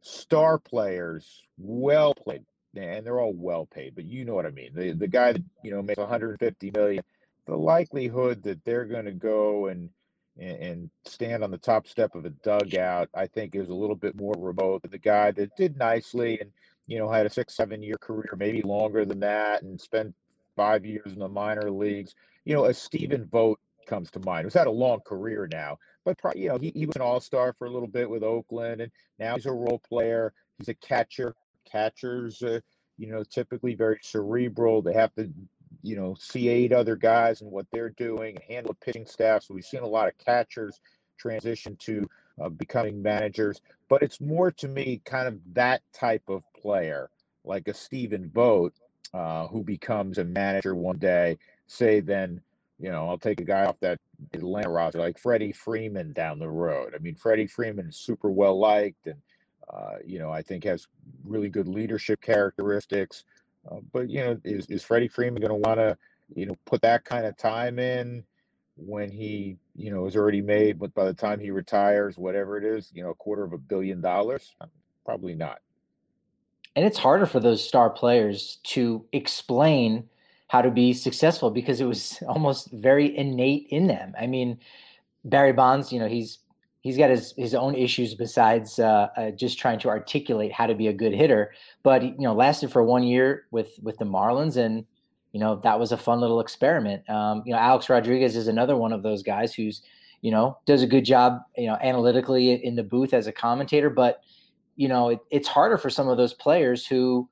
Star 0.00 0.58
players, 0.58 1.42
well 1.58 2.14
played, 2.14 2.44
and 2.76 3.04
they're 3.04 3.20
all 3.20 3.34
well 3.34 3.66
paid, 3.66 3.94
but 3.94 4.04
you 4.04 4.24
know 4.24 4.34
what 4.34 4.46
I 4.46 4.50
mean. 4.50 4.70
The 4.74 4.92
the 4.92 5.08
guy 5.08 5.32
that 5.32 5.42
you 5.62 5.70
know 5.70 5.82
makes 5.82 5.98
150 5.98 6.70
million, 6.70 7.02
the 7.46 7.56
likelihood 7.56 8.42
that 8.44 8.64
they're 8.64 8.84
going 8.84 9.06
to 9.06 9.12
go 9.12 9.66
and 9.66 9.90
and 10.38 10.88
stand 11.04 11.42
on 11.42 11.50
the 11.50 11.58
top 11.58 11.88
step 11.88 12.14
of 12.14 12.24
a 12.24 12.30
dugout, 12.30 13.08
I 13.12 13.26
think 13.26 13.56
is 13.56 13.68
a 13.68 13.74
little 13.74 13.96
bit 13.96 14.14
more 14.14 14.34
remote 14.38 14.82
than 14.82 14.92
the 14.92 14.98
guy 14.98 15.32
that 15.32 15.56
did 15.56 15.76
nicely 15.76 16.40
and 16.40 16.52
you 16.86 16.98
know 16.98 17.10
had 17.10 17.26
a 17.26 17.30
six 17.30 17.56
seven 17.56 17.82
year 17.82 17.98
career, 17.98 18.34
maybe 18.36 18.62
longer 18.62 19.04
than 19.04 19.20
that, 19.20 19.62
and 19.62 19.80
spent 19.80 20.14
five 20.58 20.84
years 20.84 21.06
in 21.06 21.20
the 21.20 21.28
minor 21.28 21.70
leagues 21.70 22.14
you 22.48 22.54
know, 22.54 22.64
a 22.64 22.72
Stephen 22.72 23.26
Vogt 23.26 23.60
comes 23.86 24.10
to 24.10 24.20
mind, 24.20 24.44
who's 24.44 24.54
had 24.54 24.66
a 24.66 24.70
long 24.70 25.00
career 25.00 25.46
now, 25.52 25.76
but 26.06 26.16
probably, 26.16 26.44
you 26.44 26.48
know, 26.48 26.56
he, 26.56 26.72
he 26.74 26.86
was 26.86 26.96
an 26.96 27.02
all 27.02 27.20
star 27.20 27.52
for 27.58 27.66
a 27.66 27.70
little 27.70 27.86
bit 27.86 28.08
with 28.08 28.22
Oakland, 28.22 28.80
and 28.80 28.90
now 29.18 29.34
he's 29.34 29.44
a 29.44 29.52
role 29.52 29.82
player. 29.86 30.32
He's 30.56 30.70
a 30.70 30.74
catcher. 30.74 31.34
Catchers, 31.70 32.42
uh, 32.42 32.60
you 32.96 33.06
know, 33.06 33.22
typically 33.22 33.74
very 33.74 33.98
cerebral. 34.00 34.80
They 34.80 34.94
have 34.94 35.14
to, 35.16 35.30
you 35.82 35.96
know, 35.96 36.16
see 36.18 36.48
eight 36.48 36.72
other 36.72 36.96
guys 36.96 37.42
and 37.42 37.50
what 37.50 37.66
they're 37.70 37.90
doing 37.90 38.36
and 38.36 38.44
handle 38.48 38.72
a 38.72 38.84
pitching 38.84 39.04
staff. 39.04 39.42
So 39.42 39.52
we've 39.52 39.62
seen 39.62 39.82
a 39.82 39.86
lot 39.86 40.08
of 40.08 40.16
catchers 40.16 40.80
transition 41.18 41.76
to 41.80 42.08
uh, 42.42 42.48
becoming 42.48 43.02
managers, 43.02 43.60
but 43.90 44.02
it's 44.02 44.22
more 44.22 44.50
to 44.52 44.68
me 44.68 45.02
kind 45.04 45.28
of 45.28 45.38
that 45.52 45.82
type 45.92 46.22
of 46.28 46.42
player, 46.58 47.10
like 47.44 47.68
a 47.68 47.74
Stephen 47.74 48.30
Vogt, 48.34 48.80
uh, 49.14 49.46
who 49.48 49.62
becomes 49.62 50.18
a 50.18 50.24
manager 50.24 50.74
one 50.74 50.98
day 50.98 51.38
say 51.66 52.00
then, 52.00 52.40
you 52.78 52.90
know, 52.90 53.08
I'll 53.08 53.18
take 53.18 53.40
a 53.40 53.44
guy 53.44 53.64
off 53.64 53.80
that 53.80 53.98
Atlanta 54.32 54.70
roster 54.70 54.98
like 54.98 55.18
Freddie 55.18 55.52
Freeman 55.52 56.12
down 56.12 56.38
the 56.38 56.48
road. 56.48 56.94
I 56.94 56.98
mean, 56.98 57.14
Freddie 57.14 57.46
Freeman 57.46 57.88
is 57.88 57.96
super 57.96 58.30
well 58.30 58.58
liked 58.58 59.06
and, 59.06 59.20
uh, 59.72 59.96
you 60.04 60.18
know, 60.18 60.30
I 60.30 60.42
think 60.42 60.64
has 60.64 60.86
really 61.24 61.48
good 61.48 61.68
leadership 61.68 62.20
characteristics. 62.20 63.24
Uh, 63.70 63.80
but, 63.92 64.08
you 64.08 64.20
know, 64.20 64.40
is, 64.44 64.66
is 64.66 64.82
Freddie 64.82 65.08
Freeman 65.08 65.42
going 65.42 65.62
to 65.62 65.68
want 65.68 65.78
to, 65.78 65.96
you 66.34 66.46
know, 66.46 66.54
put 66.64 66.80
that 66.82 67.04
kind 67.04 67.26
of 67.26 67.36
time 67.36 67.78
in 67.78 68.24
when 68.76 69.10
he, 69.10 69.56
you 69.74 69.90
know, 69.90 70.06
is 70.06 70.16
already 70.16 70.40
made, 70.40 70.78
but 70.78 70.94
by 70.94 71.04
the 71.04 71.12
time 71.12 71.40
he 71.40 71.50
retires, 71.50 72.16
whatever 72.16 72.56
it 72.56 72.64
is, 72.64 72.90
you 72.94 73.02
know, 73.02 73.10
a 73.10 73.14
quarter 73.14 73.42
of 73.42 73.52
a 73.52 73.58
billion 73.58 74.00
dollars? 74.00 74.54
Probably 75.04 75.34
not. 75.34 75.58
And 76.76 76.84
it's 76.84 76.98
harder 76.98 77.26
for 77.26 77.40
those 77.40 77.66
star 77.66 77.90
players 77.90 78.58
to 78.64 79.04
explain 79.12 80.08
how 80.48 80.62
to 80.62 80.70
be 80.70 80.92
successful 80.92 81.50
because 81.50 81.80
it 81.80 81.84
was 81.84 82.22
almost 82.28 82.70
very 82.72 83.16
innate 83.16 83.66
in 83.70 83.86
them. 83.86 84.14
I 84.18 84.26
mean, 84.26 84.58
Barry 85.24 85.52
Bonds, 85.52 85.92
you 85.92 85.98
know, 85.98 86.08
he's 86.08 86.38
he's 86.80 86.96
got 86.96 87.10
his 87.10 87.34
his 87.36 87.54
own 87.54 87.74
issues 87.74 88.14
besides 88.14 88.78
uh, 88.78 89.08
uh, 89.16 89.30
just 89.32 89.58
trying 89.58 89.78
to 89.80 89.88
articulate 89.88 90.52
how 90.52 90.66
to 90.66 90.74
be 90.74 90.88
a 90.88 90.92
good 90.92 91.12
hitter. 91.12 91.52
But 91.82 92.02
you 92.02 92.14
know, 92.18 92.34
lasted 92.34 92.72
for 92.72 92.82
one 92.82 93.02
year 93.02 93.44
with 93.50 93.78
with 93.82 93.98
the 93.98 94.04
Marlins, 94.04 94.56
and 94.56 94.84
you 95.32 95.40
know 95.40 95.56
that 95.56 95.78
was 95.78 95.92
a 95.92 95.96
fun 95.96 96.20
little 96.20 96.40
experiment. 96.40 97.08
Um, 97.10 97.42
you 97.44 97.52
know, 97.52 97.58
Alex 97.58 97.88
Rodriguez 97.88 98.36
is 98.36 98.48
another 98.48 98.76
one 98.76 98.92
of 98.92 99.02
those 99.02 99.22
guys 99.22 99.54
who's 99.54 99.82
you 100.22 100.30
know 100.30 100.58
does 100.66 100.82
a 100.82 100.86
good 100.86 101.04
job 101.04 101.40
you 101.56 101.66
know 101.66 101.76
analytically 101.80 102.52
in 102.64 102.74
the 102.74 102.82
booth 102.82 103.12
as 103.12 103.26
a 103.26 103.32
commentator, 103.32 103.90
but 103.90 104.22
you 104.78 104.88
know 104.88 105.10
it, 105.10 105.18
it's 105.30 105.48
harder 105.48 105.76
for 105.76 105.90
some 105.90 106.08
of 106.08 106.16
those 106.16 106.32
players 106.32 106.86
who 106.86 107.28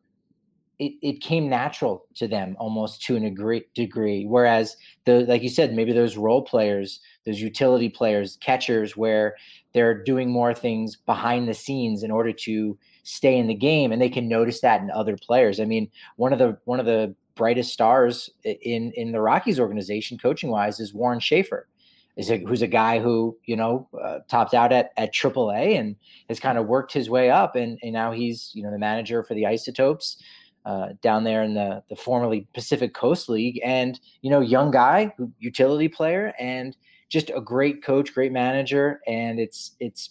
it, 0.78 0.92
it 1.00 1.20
came 1.22 1.48
natural 1.48 2.04
to 2.16 2.28
them 2.28 2.54
almost 2.59 3.00
to 3.02 3.16
an 3.16 3.22
degree, 3.22 3.64
degree. 3.74 4.26
Whereas 4.26 4.76
the 5.06 5.20
like 5.20 5.42
you 5.42 5.48
said, 5.48 5.74
maybe 5.74 5.92
those 5.92 6.16
role 6.18 6.42
players, 6.42 7.00
those 7.24 7.40
utility 7.40 7.88
players, 7.88 8.37
catchers, 8.42 8.96
where 8.96 9.37
they're 9.72 10.02
doing 10.02 10.30
more 10.30 10.52
things 10.52 10.96
behind 10.96 11.48
the 11.48 11.54
scenes 11.54 12.02
in 12.02 12.11
order 12.11 12.32
to 12.32 12.76
stay 13.04 13.38
in 13.38 13.46
the 13.46 13.54
game, 13.54 13.92
and 13.92 14.02
they 14.02 14.11
can 14.11 14.28
notice 14.28 14.61
that 14.61 14.82
in 14.82 14.90
other 14.90 15.16
players. 15.16 15.61
I 15.61 15.64
mean, 15.64 15.88
one 16.16 16.32
of 16.32 16.38
the 16.38 16.59
one 16.64 16.80
of 16.80 16.87
the 16.87 17.14
brightest 17.37 17.72
stars 17.72 18.28
in 18.44 18.92
in 18.96 19.12
the 19.12 19.20
Rockies 19.20 19.61
organization, 19.61 20.18
coaching 20.18 20.50
wise, 20.50 20.80
is 20.80 20.92
Warren 20.92 21.20
Schaefer. 21.20 21.68
Is 22.16 22.31
a, 22.31 22.38
who's 22.38 22.62
a 22.62 22.66
guy 22.66 22.98
who 22.98 23.37
you 23.44 23.57
know 23.57 23.88
uh, 24.02 24.20
topped 24.29 24.55
out 24.55 24.72
at 24.72 24.90
at 24.96 25.12
AAA 25.12 25.79
and 25.79 25.96
has 26.29 26.40
kind 26.40 26.57
of 26.57 26.66
worked 26.66 26.92
his 26.92 27.11
way 27.11 27.31
up, 27.31 27.57
and, 27.57 27.79
and 27.83 27.92
now 27.92 28.12
he's 28.12 28.50
you 28.55 28.62
know 28.62 28.70
the 28.70 28.79
manager 28.79 29.22
for 29.22 29.35
the 29.35 29.46
Isotopes 29.46 30.22
uh, 30.66 30.88
down 31.00 31.24
there 31.24 31.42
in 31.44 31.55
the 31.55 31.83
the 31.88 31.96
formerly 31.96 32.46
Pacific 32.52 32.92
Coast 32.92 33.29
League, 33.29 33.61
and 33.64 34.00
you 34.20 34.31
know, 34.31 34.40
young 34.40 34.70
guy, 34.72 35.14
utility 35.38 35.88
player, 35.88 36.35
and 36.40 36.76
just 37.09 37.31
a 37.31 37.40
great 37.40 37.85
coach, 37.85 38.12
great 38.12 38.33
manager, 38.33 39.00
and 39.07 39.38
it's 39.38 39.76
it's 39.79 40.11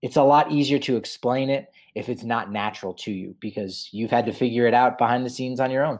it's 0.00 0.16
a 0.16 0.22
lot 0.22 0.50
easier 0.50 0.78
to 0.78 0.96
explain 0.96 1.50
it 1.50 1.70
if 1.94 2.08
it's 2.08 2.24
not 2.24 2.50
natural 2.50 2.94
to 2.94 3.12
you 3.12 3.34
because 3.40 3.88
you've 3.92 4.10
had 4.10 4.24
to 4.26 4.32
figure 4.32 4.66
it 4.66 4.74
out 4.74 4.96
behind 4.96 5.26
the 5.26 5.30
scenes 5.30 5.60
on 5.60 5.70
your 5.70 5.84
own. 5.84 5.98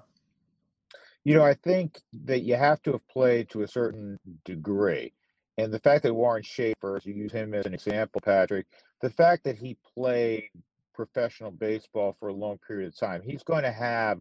You 1.24 1.34
know, 1.34 1.44
I 1.44 1.54
think 1.54 2.00
that 2.24 2.40
you 2.40 2.56
have 2.56 2.82
to 2.82 2.92
have 2.92 3.06
played 3.08 3.50
to 3.50 3.62
a 3.62 3.68
certain 3.68 4.18
degree. 4.44 5.12
And 5.58 5.72
the 5.72 5.80
fact 5.80 6.04
that 6.04 6.14
Warren 6.14 6.42
Schaefer, 6.42 7.00
you 7.04 7.14
use 7.14 7.32
him 7.32 7.52
as 7.52 7.66
an 7.66 7.74
example, 7.74 8.20
Patrick, 8.24 8.66
the 9.02 9.10
fact 9.10 9.44
that 9.44 9.58
he 9.58 9.76
played 9.94 10.48
professional 10.98 11.52
baseball 11.52 12.16
for 12.18 12.28
a 12.28 12.32
long 12.32 12.58
period 12.66 12.88
of 12.88 12.98
time. 12.98 13.22
He's 13.24 13.44
going 13.44 13.62
to 13.62 13.70
have 13.70 14.20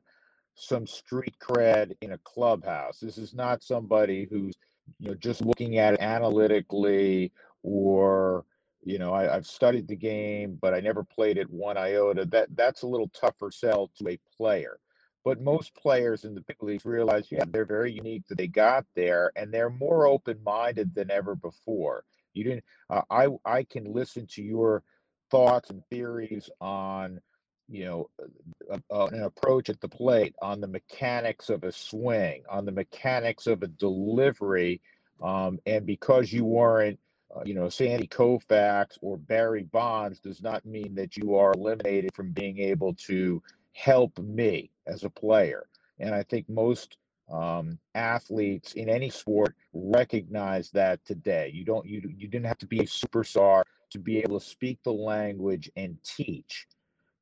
some 0.54 0.86
street 0.86 1.36
cred 1.42 1.98
in 2.02 2.12
a 2.12 2.20
clubhouse. 2.20 3.00
This 3.00 3.18
is 3.18 3.34
not 3.34 3.64
somebody 3.64 4.28
who's 4.30 4.54
you 5.00 5.10
know 5.10 5.16
just 5.16 5.42
looking 5.42 5.80
at 5.80 5.96
it 5.96 6.02
analytically 6.02 7.34
or 7.64 8.46
you 8.84 9.00
know 9.00 9.12
I, 9.12 9.24
have 9.24 9.46
studied 9.46 9.88
the 9.88 9.96
game 9.96 10.58
but 10.62 10.74
I 10.74 10.80
never 10.80 11.04
played 11.04 11.38
it 11.38 11.50
one 11.50 11.78
iota. 11.78 12.26
That 12.26 12.56
that's 12.56 12.84
a 12.84 12.88
little 12.88 13.10
tougher 13.10 13.50
sell 13.50 13.90
to 13.98 14.10
a 14.10 14.20
player. 14.38 14.78
But 15.28 15.42
most 15.42 15.76
players 15.76 16.24
in 16.24 16.36
the 16.36 16.40
big 16.40 16.64
leagues 16.64 16.86
realize, 16.86 17.28
yeah, 17.30 17.44
they're 17.46 17.66
very 17.66 17.92
unique 17.92 18.26
that 18.30 18.38
they 18.38 18.48
got 18.48 18.86
there, 18.96 19.34
and 19.36 19.54
they're 19.54 19.70
more 19.70 20.08
open-minded 20.08 20.96
than 20.96 21.12
ever 21.12 21.36
before. 21.36 22.06
You 22.34 22.46
didn't. 22.46 22.64
Uh, 22.90 23.02
I 23.10 23.28
I 23.44 23.64
can 23.64 23.92
listen 23.92 24.26
to 24.36 24.42
your 24.42 24.84
thoughts 25.30 25.70
and 25.70 25.84
theories 25.90 26.50
on 26.62 27.20
you 27.68 27.84
know 27.84 28.10
uh, 28.72 29.08
an 29.08 29.24
approach 29.24 29.68
at 29.68 29.82
the 29.82 29.90
plate 29.90 30.34
on 30.42 30.62
the 30.62 30.68
mechanics 30.68 31.50
of 31.50 31.66
a 31.66 31.74
swing 31.74 32.44
on 32.50 32.64
the 32.64 32.72
mechanics 32.72 33.48
of 33.48 33.64
a 33.64 33.68
delivery 33.68 34.80
um, 35.22 35.60
and 35.66 35.86
because 35.86 36.32
you 36.32 36.46
weren't 36.46 37.00
uh, 37.36 37.42
you 37.44 37.54
know 37.54 37.68
sandy 37.68 38.08
koufax 38.08 38.98
or 39.02 39.18
barry 39.18 39.64
bonds 39.64 40.22
does 40.22 40.42
not 40.42 40.66
mean 40.66 40.96
that 40.96 41.18
you 41.18 41.36
are 41.36 41.52
eliminated 41.52 42.12
from 42.16 42.32
being 42.32 42.60
able 42.60 42.94
to 42.94 43.44
help 43.78 44.18
me 44.20 44.72
as 44.88 45.04
a 45.04 45.10
player 45.10 45.68
and 46.00 46.14
i 46.14 46.24
think 46.24 46.48
most 46.50 46.98
um, 47.30 47.78
athletes 47.94 48.74
in 48.74 48.88
any 48.88 49.10
sport 49.10 49.54
recognize 49.74 50.72
that 50.72 51.04
today 51.06 51.52
you 51.54 51.66
don't 51.66 51.86
you, 51.86 52.02
you 52.18 52.28
didn't 52.28 52.46
have 52.46 52.58
to 52.60 52.66
be 52.66 52.80
a 52.80 52.86
superstar 52.86 53.64
to 53.92 54.00
be 54.00 54.20
able 54.20 54.40
to 54.40 54.46
speak 54.46 54.80
the 54.84 54.94
language 54.94 55.70
and 55.76 55.98
teach. 56.04 56.68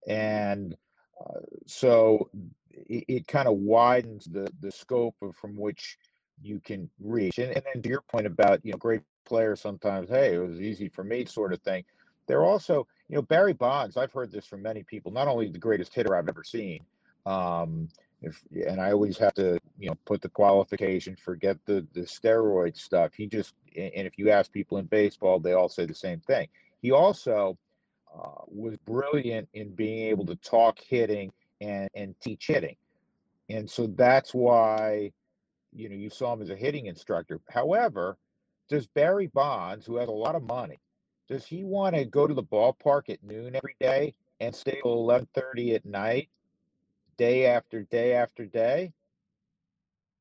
And 0.08 0.76
uh, 1.20 1.40
so 1.66 2.30
it, 2.70 3.06
it 3.08 3.28
kind 3.28 3.48
of 3.48 3.56
widens 3.58 4.26
the, 4.26 4.48
the 4.62 4.72
scope 4.72 5.16
of 5.22 5.36
from 5.36 5.56
which 5.58 5.98
you 6.42 6.60
can 6.60 6.90
reach. 7.00 7.38
And, 7.38 7.52
and 7.56 7.64
then 7.74 7.82
to 7.82 7.90
your 7.90 8.02
point 8.02 8.28
about, 8.28 8.66
you 8.66 8.72
know, 8.72 8.78
great 8.78 9.02
players 9.26 9.62
sometimes, 9.62 10.10
hey, 10.10 10.36
it 10.36 10.40
was 10.40 10.62
easy 10.62 10.90
for 10.90 11.04
me 11.04 11.26
sort 11.26 11.54
of 11.54 11.62
thing. 11.62 11.84
They're 12.28 12.44
also, 12.44 12.88
you 13.10 13.16
know, 13.16 13.22
Barry 13.22 13.54
Bonds, 13.54 13.98
I've 13.98 14.12
heard 14.12 14.32
this 14.32 14.46
from 14.46 14.62
many 14.62 14.84
people, 14.84 15.12
not 15.12 15.28
only 15.28 15.50
the 15.50 15.60
greatest 15.60 15.94
hitter 15.94 16.16
I've 16.16 16.30
ever 16.30 16.44
seen, 16.44 16.84
um, 17.26 17.88
if, 18.22 18.42
and 18.68 18.82
I 18.82 18.92
always 18.92 19.18
have 19.18 19.34
to, 19.36 19.60
you 19.78 19.90
know, 19.90 19.98
put 20.06 20.22
the 20.22 20.30
qualification, 20.30 21.16
forget 21.16 21.58
the 21.66 21.86
the 21.94 22.02
steroid 22.02 22.78
stuff. 22.78 23.14
He 23.14 23.28
just, 23.28 23.54
and 23.76 24.08
if 24.08 24.18
you 24.18 24.32
ask 24.32 24.52
people 24.52 24.78
in 24.78 24.86
baseball, 24.86 25.40
they 25.40 25.54
all 25.54 25.70
say 25.70 25.86
the 25.86 25.94
same 25.94 26.20
thing. 26.22 26.48
He 26.82 26.92
also 26.92 27.58
uh, 28.14 28.42
was 28.48 28.78
brilliant 28.78 29.50
in 29.54 29.76
being 29.76 30.08
able 30.10 30.26
to 30.28 30.36
talk 30.38 30.80
hitting 30.80 31.32
and 31.62 31.90
and 31.94 32.16
teach 32.22 32.48
hitting, 32.48 32.76
and 33.50 33.70
so 33.70 33.88
that's 33.88 34.34
why, 34.34 35.12
you 35.74 35.90
know, 35.90 35.96
you 35.96 36.10
saw 36.10 36.34
him 36.34 36.42
as 36.42 36.50
a 36.50 36.56
hitting 36.56 36.88
instructor. 36.88 37.40
However, 37.50 38.18
does 38.70 38.88
Barry 38.88 39.28
Bonds, 39.28 39.86
who 39.86 39.98
has 39.98 40.10
a 40.10 40.12
lot 40.12 40.36
of 40.36 40.44
money, 40.44 40.80
does 41.28 41.46
he 41.46 41.64
want 41.64 41.96
to 41.96 42.06
go 42.06 42.28
to 42.28 42.34
the 42.34 42.44
ballpark 42.44 43.10
at 43.10 43.24
noon 43.24 43.56
every 43.56 43.76
day 43.80 44.14
and 44.40 44.54
stay 44.54 44.80
till 44.82 44.94
eleven 44.94 45.28
thirty 45.34 45.74
at 45.76 45.86
night 45.86 46.30
day 47.18 47.48
after 47.48 47.84
day 47.84 48.14
after 48.14 48.46
day? 48.46 48.94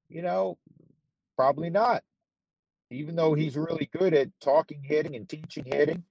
You 0.09 0.23
know, 0.23 0.59
probably 1.37 1.71
not. 1.71 2.03
Even 2.91 3.17
though 3.17 3.33
mm-hmm. 3.33 3.41
he's 3.41 3.57
really 3.57 3.91
good 3.97 4.15
at 4.15 4.29
talking 4.41 4.83
hitting 4.83 5.17
and 5.17 5.29
teaching 5.29 5.65
hitting, 5.65 6.05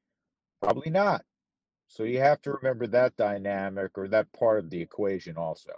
probably 0.62 0.91
not. 0.91 1.23
So 1.88 2.03
you 2.03 2.19
have 2.19 2.41
to 2.41 2.51
remember 2.51 2.88
that 2.88 3.15
dynamic 3.17 3.97
or 3.97 4.08
that 4.08 4.32
part 4.34 4.60
of 4.60 4.69
the 4.69 4.82
equation 4.82 5.38
also. 5.38 5.71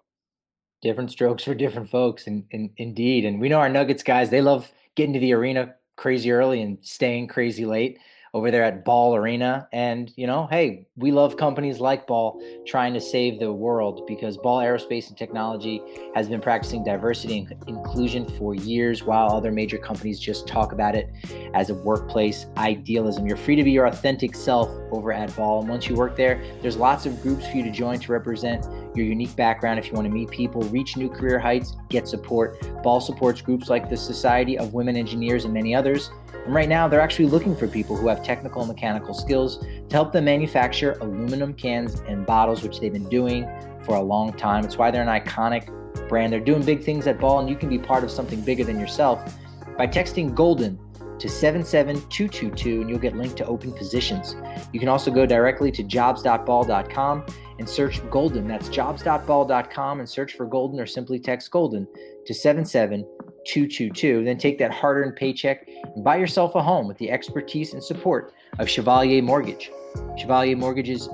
Different 0.82 1.12
strokes 1.12 1.44
for 1.44 1.56
different 1.56 1.90
folks, 1.90 2.28
and, 2.28 2.46
and 2.52 2.70
indeed. 2.78 3.26
And 3.26 3.40
we 3.40 3.50
know 3.50 3.60
our 3.60 3.70
Nuggets 3.70 4.04
guys, 4.04 4.30
they 4.30 4.42
love 4.42 4.72
getting 4.96 5.14
to 5.14 5.20
the 5.20 5.34
arena 5.34 5.76
crazy 5.96 6.32
early 6.32 6.62
and 6.62 6.78
staying 6.82 7.28
crazy 7.28 7.66
late 7.66 8.00
over 8.36 8.52
there 8.52 8.66
at 8.66 8.84
Ball 8.84 9.16
Arena. 9.16 9.66
And, 9.72 10.12
you 10.18 10.28
know, 10.28 10.46
hey, 10.52 10.88
we 10.98 11.10
love 11.10 11.38
companies 11.38 11.80
like 11.80 12.06
Ball 12.06 12.44
trying 12.68 12.94
to 12.94 13.00
save 13.00 13.40
the 13.40 13.52
world 13.52 14.06
because 14.08 14.36
Ball 14.36 14.60
Aerospace 14.60 15.08
and 15.08 15.18
Technology 15.18 15.82
has 16.14 16.28
been 16.28 16.42
practicing 16.42 16.84
diversity 16.84 17.40
and 17.40 17.56
inclusion 17.68 18.28
for 18.38 18.54
years 18.54 19.04
while 19.04 19.32
other 19.32 19.54
major 19.54 19.78
companies 19.78 20.20
just 20.20 20.50
talk 20.50 20.74
about 20.74 20.96
it 20.96 21.10
as 21.54 21.70
a 21.70 21.76
workplace 21.76 22.48
idealism. 22.58 23.26
You're 23.26 23.38
free 23.38 23.56
to 23.56 23.64
be 23.64 23.72
your 23.72 23.86
authentic 23.86 24.36
self 24.36 24.70
over 24.92 25.14
at 25.14 25.34
Ball. 25.38 25.62
And 25.62 25.70
once 25.70 25.88
you 25.88 25.96
work 25.96 26.18
there, 26.18 26.44
there's 26.62 26.76
lots 26.76 27.06
of 27.06 27.22
groups 27.22 27.48
for 27.48 27.56
you 27.56 27.64
to 27.64 27.72
join 27.72 28.00
to 28.00 28.12
represent 28.12 28.66
your 28.98 29.06
unique 29.06 29.36
background. 29.38 29.80
If 29.80 29.88
you 29.88 29.94
want 29.94 30.08
to 30.10 30.14
meet 30.14 30.30
people, 30.30 30.62
reach 30.64 30.98
new 30.98 31.10
career 31.10 31.40
heights, 31.40 31.78
get 31.88 32.06
support. 32.06 32.84
Ball 32.84 33.00
supports 33.00 33.42
groups 33.42 33.70
like 33.70 33.90
the 33.90 33.96
Society 33.96 34.58
of 34.58 34.74
Women 34.74 34.98
Engineers 34.98 35.46
and 35.46 35.54
many 35.54 35.74
others. 35.74 36.10
And 36.46 36.54
right 36.54 36.70
now, 36.70 36.88
they're 36.88 37.02
actually 37.02 37.28
looking 37.28 37.56
for 37.56 37.68
people 37.68 37.96
who 37.96 38.08
have 38.08 38.24
technical 38.24 38.62
and 38.62 38.70
mechanical 38.70 39.14
skills 39.14 39.60
to 39.60 39.92
help 39.92 40.12
them 40.12 40.26
manufacture 40.26 40.94
aluminum 41.02 41.54
cans 41.54 42.02
and 42.08 42.26
bottles, 42.26 42.64
which 42.64 42.80
they've 42.80 42.94
been 42.94 43.10
doing 43.10 43.48
for 43.84 43.96
a 43.96 44.02
long 44.02 44.34
time. 44.34 44.66
It's 44.66 44.78
why 44.78 44.92
they're 44.92 45.08
an 45.08 45.08
iconic 45.08 45.70
brand. 46.08 46.34
They're 46.34 46.40
doing 46.40 46.64
big 46.64 46.84
things 46.84 47.08
at 47.08 47.20
Ball, 47.20 47.40
and 47.40 47.50
you 47.50 47.56
can 47.56 47.70
be 47.70 47.80
part 47.80 48.04
of 48.04 48.12
something 48.12 48.42
bigger 48.42 48.64
than 48.64 48.80
yourself 48.80 49.36
by 49.78 49.88
texting 49.88 50.34
Golden 50.34 50.80
to 51.20 51.30
77222 51.30 52.82
and 52.82 52.90
you'll 52.90 53.00
get 53.00 53.16
linked 53.16 53.38
to 53.38 53.46
open 53.46 53.72
positions. 53.72 54.36
You 54.74 54.80
can 54.80 54.90
also 54.90 55.12
go 55.12 55.26
directly 55.26 55.72
to 55.72 55.84
jobs.ball.com 55.84 57.26
and 57.58 57.70
search 57.70 58.08
Golden. 58.10 58.48
That's 58.48 58.70
jobs.ball.com 58.70 60.00
and 60.00 60.10
search 60.10 60.34
for 60.34 60.46
Golden 60.46 60.80
or 60.80 60.86
simply 60.86 61.20
text 61.20 61.52
Golden 61.52 61.88
to 62.26 62.34
77222. 63.46 64.26
Then 64.26 64.38
take 64.38 64.58
that 64.58 64.72
hard 64.72 64.98
earned 64.98 65.16
paycheck 65.16 65.68
and 65.68 66.04
buy 66.04 66.18
yourself 66.18 66.56
a 66.56 66.62
home 66.62 66.88
with 66.88 66.98
the 66.98 67.12
expertise 67.12 67.74
and 67.74 67.84
support 67.84 68.34
of 68.60 68.70
Chevalier 68.70 69.22
Mortgage. 69.22 69.72
Chevalier 70.18 70.56
Mortgage's 70.56 71.10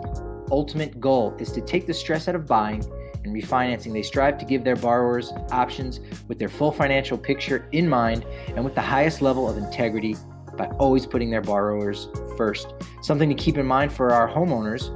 ultimate 0.49 0.99
goal 0.99 1.35
is 1.39 1.51
to 1.51 1.61
take 1.61 1.87
the 1.87 1.93
stress 1.93 2.27
out 2.27 2.35
of 2.35 2.47
buying 2.47 2.83
and 3.23 3.35
refinancing. 3.35 3.93
They 3.93 4.01
strive 4.01 4.37
to 4.39 4.45
give 4.45 4.63
their 4.63 4.75
borrowers 4.75 5.31
options 5.51 5.99
with 6.27 6.39
their 6.39 6.49
full 6.49 6.71
financial 6.71 7.17
picture 7.17 7.67
in 7.71 7.87
mind 7.87 8.25
and 8.55 8.63
with 8.63 8.75
the 8.75 8.81
highest 8.81 9.21
level 9.21 9.49
of 9.49 9.57
integrity 9.57 10.15
by 10.57 10.65
always 10.79 11.05
putting 11.05 11.29
their 11.29 11.41
borrowers 11.41 12.07
first. 12.37 12.73
Something 13.01 13.29
to 13.29 13.35
keep 13.35 13.57
in 13.57 13.65
mind 13.65 13.91
for 13.91 14.11
our 14.11 14.27
homeowners 14.27 14.89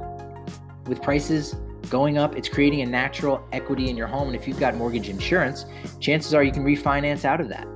with 0.86 1.02
prices 1.02 1.56
going 1.90 2.18
up, 2.18 2.36
it's 2.36 2.48
creating 2.48 2.82
a 2.82 2.86
natural 2.86 3.46
equity 3.52 3.88
in 3.88 3.96
your 3.96 4.06
home. 4.06 4.28
And 4.28 4.36
if 4.36 4.46
you've 4.46 4.60
got 4.60 4.74
mortgage 4.76 5.08
insurance, 5.08 5.64
chances 6.00 6.34
are 6.34 6.42
you 6.42 6.52
can 6.52 6.64
refinance 6.64 7.24
out 7.24 7.40
of 7.40 7.48
that. 7.48 7.66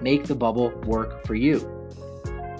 Make 0.00 0.24
the 0.24 0.34
bubble 0.34 0.70
work 0.84 1.24
for 1.26 1.34
you. 1.34 1.74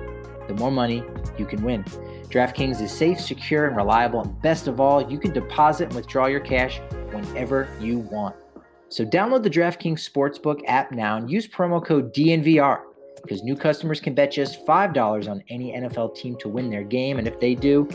the 0.47 0.53
more 0.55 0.71
money 0.71 1.03
you 1.37 1.45
can 1.45 1.63
win. 1.63 1.83
DraftKings 2.29 2.81
is 2.81 2.91
safe, 2.91 3.19
secure, 3.19 3.67
and 3.67 3.75
reliable. 3.75 4.21
And 4.21 4.41
best 4.41 4.67
of 4.67 4.79
all, 4.79 5.09
you 5.09 5.17
can 5.17 5.33
deposit 5.33 5.85
and 5.85 5.95
withdraw 5.95 6.27
your 6.27 6.39
cash 6.39 6.79
whenever 7.11 7.67
you 7.79 7.99
want. 7.99 8.35
So 8.89 9.05
download 9.05 9.43
the 9.43 9.49
DraftKings 9.49 10.07
Sportsbook 10.07 10.61
app 10.67 10.91
now 10.91 11.17
and 11.17 11.29
use 11.29 11.47
promo 11.47 11.83
code 11.83 12.13
DNVR 12.13 12.81
because 13.21 13.43
new 13.43 13.55
customers 13.55 13.99
can 13.99 14.13
bet 14.13 14.31
just 14.31 14.65
$5 14.65 15.29
on 15.29 15.43
any 15.49 15.73
NFL 15.73 16.15
team 16.15 16.35
to 16.37 16.49
win 16.49 16.69
their 16.69 16.83
game. 16.83 17.19
And 17.19 17.27
if 17.27 17.39
they 17.39 17.55
do, 17.55 17.87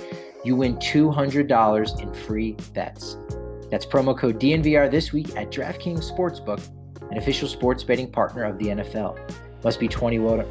you 0.44 0.56
win 0.56 0.76
$200 0.76 2.00
in 2.00 2.14
free 2.14 2.52
bets. 2.72 3.16
That's 3.70 3.86
promo 3.86 4.16
code 4.16 4.40
DNVR 4.40 4.90
this 4.90 5.12
week 5.12 5.34
at 5.36 5.50
DraftKings 5.50 6.10
Sportsbook, 6.10 6.62
an 7.10 7.18
official 7.18 7.48
sports 7.48 7.82
betting 7.82 8.10
partner 8.10 8.44
of 8.44 8.58
the 8.58 8.66
NFL. 8.66 9.18
Must 9.62 9.80
be 9.80 9.88
21 9.88 10.44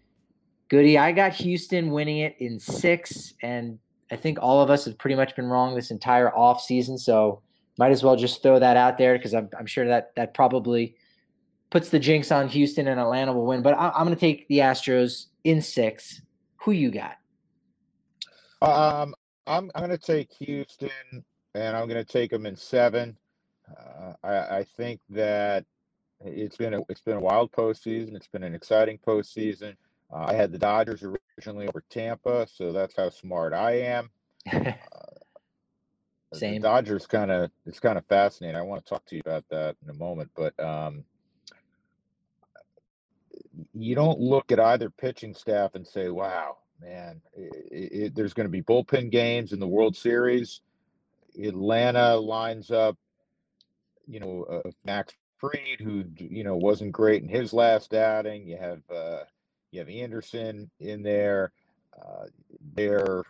Goody, 0.70 0.98
I 0.98 1.12
got 1.12 1.34
Houston 1.34 1.92
winning 1.92 2.20
it 2.20 2.38
in 2.40 2.58
six, 2.60 3.34
and 3.42 3.80
I 4.14 4.16
think 4.16 4.38
all 4.42 4.62
of 4.62 4.70
us 4.70 4.86
have 4.86 4.98
pretty 4.98 5.16
much 5.16 5.36
been 5.36 5.48
wrong 5.48 5.74
this 5.74 5.90
entire 5.90 6.34
off 6.36 6.62
season. 6.62 7.00
So 7.00 7.42
might 7.80 7.92
as 7.92 8.04
well 8.04 8.16
just 8.16 8.44
throw 8.44 8.60
that 8.60 8.78
out 8.78 9.00
there 9.00 9.18
because 9.18 9.34
I'm, 9.34 9.50
I'm 9.58 9.66
sure 9.66 9.88
that 9.88 10.16
that 10.16 10.36
probably 10.36 10.96
puts 11.72 11.90
the 11.90 11.98
jinx 11.98 12.32
on 12.32 12.48
Houston 12.50 12.88
and 12.88 13.00
Atlanta 13.00 13.34
will 13.34 13.48
win. 13.48 13.64
But 13.64 13.74
I, 13.74 13.88
am 13.88 14.06
going 14.06 14.16
to 14.16 14.20
take 14.20 14.48
the 14.48 14.60
Astros 14.60 15.26
in 15.44 15.62
six. 15.62 16.22
Who 16.58 16.72
you 16.72 16.92
got? 16.92 17.18
Um, 18.62 19.16
I'm 19.48 19.72
I'm 19.74 19.88
going 19.88 19.90
to 19.90 19.98
take 19.98 20.32
Houston, 20.40 20.90
and 21.56 21.76
I'm 21.76 21.88
going 21.90 22.04
to 22.04 22.10
take 22.10 22.30
them 22.30 22.46
in 22.46 22.56
seven. 22.56 23.18
Uh, 23.68 24.14
I, 24.24 24.58
I 24.58 24.66
think 24.78 25.02
that 25.10 25.66
it's 26.24 26.56
been 26.56 26.76
a 26.76 26.82
it's 26.88 27.02
been 27.02 27.18
a 27.18 27.20
wild 27.20 27.52
postseason. 27.52 28.16
It's 28.16 28.28
been 28.28 28.44
an 28.44 28.54
exciting 28.54 29.00
postseason. 29.06 29.76
Uh, 30.14 30.26
I 30.28 30.34
had 30.34 30.52
the 30.52 30.60
Dodgers 30.60 31.04
originally 31.04 31.68
over 31.68 31.84
Tampa, 31.90 32.48
so 32.54 32.72
that's 32.72 32.96
how 32.96 33.10
smart 33.10 33.54
I 33.54 33.80
am. 33.82 34.10
Uh, 36.32 36.36
Same. 36.36 36.62
The 36.62 36.68
Dodgers 36.68 37.06
kind 37.06 37.30
of 37.30 37.52
it's 37.68 37.80
kind 37.80 37.96
of 37.96 38.08
fascinating. 38.08 38.56
I 38.56 38.64
want 38.64 38.84
to 38.84 38.90
talk 38.90 39.06
to 39.06 39.16
you 39.16 39.22
about 39.24 39.46
that 39.52 39.76
in 39.84 39.92
a 39.92 39.94
moment, 39.94 40.32
but 40.36 40.60
um, 40.60 41.04
you 43.72 43.94
don't 43.94 44.20
look 44.20 44.52
at 44.52 44.60
either 44.60 44.90
pitching 44.90 45.36
staff 45.36 45.76
and 45.76 45.86
say, 45.86 46.10
"Wow, 46.10 46.58
man, 46.82 47.22
it, 47.34 47.92
it, 47.92 48.16
there's 48.16 48.34
going 48.34 48.48
to 48.48 48.52
be 48.52 48.64
bullpen 48.64 49.12
games 49.12 49.54
in 49.54 49.60
the 49.60 49.68
World 49.68 49.96
Series." 49.96 50.62
Atlanta 51.40 52.16
lines 52.16 52.72
up, 52.72 52.98
you 54.08 54.20
know, 54.20 54.44
uh, 54.50 54.72
Max 54.84 55.14
Fried, 55.38 55.82
who 55.82 56.04
you 56.18 56.44
know 56.44 56.56
wasn't 56.56 56.94
great 56.94 57.22
in 57.22 57.30
his 57.30 57.54
last 57.54 57.94
outing. 57.94 58.48
You 58.48 58.58
have 58.58 58.82
uh, 58.90 59.24
you 59.74 59.80
have 59.80 59.90
Anderson 59.90 60.70
in 60.80 61.02
there. 61.04 61.52
Uh, 61.98 62.26
they're 62.76 63.24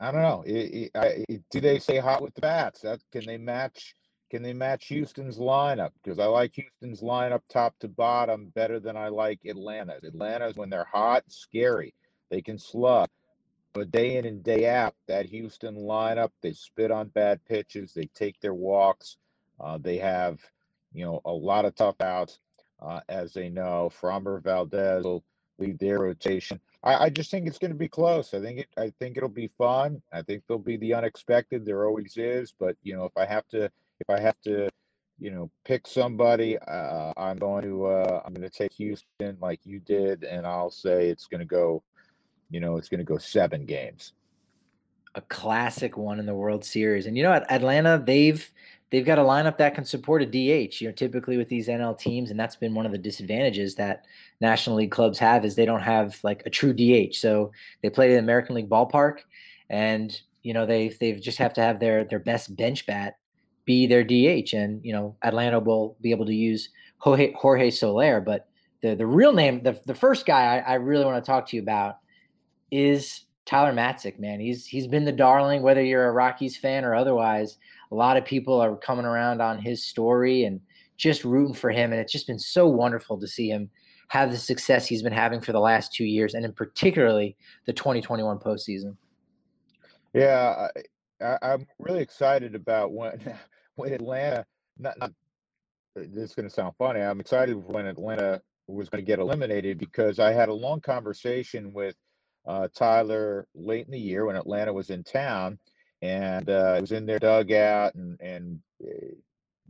I 0.00 0.12
don't 0.12 0.22
know. 0.22 0.44
It, 0.46 0.90
it, 1.28 1.42
do 1.50 1.60
they 1.60 1.78
say 1.80 1.98
hot 1.98 2.22
with 2.22 2.34
the 2.34 2.40
bats? 2.40 2.82
That 2.82 3.00
can 3.10 3.26
they 3.26 3.36
match 3.36 3.94
can 4.30 4.42
they 4.42 4.52
match 4.52 4.86
Houston's 4.86 5.38
lineup? 5.38 5.90
Because 6.02 6.18
I 6.18 6.26
like 6.26 6.54
Houston's 6.54 7.00
lineup 7.00 7.40
top 7.48 7.78
to 7.80 7.88
bottom 7.88 8.52
better 8.54 8.78
than 8.78 8.96
I 8.96 9.08
like 9.08 9.40
Atlanta's. 9.46 10.04
Atlanta's 10.04 10.56
when 10.56 10.68
they're 10.68 10.84
hot, 10.84 11.24
scary. 11.28 11.94
They 12.30 12.42
can 12.42 12.58
slug. 12.58 13.08
But 13.72 13.90
day 13.90 14.16
in 14.16 14.26
and 14.26 14.42
day 14.42 14.68
out, 14.68 14.94
that 15.06 15.26
Houston 15.26 15.76
lineup, 15.76 16.30
they 16.42 16.52
spit 16.52 16.90
on 16.90 17.08
bad 17.08 17.44
pitches. 17.46 17.94
They 17.94 18.06
take 18.14 18.38
their 18.40 18.54
walks. 18.54 19.16
Uh, 19.60 19.78
they 19.80 19.96
have, 19.98 20.40
you 20.92 21.04
know, 21.04 21.20
a 21.24 21.32
lot 21.32 21.64
of 21.64 21.74
tough 21.74 22.00
outs, 22.00 22.38
uh, 22.80 23.00
as 23.08 23.32
they 23.32 23.48
know. 23.48 23.90
Framber 24.00 24.42
Valdez 24.42 25.04
will 25.04 25.24
lead 25.58 25.78
their 25.78 25.98
rotation. 25.98 26.60
I, 26.82 27.06
I 27.06 27.10
just 27.10 27.30
think 27.30 27.46
it's 27.46 27.58
going 27.58 27.72
to 27.72 27.76
be 27.76 27.88
close. 27.88 28.32
I 28.34 28.40
think 28.40 28.60
it. 28.60 28.68
I 28.76 28.92
think 28.98 29.16
it'll 29.16 29.28
be 29.28 29.50
fun. 29.58 30.00
I 30.12 30.22
think 30.22 30.44
there'll 30.46 30.62
be 30.62 30.76
the 30.76 30.94
unexpected. 30.94 31.64
There 31.64 31.86
always 31.86 32.16
is. 32.16 32.54
But 32.58 32.76
you 32.82 32.96
know, 32.96 33.04
if 33.04 33.16
I 33.16 33.26
have 33.26 33.46
to 33.48 33.64
if 33.64 34.08
I 34.08 34.20
have 34.20 34.40
to, 34.44 34.68
you 35.18 35.30
know, 35.30 35.50
pick 35.64 35.86
somebody, 35.86 36.58
uh, 36.58 37.12
I'm 37.16 37.36
going 37.36 37.64
to 37.64 37.86
uh, 37.86 38.22
I'm 38.24 38.32
going 38.32 38.48
to 38.48 38.56
take 38.56 38.72
Houston 38.74 39.36
like 39.40 39.60
you 39.64 39.80
did, 39.80 40.24
and 40.24 40.46
I'll 40.46 40.70
say 40.70 41.08
it's 41.08 41.26
going 41.26 41.40
to 41.40 41.46
go, 41.46 41.82
you 42.50 42.60
know, 42.60 42.76
it's 42.76 42.88
going 42.88 42.98
to 42.98 43.04
go 43.04 43.18
seven 43.18 43.66
games. 43.66 44.12
A 45.14 45.20
classic 45.22 45.96
one 45.96 46.20
in 46.20 46.26
the 46.26 46.34
World 46.34 46.64
Series, 46.64 47.06
and 47.06 47.16
you 47.16 47.24
know, 47.24 47.32
at 47.32 47.50
Atlanta, 47.50 48.00
they've 48.04 48.52
they've 48.90 49.04
got 49.04 49.18
a 49.18 49.22
lineup 49.22 49.58
that 49.58 49.74
can 49.74 49.84
support 49.84 50.22
a 50.22 50.26
DH. 50.26 50.80
You 50.80 50.88
know, 50.88 50.92
typically 50.92 51.36
with 51.36 51.48
these 51.48 51.68
NL 51.68 51.98
teams, 51.98 52.30
and 52.30 52.38
that's 52.38 52.56
been 52.56 52.74
one 52.74 52.86
of 52.86 52.92
the 52.92 52.98
disadvantages 52.98 53.74
that 53.76 54.04
National 54.40 54.76
League 54.76 54.90
clubs 54.90 55.18
have 55.18 55.44
is 55.44 55.54
they 55.54 55.66
don't 55.66 55.82
have 55.82 56.18
like 56.22 56.42
a 56.46 56.50
true 56.50 56.72
DH. 56.72 57.14
So 57.14 57.52
they 57.82 57.90
play 57.90 58.08
the 58.08 58.18
American 58.18 58.54
League 58.54 58.68
ballpark, 58.68 59.18
and 59.68 60.18
you 60.42 60.54
know 60.54 60.66
they 60.66 60.88
they 60.88 61.12
just 61.12 61.38
have 61.38 61.52
to 61.54 61.60
have 61.60 61.80
their 61.80 62.04
their 62.04 62.20
best 62.20 62.56
bench 62.56 62.86
bat 62.86 63.18
be 63.64 63.86
their 63.86 64.04
DH, 64.04 64.54
and 64.54 64.84
you 64.84 64.92
know 64.92 65.16
Atlanta 65.22 65.60
will 65.60 65.96
be 66.00 66.10
able 66.10 66.26
to 66.26 66.34
use 66.34 66.70
Jorge, 66.98 67.32
Jorge 67.32 67.70
Soler. 67.70 68.20
But 68.20 68.48
the 68.82 68.94
the 68.94 69.06
real 69.06 69.32
name, 69.32 69.62
the 69.62 69.80
the 69.86 69.94
first 69.94 70.26
guy 70.26 70.56
I, 70.56 70.72
I 70.72 70.74
really 70.74 71.04
want 71.04 71.22
to 71.22 71.26
talk 71.26 71.46
to 71.48 71.56
you 71.56 71.62
about 71.62 71.98
is 72.70 73.24
Tyler 73.44 73.72
Matzek. 73.72 74.18
Man, 74.18 74.40
he's 74.40 74.66
he's 74.66 74.86
been 74.86 75.04
the 75.04 75.12
darling. 75.12 75.62
Whether 75.62 75.82
you're 75.82 76.08
a 76.08 76.12
Rockies 76.12 76.56
fan 76.56 76.84
or 76.84 76.94
otherwise, 76.94 77.58
a 77.90 77.94
lot 77.94 78.16
of 78.16 78.24
people 78.24 78.60
are 78.60 78.76
coming 78.76 79.06
around 79.06 79.40
on 79.40 79.58
his 79.58 79.84
story 79.84 80.44
and 80.44 80.60
just 80.96 81.24
rooting 81.24 81.54
for 81.54 81.70
him. 81.70 81.92
And 81.92 82.00
it's 82.00 82.12
just 82.12 82.26
been 82.26 82.38
so 82.38 82.66
wonderful 82.66 83.18
to 83.20 83.26
see 83.26 83.48
him 83.48 83.70
have 84.08 84.30
the 84.30 84.38
success 84.38 84.86
he's 84.86 85.02
been 85.02 85.12
having 85.12 85.40
for 85.40 85.52
the 85.52 85.60
last 85.60 85.92
two 85.92 86.04
years, 86.04 86.34
and 86.34 86.44
in 86.44 86.52
particularly 86.52 87.36
the 87.66 87.72
2021 87.72 88.38
postseason. 88.38 88.96
Yeah, 90.14 90.68
I, 91.20 91.36
I'm 91.42 91.66
really 91.78 92.00
excited 92.00 92.54
about 92.54 92.92
when 92.92 93.20
when 93.76 93.92
Atlanta, 93.92 94.44
not, 94.78 94.98
not 94.98 95.12
this 95.94 96.30
is 96.30 96.34
going 96.34 96.48
to 96.48 96.54
sound 96.54 96.74
funny. 96.78 97.00
I'm 97.00 97.20
excited 97.20 97.54
when 97.54 97.86
Atlanta 97.86 98.40
was 98.66 98.88
going 98.88 99.02
to 99.02 99.06
get 99.06 99.18
eliminated 99.18 99.78
because 99.78 100.18
I 100.18 100.32
had 100.32 100.48
a 100.48 100.54
long 100.54 100.80
conversation 100.80 101.72
with 101.72 101.96
uh, 102.46 102.68
Tyler 102.74 103.46
late 103.54 103.86
in 103.86 103.92
the 103.92 103.98
year 103.98 104.26
when 104.26 104.36
Atlanta 104.36 104.72
was 104.72 104.90
in 104.90 105.02
town, 105.04 105.58
and 106.02 106.48
uh, 106.48 106.74
I 106.76 106.80
was 106.80 106.92
in 106.92 107.06
their 107.06 107.18
dugout, 107.18 107.94
and 107.94 108.20
and 108.20 108.60
uh, 108.82 109.14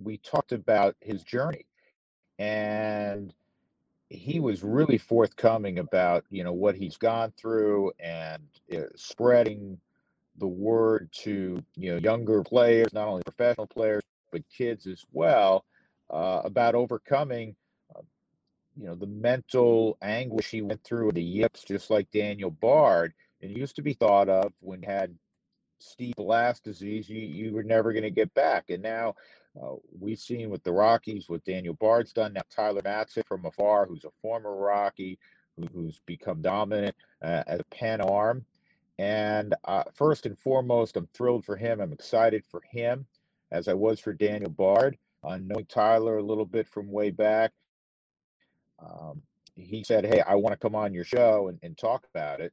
we 0.03 0.18
talked 0.18 0.53
about 0.53 0.97
his 1.01 1.22
journey, 1.22 1.66
and 2.39 3.33
he 4.11 4.41
was 4.41 4.62
really 4.62 4.99
forthcoming 4.99 5.79
about 5.79 6.24
you 6.31 6.45
know 6.45 6.53
what 6.53 6.74
he's 6.74 6.97
gone 6.97 7.33
through 7.37 7.93
and 8.01 8.43
uh, 8.74 8.83
spreading 8.97 9.79
the 10.39 10.47
word 10.47 11.11
to 11.12 11.62
you 11.76 11.93
know 11.93 11.99
younger 11.99 12.43
players, 12.43 12.93
not 12.93 13.09
only 13.09 13.22
professional 13.22 13.66
players 13.66 14.03
but 14.31 14.43
kids 14.55 14.87
as 14.87 15.05
well, 15.12 15.64
uh, 16.11 16.43
about 16.45 16.74
overcoming 16.74 17.57
uh, 17.97 18.03
you 18.76 18.87
know 18.87 18.95
the 18.95 19.07
mental 19.07 19.97
anguish 20.03 20.51
he 20.51 20.62
went 20.62 20.83
through, 20.85 21.12
the 21.12 21.22
yips, 21.22 21.64
just 21.64 21.91
like 21.91 22.11
Daniel 22.11 22.51
Bard. 22.51 23.14
And 23.41 23.51
it 23.53 23.57
used 23.57 23.76
to 23.76 23.83
be 23.83 23.93
thought 23.93 24.29
of 24.29 24.53
when 24.61 24.83
had 24.83 25.14
Steve 25.79 26.14
Blass 26.16 26.61
disease, 26.61 27.09
you 27.09 27.20
you 27.20 27.53
were 27.53 27.62
never 27.62 27.93
going 27.93 28.03
to 28.03 28.11
get 28.11 28.33
back. 28.35 28.70
And 28.70 28.83
now 28.83 29.14
uh, 29.61 29.74
we've 29.99 30.18
seen 30.18 30.51
with 30.51 30.62
the 30.62 30.72
Rockies 30.72 31.29
what 31.29 31.45
Daniel 31.45 31.74
Bard's 31.74 32.12
done. 32.12 32.33
Now 32.33 32.43
Tyler 32.51 32.83
Matzek 32.83 33.26
from 33.26 33.45
afar, 33.45 33.87
who's 33.87 34.05
a 34.05 34.11
former 34.22 34.55
Rocky, 34.57 35.18
who, 35.57 35.66
who's 35.72 36.01
become 36.07 36.43
dominant 36.43 36.95
uh, 37.22 37.45
as 37.47 37.61
a 37.61 37.74
pen 37.74 38.01
arm. 38.01 38.45
And 38.99 39.55
uh, 39.64 39.85
first 39.95 40.26
and 40.26 40.39
foremost, 40.39 40.97
I'm 40.97 41.09
thrilled 41.14 41.45
for 41.45 41.57
him. 41.57 41.81
I'm 41.81 41.93
excited 41.93 42.45
for 42.51 42.61
him, 42.68 43.07
as 43.53 43.68
I 43.68 43.74
was 43.74 44.01
for 44.01 44.12
Daniel 44.12 44.51
Bard. 44.51 44.99
Uh, 45.22 45.39
knowing 45.41 45.66
Tyler 45.66 46.18
a 46.18 46.22
little 46.22 46.45
bit 46.45 46.68
from 46.68 46.91
way 46.91 47.11
back, 47.11 47.53
um, 48.81 49.22
he 49.57 49.83
said, 49.83 50.05
"Hey, 50.05 50.20
I 50.20 50.37
want 50.37 50.53
to 50.53 50.57
come 50.57 50.76
on 50.76 50.95
your 50.95 51.05
show 51.05 51.49
and, 51.49 51.59
and 51.62 51.76
talk 51.76 52.07
about 52.12 52.41
it." 52.41 52.53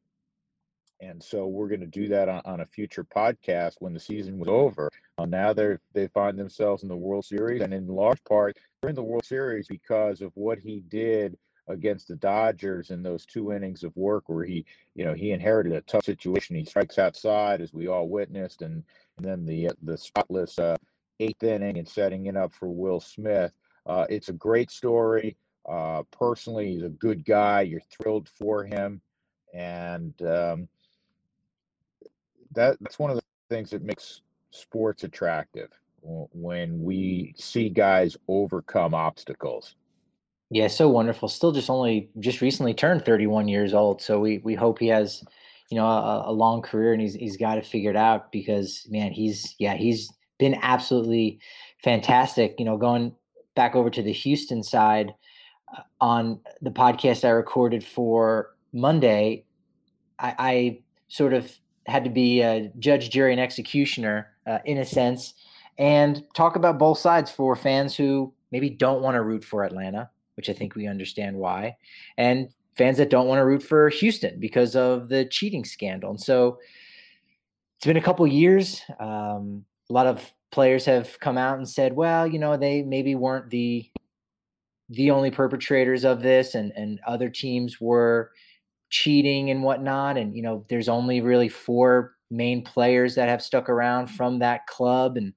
And 1.02 1.22
so 1.22 1.48
we're 1.48 1.68
going 1.68 1.82
to 1.82 1.88
do 1.88 2.08
that 2.08 2.30
on, 2.30 2.42
on, 2.46 2.62
a 2.62 2.66
future 2.66 3.04
podcast 3.04 3.76
when 3.80 3.94
the 3.94 4.00
season 4.00 4.40
was 4.40 4.48
over. 4.48 4.90
Uh, 5.18 5.26
now 5.26 5.52
they 5.52 5.78
they 5.94 6.08
find 6.08 6.40
themselves 6.40 6.84
in 6.84 6.90
the 6.90 6.96
World 6.96 7.26
Series, 7.26 7.62
and 7.62 7.74
in 7.74 7.88
large 7.88 8.24
part, 8.24 8.58
they're 8.82 8.90
in 8.90 8.96
the 8.96 9.04
World 9.04 9.26
Series 9.26 9.68
because 9.68 10.22
of 10.22 10.32
what 10.36 10.58
he 10.58 10.82
did 10.88 11.38
against 11.68 12.08
the 12.08 12.16
Dodgers 12.16 12.92
in 12.92 13.02
those 13.04 13.26
two 13.26 13.52
innings 13.52 13.84
of 13.84 13.96
work 13.98 14.24
where 14.28 14.46
he, 14.46 14.66
you 14.94 15.04
know, 15.04 15.14
he 15.14 15.32
inherited 15.32 15.74
a 15.74 15.82
tough 15.82 16.06
situation. 16.06 16.56
He 16.56 16.64
strikes 16.64 16.98
outside, 16.98 17.62
as 17.62 17.74
we 17.74 17.88
all 17.88 18.08
witnessed, 18.08 18.62
and, 18.62 18.84
and 19.18 19.26
then 19.26 19.46
the 19.46 19.72
the 19.84 19.98
spotless 19.98 20.58
uh, 20.60 20.78
eighth 21.20 21.44
inning 21.44 21.78
and 21.78 21.88
setting 21.88 22.28
it 22.28 22.38
up 22.38 22.54
for 22.54 22.70
Will 22.70 23.00
Smith. 23.00 23.52
Uh, 23.86 24.06
it's 24.10 24.30
a 24.30 24.34
great 24.34 24.72
story. 24.72 25.36
Uh, 25.68 26.04
personally, 26.12 26.74
he's 26.74 26.84
a 26.84 26.90
good 26.90 27.26
guy. 27.26 27.62
You're 27.62 27.82
thrilled 27.82 28.30
for 28.30 28.64
him, 28.64 29.02
and 29.54 30.14
um, 30.22 30.68
that 32.56 32.78
that's 32.82 33.00
one 33.00 33.12
of 33.12 33.18
the 33.18 33.24
things 33.50 33.70
that 33.70 33.84
makes 33.84 34.22
sports 34.52 35.04
attractive 35.04 35.70
when 36.02 36.82
we 36.84 37.34
see 37.38 37.70
guys 37.70 38.16
overcome 38.28 38.94
obstacles. 38.94 39.76
Yeah, 40.52 40.68
so 40.68 40.88
wonderful. 40.88 41.28
Still 41.28 41.52
just 41.52 41.70
only 41.70 42.10
just 42.20 42.42
recently 42.42 42.74
turned 42.74 43.04
31 43.04 43.48
years 43.48 43.74
old. 43.74 44.02
So 44.02 44.20
we 44.20 44.40
we 44.40 44.54
hope 44.54 44.80
he 44.80 44.88
has, 44.88 45.24
you 45.72 45.78
know, 45.78 45.88
a, 45.88 46.30
a 46.30 46.32
long 46.32 46.62
career 46.62 46.94
and 46.94 47.02
he's 47.02 47.16
he's 47.16 47.38
got 47.38 47.56
to 47.56 47.62
figure 47.62 47.66
it 47.66 47.72
figured 47.72 47.96
out 47.96 48.32
because 48.32 48.86
man, 48.90 49.12
he's 49.12 49.56
yeah, 49.58 49.76
he's 49.76 50.12
been 50.38 50.58
absolutely 50.62 51.40
fantastic. 51.84 52.56
You 52.60 52.66
know, 52.66 52.78
going 52.78 53.14
back 53.56 53.76
over 53.76 53.90
to 53.90 54.04
the 54.04 54.12
Houston 54.12 54.62
side 54.62 55.14
uh, 55.76 55.82
on 56.00 56.40
the 56.62 56.72
podcast 56.72 57.26
I 57.26 57.30
recorded 57.30 57.84
for 57.84 58.56
Monday, 58.72 59.46
I, 60.20 60.36
I 60.38 60.80
sort 61.08 61.34
of 61.34 61.52
had 61.86 62.04
to 62.04 62.10
be 62.10 62.42
a 62.42 62.72
judge, 62.80 63.10
jury, 63.10 63.32
and 63.32 63.42
executioner 63.42 64.30
uh, 64.48 64.60
in 64.66 64.78
a 64.80 64.86
sense, 64.86 65.34
and 65.78 66.24
talk 66.34 66.56
about 66.56 66.80
both 66.80 66.98
sides 66.98 67.32
for 67.32 67.56
fans 67.56 67.96
who 67.96 68.34
maybe 68.52 68.70
don't 68.70 69.02
want 69.02 69.16
to 69.16 69.22
root 69.22 69.44
for 69.44 69.64
Atlanta, 69.64 70.10
which 70.36 70.50
I 70.50 70.54
think 70.54 70.76
we 70.76 70.88
understand 70.88 71.36
why, 71.36 71.78
and 72.18 72.50
fans 72.78 72.98
that 72.98 73.10
don't 73.10 73.28
want 73.28 73.40
to 73.40 73.46
root 73.46 73.64
for 73.64 73.90
Houston 73.90 74.40
because 74.40 74.76
of 74.76 75.10
the 75.10 75.26
cheating 75.26 75.64
scandal. 75.64 76.12
And 76.12 76.20
so 76.20 76.60
it's 77.78 77.86
been 77.86 77.98
a 77.98 78.02
couple 78.02 78.26
years. 78.28 78.82
Um, 79.00 79.66
a 79.90 79.94
lot 79.94 80.08
of 80.08 80.34
players 80.52 80.86
have 80.86 81.20
come 81.20 81.38
out 81.38 81.58
and 81.58 81.68
said, 81.68 81.94
well, 81.94 82.26
you 82.26 82.40
know, 82.40 82.58
they 82.58 82.82
maybe 82.82 83.16
weren't 83.16 83.50
the 83.50 83.90
the 84.90 85.10
only 85.10 85.32
perpetrators 85.32 86.06
of 86.06 86.22
this 86.22 86.54
and 86.54 86.72
and 86.76 87.00
other 87.08 87.30
teams 87.30 87.82
were 87.82 88.32
cheating 88.96 89.50
and 89.52 89.62
whatnot. 89.62 90.18
And, 90.18 90.34
you 90.36 90.42
know, 90.42 90.66
there's 90.70 90.88
only 90.88 91.20
really 91.20 91.50
four 91.50 92.16
main 92.32 92.64
players 92.64 93.16
that 93.16 93.28
have 93.28 93.42
stuck 93.42 93.68
around 93.70 94.06
mm-hmm. 94.06 94.16
from 94.16 94.40
that 94.40 94.66
club. 94.68 95.18
And, 95.18 95.34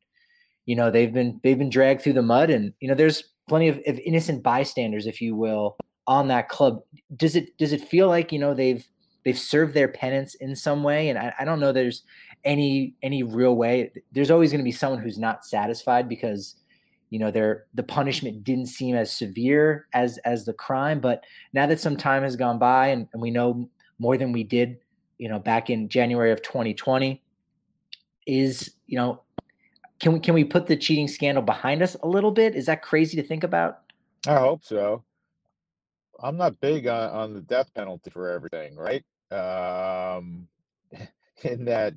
you 0.67 0.77
know, 0.77 0.91
they've 0.91 1.13
been, 1.13 1.41
they've 1.43 1.59
been 1.59 1.71
dragged 1.71 2.03
through 2.03 2.13
the 2.13 2.23
mud 2.23 2.51
and, 2.51 2.73
you 2.81 2.89
know, 2.89 2.95
there's 2.95 3.25
plenty 3.49 3.69
of, 3.69 3.81
of 3.87 3.99
innocent 3.99 4.43
bystanders, 4.43 5.07
if 5.07 5.21
you 5.21 5.35
will, 5.35 5.77
on 6.07 6.29
that 6.29 6.49
club. 6.49 6.83
Does 7.17 7.35
it, 7.35 7.57
does 7.59 7.73
it 7.73 7.81
feel 7.81 8.07
like, 8.07 8.31
you 8.31 8.39
know, 8.39 8.55
they've, 8.55 8.87
they've 9.25 9.39
served 9.39 9.75
their 9.75 9.89
penance 9.89 10.37
in 10.37 10.55
some 10.55 10.85
way. 10.85 11.09
And 11.09 11.19
I, 11.19 11.35
I 11.41 11.45
don't 11.45 11.59
know 11.59 11.73
there's 11.73 12.05
any, 12.45 12.95
any 13.03 13.25
real 13.25 13.57
way. 13.57 13.91
There's 14.13 14.31
always 14.31 14.53
going 14.53 14.61
to 14.61 14.65
be 14.65 14.73
someone 14.73 15.03
who's 15.03 15.19
not 15.19 15.45
satisfied 15.45 16.09
because, 16.09 16.55
you 17.11 17.19
know 17.19 17.31
there 17.31 17.67
the 17.75 17.83
punishment 17.83 18.45
didn't 18.45 18.67
seem 18.67 18.95
as 18.95 19.13
severe 19.13 19.87
as 19.95 20.19
as 20.19 20.45
the 20.45 20.53
crime 20.53 21.01
but 21.01 21.25
now 21.53 21.67
that 21.67 21.81
some 21.81 21.97
time 21.97 22.23
has 22.23 22.37
gone 22.37 22.59
by 22.59 22.89
and, 22.89 23.09
and 23.13 23.23
we 23.23 23.31
know 23.31 23.69
more 23.99 24.17
than 24.17 24.33
we 24.33 24.45
did 24.45 24.79
you 25.19 25.29
know 25.29 25.39
back 25.39 25.71
in 25.71 25.89
january 25.89 26.33
of 26.33 26.43
2020 26.43 27.23
is 28.27 28.73
you 28.87 28.97
know 28.97 29.23
can 30.01 30.13
we 30.13 30.21
can 30.21 30.35
we 30.35 30.45
put 30.45 30.67
the 30.67 30.77
cheating 30.77 31.09
scandal 31.09 31.43
behind 31.43 31.83
us 31.83 31.97
a 32.03 32.09
little 32.09 32.31
bit? 32.31 32.55
Is 32.55 32.67
that 32.67 32.83
crazy 32.83 33.21
to 33.21 33.27
think 33.27 33.45
about? 33.45 33.81
I 34.27 34.37
hope 34.37 34.65
so. 34.65 35.03
I'm 36.21 36.37
not 36.37 36.61
big 36.61 36.87
on, 36.87 37.11
on 37.11 37.35
the 37.35 37.41
death 37.41 37.73
penalty 37.75 38.11
for 38.11 38.29
everything 38.31 38.77
right? 38.77 39.05
Um 39.31 40.49
in 41.43 41.65
that 41.67 41.95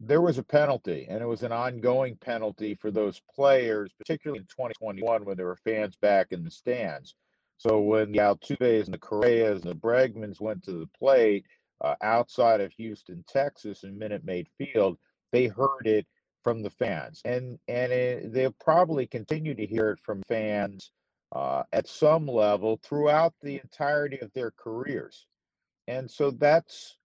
there 0.00 0.22
was 0.22 0.38
a 0.38 0.42
penalty, 0.42 1.06
and 1.10 1.22
it 1.22 1.26
was 1.26 1.42
an 1.42 1.52
ongoing 1.52 2.16
penalty 2.16 2.74
for 2.74 2.90
those 2.90 3.20
players, 3.34 3.92
particularly 3.98 4.40
in 4.40 4.46
2021 4.46 5.24
when 5.26 5.36
there 5.36 5.46
were 5.46 5.56
fans 5.56 5.94
back 5.96 6.28
in 6.32 6.42
the 6.42 6.50
stands. 6.50 7.14
So 7.58 7.80
when 7.80 8.10
the 8.10 8.18
Altuves 8.18 8.86
and 8.86 8.94
the 8.94 8.98
Correas 8.98 9.60
and 9.62 9.70
the 9.70 9.76
Bregmans 9.76 10.40
went 10.40 10.64
to 10.64 10.72
the 10.72 10.88
plate 10.98 11.44
uh, 11.82 11.96
outside 12.00 12.62
of 12.62 12.72
Houston, 12.72 13.22
Texas, 13.28 13.84
in 13.84 13.98
Minute 13.98 14.24
Maid 14.24 14.48
Field, 14.56 14.96
they 15.32 15.46
heard 15.46 15.86
it 15.86 16.06
from 16.42 16.62
the 16.62 16.70
fans, 16.70 17.20
and 17.26 17.58
and 17.68 17.92
it, 17.92 18.32
they'll 18.32 18.56
probably 18.58 19.06
continue 19.06 19.54
to 19.54 19.66
hear 19.66 19.90
it 19.90 20.00
from 20.00 20.22
fans 20.26 20.90
uh, 21.32 21.64
at 21.74 21.86
some 21.86 22.26
level 22.26 22.80
throughout 22.82 23.34
the 23.42 23.60
entirety 23.62 24.18
of 24.20 24.32
their 24.32 24.50
careers, 24.52 25.26
and 25.86 26.10
so 26.10 26.30
that's 26.30 26.96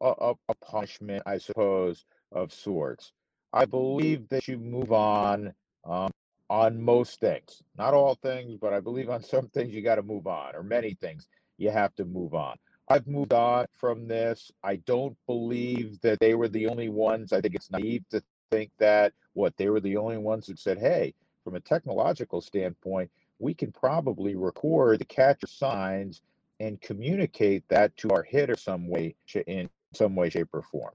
a, 0.00 0.32
a 0.48 0.54
punishment, 0.54 1.22
I 1.26 1.36
suppose, 1.36 2.06
of 2.32 2.52
sorts. 2.52 3.12
I 3.52 3.64
believe 3.64 4.28
that 4.28 4.46
you 4.46 4.58
move 4.58 4.92
on 4.92 5.52
um, 5.84 6.10
on 6.48 6.80
most 6.80 7.20
things, 7.20 7.62
not 7.78 7.94
all 7.94 8.16
things, 8.16 8.56
but 8.60 8.72
I 8.72 8.80
believe 8.80 9.08
on 9.08 9.22
some 9.22 9.48
things 9.48 9.72
you 9.72 9.82
got 9.82 9.96
to 9.96 10.02
move 10.02 10.26
on, 10.26 10.54
or 10.54 10.62
many 10.62 10.94
things 10.94 11.28
you 11.58 11.70
have 11.70 11.94
to 11.96 12.04
move 12.04 12.34
on. 12.34 12.56
I've 12.88 13.06
moved 13.06 13.32
on 13.32 13.66
from 13.72 14.08
this. 14.08 14.50
I 14.64 14.76
don't 14.76 15.16
believe 15.26 16.00
that 16.00 16.18
they 16.18 16.34
were 16.34 16.48
the 16.48 16.66
only 16.66 16.88
ones. 16.88 17.32
I 17.32 17.40
think 17.40 17.54
it's 17.54 17.70
naive 17.70 18.04
to 18.10 18.20
think 18.50 18.72
that 18.78 19.12
what 19.34 19.56
they 19.56 19.68
were 19.68 19.80
the 19.80 19.96
only 19.96 20.18
ones 20.18 20.46
that 20.46 20.58
said, 20.58 20.78
"Hey, 20.78 21.14
from 21.44 21.54
a 21.54 21.60
technological 21.60 22.40
standpoint, 22.40 23.10
we 23.38 23.54
can 23.54 23.70
probably 23.70 24.34
record 24.34 24.98
the 24.98 25.04
catcher 25.04 25.46
signs 25.46 26.20
and 26.58 26.80
communicate 26.80 27.64
that 27.68 27.96
to 27.98 28.10
our 28.10 28.24
hitter 28.24 28.56
some 28.56 28.88
way 28.88 29.14
in 29.46 29.70
some 29.94 30.16
way, 30.16 30.30
shape, 30.30 30.48
or 30.52 30.62
form." 30.62 30.94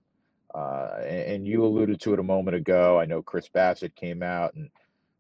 Uh, 0.56 1.02
and, 1.02 1.34
and, 1.34 1.48
you 1.48 1.66
alluded 1.66 2.00
to 2.00 2.14
it 2.14 2.20
a 2.20 2.24
moment 2.24 2.56
ago. 2.56 2.98
I 2.98 3.04
know 3.04 3.22
Chris 3.22 3.50
Bassitt 3.50 3.94
came 3.94 4.24
out 4.24 4.54
and 4.54 4.70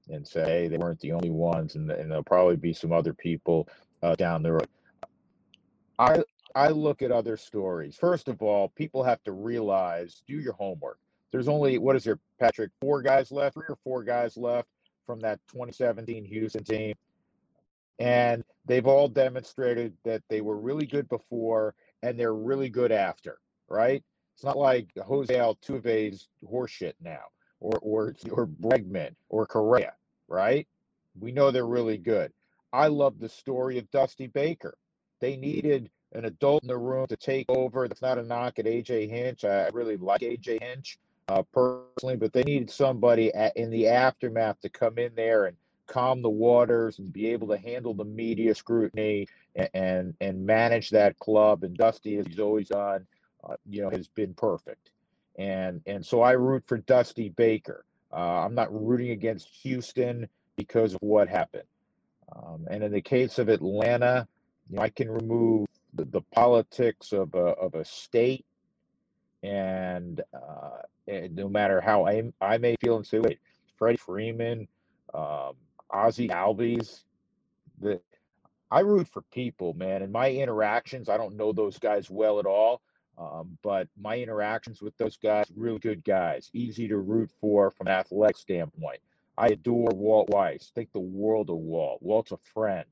and 0.07 0.25
"Hey, 0.25 0.69
they 0.69 0.77
weren't 0.77 1.01
the 1.01 1.11
only 1.11 1.29
ones, 1.29 1.75
and, 1.75 1.91
and 1.91 2.09
there'll 2.09 2.23
probably 2.23 2.55
be 2.55 2.71
some 2.71 2.93
other 2.93 3.13
people 3.13 3.67
uh, 4.01 4.15
down 4.15 4.43
the 4.43 4.53
road." 4.53 4.67
I 5.99 6.23
I 6.55 6.69
look 6.69 7.01
at 7.01 7.11
other 7.11 7.35
stories. 7.35 7.97
First 7.97 8.29
of 8.29 8.41
all, 8.41 8.69
people 8.69 9.03
have 9.03 9.21
to 9.23 9.33
realize, 9.33 10.23
do 10.25 10.39
your 10.39 10.53
homework. 10.53 10.99
There's 11.31 11.49
only 11.49 11.79
what 11.79 11.97
is 11.97 12.05
there, 12.05 12.19
Patrick? 12.39 12.71
Four 12.79 13.01
guys 13.01 13.29
left, 13.29 13.55
three 13.55 13.65
or 13.67 13.77
four 13.83 14.03
guys 14.03 14.37
left 14.37 14.69
from 15.05 15.19
that 15.19 15.41
2017 15.49 16.23
Houston 16.23 16.63
team, 16.63 16.95
and 17.99 18.41
they've 18.65 18.87
all 18.87 19.09
demonstrated 19.09 19.97
that 20.05 20.23
they 20.29 20.39
were 20.39 20.57
really 20.57 20.85
good 20.85 21.09
before 21.09 21.75
and 22.03 22.17
they're 22.17 22.33
really 22.33 22.69
good 22.69 22.93
after. 22.93 23.39
Right? 23.67 24.01
It's 24.35 24.43
not 24.43 24.57
like 24.57 24.89
Jose 25.01 25.33
Altuve's 25.33 26.27
horseshit 26.45 26.93
now, 27.01 27.23
or 27.61 27.79
or 27.81 28.15
or 28.29 28.45
Bregman 28.45 29.15
or 29.29 29.45
Correa, 29.45 29.93
right? 30.27 30.67
We 31.17 31.31
know 31.31 31.51
they're 31.51 31.65
really 31.65 31.97
good. 31.97 32.33
I 32.73 32.87
love 32.87 33.17
the 33.17 33.29
story 33.29 33.77
of 33.77 33.89
Dusty 33.91 34.27
Baker. 34.27 34.77
They 35.21 35.37
needed 35.37 35.89
an 36.11 36.25
adult 36.25 36.63
in 36.63 36.67
the 36.67 36.77
room 36.77 37.07
to 37.07 37.15
take 37.15 37.45
over. 37.47 37.87
That's 37.87 38.01
not 38.01 38.17
a 38.17 38.23
knock 38.23 38.59
at 38.59 38.65
AJ 38.65 39.09
Hinch. 39.09 39.45
I 39.45 39.69
really 39.71 39.95
like 39.95 40.19
AJ 40.19 40.61
Hinch 40.61 40.99
uh, 41.29 41.43
personally, 41.53 42.17
but 42.17 42.33
they 42.33 42.43
needed 42.43 42.69
somebody 42.69 43.33
at, 43.33 43.55
in 43.55 43.69
the 43.69 43.87
aftermath 43.87 44.59
to 44.61 44.69
come 44.69 44.97
in 44.97 45.15
there 45.15 45.45
and 45.45 45.55
calm 45.87 46.21
the 46.21 46.29
waters 46.29 46.99
and 46.99 47.13
be 47.13 47.27
able 47.27 47.47
to 47.47 47.57
handle 47.57 47.93
the 47.93 48.03
media 48.03 48.53
scrutiny 48.53 49.27
and 49.55 49.69
and, 49.73 50.13
and 50.19 50.45
manage 50.45 50.89
that 50.89 51.17
club. 51.19 51.63
And 51.63 51.77
Dusty, 51.77 52.17
as 52.17 52.27
he's 52.27 52.39
always 52.39 52.67
done, 52.67 53.07
uh, 53.49 53.55
you 53.69 53.81
know, 53.81 53.89
has 53.89 54.07
been 54.07 54.33
perfect. 54.33 54.91
and 55.37 55.81
and 55.85 56.05
so 56.05 56.21
I 56.21 56.31
root 56.33 56.63
for 56.67 56.77
Dusty 56.77 57.29
Baker. 57.29 57.85
Uh, 58.11 58.45
I'm 58.45 58.55
not 58.55 58.73
rooting 58.73 59.11
against 59.11 59.47
Houston 59.63 60.27
because 60.55 60.93
of 60.93 61.01
what 61.01 61.27
happened. 61.27 61.63
Um, 62.35 62.65
and 62.69 62.83
in 62.83 62.91
the 62.91 63.01
case 63.01 63.39
of 63.39 63.49
Atlanta, 63.49 64.27
you 64.69 64.77
know, 64.77 64.81
I 64.81 64.89
can 64.89 65.09
remove 65.09 65.67
the, 65.93 66.05
the 66.05 66.21
politics 66.33 67.11
of 67.11 67.33
a, 67.35 67.37
of 67.37 67.75
a 67.75 67.83
state, 67.85 68.45
and, 69.43 70.21
uh, 70.33 70.81
and 71.07 71.35
no 71.35 71.49
matter 71.49 71.81
how 71.81 72.05
I, 72.07 72.23
I 72.41 72.57
may 72.57 72.75
feel 72.81 72.95
and 72.97 73.05
say, 73.05 73.19
wait, 73.19 73.39
Freddie 73.77 73.97
Freeman, 73.97 74.67
um, 75.13 75.53
Ozzie 75.91 76.29
Albies, 76.29 77.03
the 77.79 77.99
I 78.71 78.79
root 78.79 79.07
for 79.07 79.21
people, 79.23 79.73
man. 79.73 80.01
And 80.01 80.11
my 80.11 80.31
interactions, 80.31 81.09
I 81.09 81.17
don't 81.17 81.35
know 81.37 81.53
those 81.53 81.77
guys 81.77 82.09
well 82.09 82.39
at 82.39 82.45
all, 82.45 82.81
um, 83.17 83.57
but 83.63 83.87
my 83.99 84.17
interactions 84.17 84.81
with 84.81 84.97
those 84.97 85.17
guys, 85.17 85.45
really 85.55 85.79
good 85.79 86.03
guys, 86.03 86.49
easy 86.53 86.87
to 86.87 86.97
root 86.97 87.31
for 87.39 87.71
from 87.71 87.87
an 87.87 87.93
athletic 87.93 88.37
standpoint. 88.37 88.99
I 89.37 89.47
adore 89.47 89.89
Walt 89.93 90.29
Weiss. 90.29 90.71
Think 90.73 90.91
the 90.91 90.99
world 90.99 91.49
of 91.49 91.57
Walt. 91.57 92.01
Walt's 92.01 92.31
a 92.31 92.37
friend. 92.53 92.85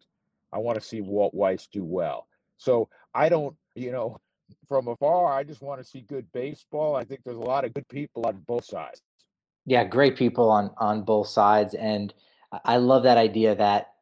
I 0.52 0.60
want 0.60 0.80
to 0.80 0.86
see 0.86 1.02
Walt 1.02 1.34
Weiss 1.34 1.68
do 1.68 1.84
well. 1.84 2.28
So 2.58 2.90
I 3.14 3.30
don't, 3.30 3.56
you 3.76 3.92
know, 3.92 4.18
from 4.68 4.88
afar, 4.88 5.34
I 5.34 5.44
just 5.44 5.62
want 5.62 5.82
to 5.82 5.88
see 5.88 6.02
good 6.02 6.32
baseball. 6.32 6.96
I 6.96 7.04
think 7.04 7.22
there's 7.24 7.38
a 7.38 7.42
lot 7.42 7.66
of 7.66 7.74
good 7.74 7.88
people 7.88 8.26
on 8.26 8.44
both 8.48 8.66
sides. 8.66 9.02
Yeah, 9.66 9.86
great 9.86 10.18
people 10.18 10.50
on 10.50 10.72
on 10.78 11.04
both 11.04 11.28
sides, 11.28 11.74
and 11.74 12.14
I 12.66 12.78
love 12.78 13.04
that 13.04 13.18
idea 13.18 13.56
that 13.56 13.93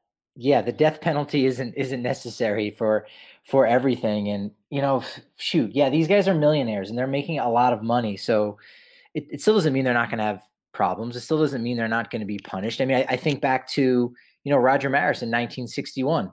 yeah, 0.41 0.61
the 0.63 0.71
death 0.71 1.01
penalty 1.01 1.45
isn't 1.45 1.75
isn't 1.75 2.01
necessary 2.01 2.71
for 2.71 3.05
for 3.43 3.67
everything. 3.67 4.29
And 4.29 4.51
you 4.71 4.81
know, 4.81 5.03
shoot, 5.37 5.71
yeah, 5.73 5.89
these 5.89 6.07
guys 6.07 6.27
are 6.27 6.33
millionaires 6.33 6.89
and 6.89 6.97
they're 6.97 7.07
making 7.07 7.39
a 7.39 7.49
lot 7.49 7.73
of 7.73 7.83
money. 7.83 8.17
So 8.17 8.57
it, 9.13 9.27
it 9.29 9.41
still 9.41 9.53
doesn't 9.53 9.71
mean 9.71 9.85
they're 9.85 9.93
not 9.93 10.09
going 10.09 10.17
to 10.17 10.25
have 10.25 10.41
problems. 10.73 11.15
It 11.15 11.21
still 11.21 11.37
doesn't 11.37 11.61
mean 11.61 11.77
they're 11.77 11.87
not 11.87 12.09
going 12.09 12.21
to 12.21 12.25
be 12.25 12.39
punished. 12.39 12.81
I 12.81 12.85
mean, 12.85 12.97
I, 12.97 13.05
I, 13.09 13.17
think 13.17 13.39
back 13.39 13.67
to 13.69 14.13
you 14.43 14.51
know 14.51 14.57
Roger 14.57 14.89
Maris 14.89 15.21
in 15.21 15.29
1961, 15.29 16.31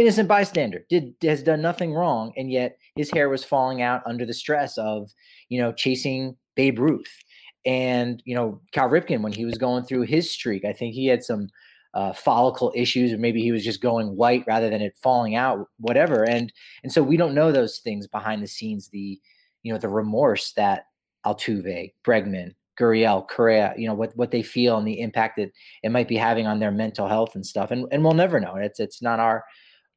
innocent 0.00 0.28
bystander, 0.28 0.84
did 0.88 1.14
has 1.22 1.42
done 1.42 1.62
nothing 1.62 1.94
wrong, 1.94 2.32
and 2.36 2.50
yet 2.50 2.76
his 2.96 3.10
hair 3.12 3.28
was 3.28 3.44
falling 3.44 3.82
out 3.82 4.02
under 4.04 4.26
the 4.26 4.34
stress 4.34 4.76
of 4.78 5.12
you 5.48 5.60
know 5.60 5.72
chasing 5.72 6.36
Babe 6.56 6.80
Ruth. 6.80 7.22
And 7.66 8.20
you 8.24 8.34
know 8.34 8.60
Cal 8.72 8.90
Ripken 8.90 9.22
when 9.22 9.32
he 9.32 9.44
was 9.44 9.58
going 9.58 9.84
through 9.84 10.02
his 10.02 10.28
streak, 10.28 10.64
I 10.64 10.72
think 10.72 10.94
he 10.94 11.06
had 11.06 11.22
some 11.22 11.48
uh, 11.94 12.12
follicle 12.12 12.72
issues, 12.74 13.12
or 13.12 13.18
maybe 13.18 13.40
he 13.40 13.52
was 13.52 13.64
just 13.64 13.80
going 13.80 14.16
white 14.16 14.44
rather 14.46 14.68
than 14.68 14.82
it 14.82 14.96
falling 15.00 15.36
out, 15.36 15.68
whatever. 15.78 16.28
And 16.28 16.52
and 16.82 16.92
so 16.92 17.02
we 17.02 17.16
don't 17.16 17.34
know 17.34 17.52
those 17.52 17.78
things 17.78 18.06
behind 18.06 18.42
the 18.42 18.48
scenes. 18.48 18.88
The 18.88 19.20
you 19.62 19.72
know 19.72 19.78
the 19.78 19.88
remorse 19.88 20.52
that 20.52 20.86
Altuve, 21.24 21.92
Bregman, 22.04 22.54
Gurriel, 22.78 23.26
Correa, 23.26 23.74
you 23.78 23.86
know 23.86 23.94
what 23.94 24.16
what 24.16 24.32
they 24.32 24.42
feel 24.42 24.76
and 24.76 24.86
the 24.86 25.00
impact 25.00 25.36
that 25.36 25.52
it 25.82 25.92
might 25.92 26.08
be 26.08 26.16
having 26.16 26.46
on 26.46 26.58
their 26.58 26.72
mental 26.72 27.08
health 27.08 27.34
and 27.36 27.46
stuff. 27.46 27.70
And 27.70 27.86
and 27.92 28.02
we'll 28.02 28.14
never 28.14 28.40
know. 28.40 28.56
It's 28.56 28.80
it's 28.80 29.00
not 29.00 29.20
our 29.20 29.44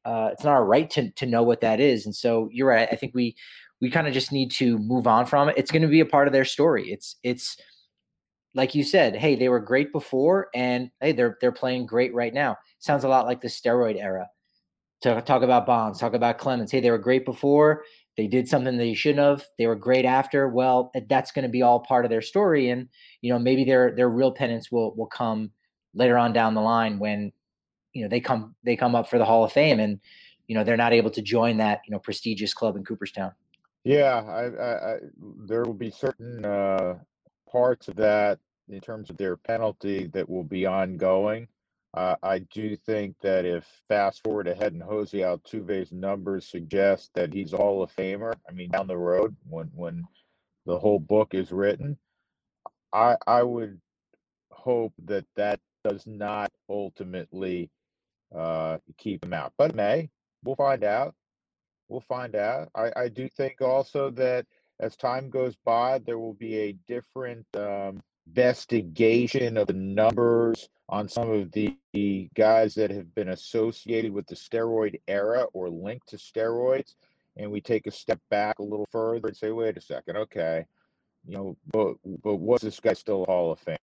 uh, 0.04 0.30
it's 0.32 0.44
not 0.44 0.54
our 0.54 0.64
right 0.64 0.88
to 0.90 1.10
to 1.10 1.26
know 1.26 1.42
what 1.42 1.60
that 1.62 1.80
is. 1.80 2.06
And 2.06 2.14
so 2.14 2.48
you're 2.52 2.68
right. 2.68 2.88
I 2.90 2.96
think 2.96 3.12
we 3.14 3.34
we 3.80 3.90
kind 3.90 4.06
of 4.06 4.14
just 4.14 4.32
need 4.32 4.50
to 4.52 4.78
move 4.78 5.06
on 5.06 5.26
from 5.26 5.48
it. 5.48 5.58
It's 5.58 5.70
going 5.70 5.82
to 5.82 5.88
be 5.88 6.00
a 6.00 6.06
part 6.06 6.28
of 6.28 6.32
their 6.32 6.44
story. 6.44 6.90
It's 6.90 7.16
it's 7.24 7.56
like 8.58 8.74
you 8.74 8.82
said, 8.82 9.14
hey, 9.14 9.36
they 9.36 9.48
were 9.48 9.60
great 9.60 9.92
before, 9.92 10.48
and 10.52 10.90
hey, 11.00 11.12
they're 11.12 11.38
they're 11.40 11.52
playing 11.52 11.86
great 11.86 12.12
right 12.12 12.34
now. 12.34 12.56
Sounds 12.80 13.04
a 13.04 13.08
lot 13.08 13.24
like 13.24 13.40
the 13.40 13.46
steroid 13.46 13.96
era. 13.96 14.28
To 15.02 15.22
talk 15.22 15.42
about 15.42 15.64
Bonds, 15.64 16.00
talk 16.00 16.12
about 16.12 16.38
Clemens. 16.38 16.72
Hey, 16.72 16.80
they 16.80 16.90
were 16.90 16.98
great 16.98 17.24
before. 17.24 17.84
They 18.16 18.26
did 18.26 18.48
something 18.48 18.76
they 18.76 18.94
shouldn't 18.94 19.24
have. 19.24 19.46
They 19.58 19.68
were 19.68 19.76
great 19.76 20.04
after. 20.04 20.48
Well, 20.48 20.90
that's 21.08 21.30
going 21.30 21.44
to 21.44 21.48
be 21.48 21.62
all 21.62 21.78
part 21.78 22.04
of 22.04 22.10
their 22.10 22.20
story, 22.20 22.70
and 22.70 22.88
you 23.20 23.32
know 23.32 23.38
maybe 23.38 23.64
their 23.64 23.94
their 23.94 24.10
real 24.10 24.32
penance 24.32 24.72
will 24.72 24.92
will 24.96 25.06
come 25.06 25.52
later 25.94 26.18
on 26.18 26.32
down 26.32 26.54
the 26.54 26.60
line 26.60 26.98
when 26.98 27.30
you 27.92 28.02
know 28.02 28.08
they 28.08 28.20
come 28.20 28.56
they 28.64 28.74
come 28.74 28.96
up 28.96 29.08
for 29.08 29.18
the 29.18 29.24
Hall 29.24 29.44
of 29.44 29.52
Fame, 29.52 29.78
and 29.78 30.00
you 30.48 30.56
know 30.56 30.64
they're 30.64 30.76
not 30.76 30.92
able 30.92 31.12
to 31.12 31.22
join 31.22 31.58
that 31.58 31.82
you 31.86 31.92
know 31.92 32.00
prestigious 32.00 32.52
club 32.52 32.74
in 32.74 32.84
Cooperstown. 32.84 33.30
Yeah, 33.84 34.24
I, 34.26 34.42
I, 34.46 34.94
I 34.94 34.96
there 35.46 35.62
will 35.62 35.74
be 35.74 35.92
certain 35.92 36.44
uh, 36.44 36.98
parts 37.48 37.86
of 37.86 37.94
that 37.96 38.40
in 38.68 38.80
terms 38.80 39.10
of 39.10 39.16
their 39.16 39.36
penalty 39.36 40.06
that 40.08 40.28
will 40.28 40.44
be 40.44 40.66
ongoing. 40.66 41.48
Uh, 41.94 42.16
I 42.22 42.40
do 42.40 42.76
think 42.76 43.16
that 43.22 43.44
if 43.44 43.66
fast 43.88 44.22
forward 44.22 44.46
ahead 44.46 44.72
and 44.72 44.82
Jose 44.82 45.16
Altuve's 45.18 45.90
numbers 45.90 46.46
suggest 46.46 47.10
that 47.14 47.32
he's 47.32 47.54
all 47.54 47.82
a 47.82 47.86
Famer, 47.86 48.34
I 48.48 48.52
mean 48.52 48.70
down 48.70 48.86
the 48.86 48.96
road 48.96 49.34
when 49.48 49.70
when 49.74 50.04
the 50.66 50.78
whole 50.78 50.98
book 50.98 51.34
is 51.34 51.50
written, 51.50 51.96
I 52.92 53.16
I 53.26 53.42
would 53.42 53.80
hope 54.50 54.92
that 55.06 55.24
that 55.36 55.60
does 55.82 56.06
not 56.06 56.52
ultimately 56.68 57.70
uh, 58.36 58.78
keep 58.98 59.24
him 59.24 59.32
out, 59.32 59.52
but 59.56 59.74
may. 59.74 60.10
We'll 60.44 60.56
find 60.56 60.84
out. 60.84 61.14
We'll 61.88 62.02
find 62.02 62.36
out. 62.36 62.68
I, 62.74 62.92
I 62.94 63.08
do 63.08 63.28
think 63.28 63.62
also 63.62 64.10
that 64.10 64.46
as 64.78 64.94
time 64.96 65.30
goes 65.30 65.56
by, 65.64 65.98
there 65.98 66.18
will 66.18 66.34
be 66.34 66.56
a 66.58 66.72
different 66.86 67.46
um, 67.56 68.02
investigation 68.28 69.56
of 69.56 69.66
the 69.66 69.72
numbers 69.72 70.68
on 70.88 71.08
some 71.08 71.30
of 71.30 71.52
the, 71.52 71.76
guys 72.34 72.76
that 72.76 72.92
have 72.92 73.12
been 73.16 73.30
associated 73.30 74.12
with 74.12 74.24
the 74.28 74.34
steroid 74.34 75.00
era 75.08 75.44
or 75.52 75.68
linked 75.68 76.08
to 76.08 76.16
steroids. 76.16 76.94
And 77.36 77.50
we 77.50 77.60
take 77.60 77.88
a 77.88 77.90
step 77.90 78.20
back 78.30 78.60
a 78.60 78.62
little 78.62 78.86
further 78.92 79.26
and 79.26 79.36
say, 79.36 79.50
wait 79.50 79.76
a 79.76 79.80
second, 79.80 80.16
okay, 80.16 80.64
you 81.26 81.36
know, 81.36 81.56
but 81.72 81.96
but 82.22 82.36
was 82.36 82.60
this 82.60 82.78
guy 82.78 82.92
still 82.92 83.24
a 83.24 83.26
Hall 83.26 83.50
of 83.50 83.64
Famer? 83.64 83.78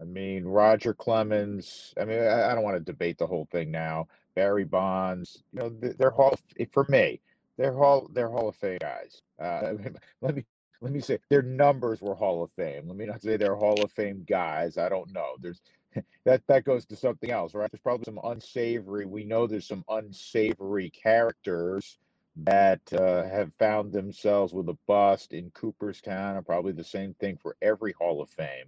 I 0.00 0.04
mean, 0.04 0.44
Roger 0.44 0.92
Clemens. 0.92 1.94
I 1.98 2.04
mean, 2.04 2.20
I, 2.20 2.50
I 2.50 2.54
don't 2.54 2.62
want 2.62 2.76
to 2.76 2.92
debate 2.92 3.16
the 3.16 3.26
whole 3.26 3.48
thing 3.50 3.70
now. 3.70 4.06
Barry 4.34 4.64
Bonds, 4.64 5.42
you 5.54 5.60
know, 5.60 5.70
they're 5.70 6.10
Hall 6.10 6.38
for 6.72 6.84
me. 6.90 7.20
They're 7.56 7.74
Hall. 7.74 8.10
They're 8.12 8.28
Hall 8.28 8.48
of 8.48 8.56
Fame 8.56 8.78
guys. 8.80 9.22
Uh, 9.40 9.72
let 10.20 10.36
me 10.36 10.44
let 10.80 10.92
me 10.92 11.00
say 11.00 11.18
their 11.28 11.42
numbers 11.42 12.00
were 12.00 12.14
Hall 12.14 12.42
of 12.42 12.50
Fame. 12.52 12.86
Let 12.86 12.96
me 12.96 13.06
not 13.06 13.22
say 13.22 13.36
they're 13.36 13.56
Hall 13.56 13.82
of 13.82 13.90
Fame 13.92 14.24
guys. 14.28 14.78
I 14.78 14.88
don't 14.88 15.12
know. 15.12 15.36
There's 15.40 15.60
that 16.24 16.42
that 16.46 16.64
goes 16.64 16.84
to 16.86 16.96
something 16.96 17.30
else, 17.30 17.54
right? 17.54 17.70
There's 17.70 17.82
probably 17.82 18.04
some 18.04 18.20
unsavory. 18.22 19.06
We 19.06 19.24
know 19.24 19.46
there's 19.46 19.66
some 19.66 19.84
unsavory 19.88 20.90
characters 20.90 21.98
that 22.36 22.80
uh, 22.92 23.24
have 23.24 23.52
found 23.58 23.92
themselves 23.92 24.52
with 24.52 24.68
a 24.68 24.78
bust 24.86 25.32
in 25.32 25.50
Cooperstown, 25.50 26.36
and 26.36 26.46
probably 26.46 26.72
the 26.72 26.84
same 26.84 27.14
thing 27.14 27.36
for 27.42 27.56
every 27.60 27.92
Hall 27.92 28.22
of 28.22 28.30
Fame. 28.30 28.66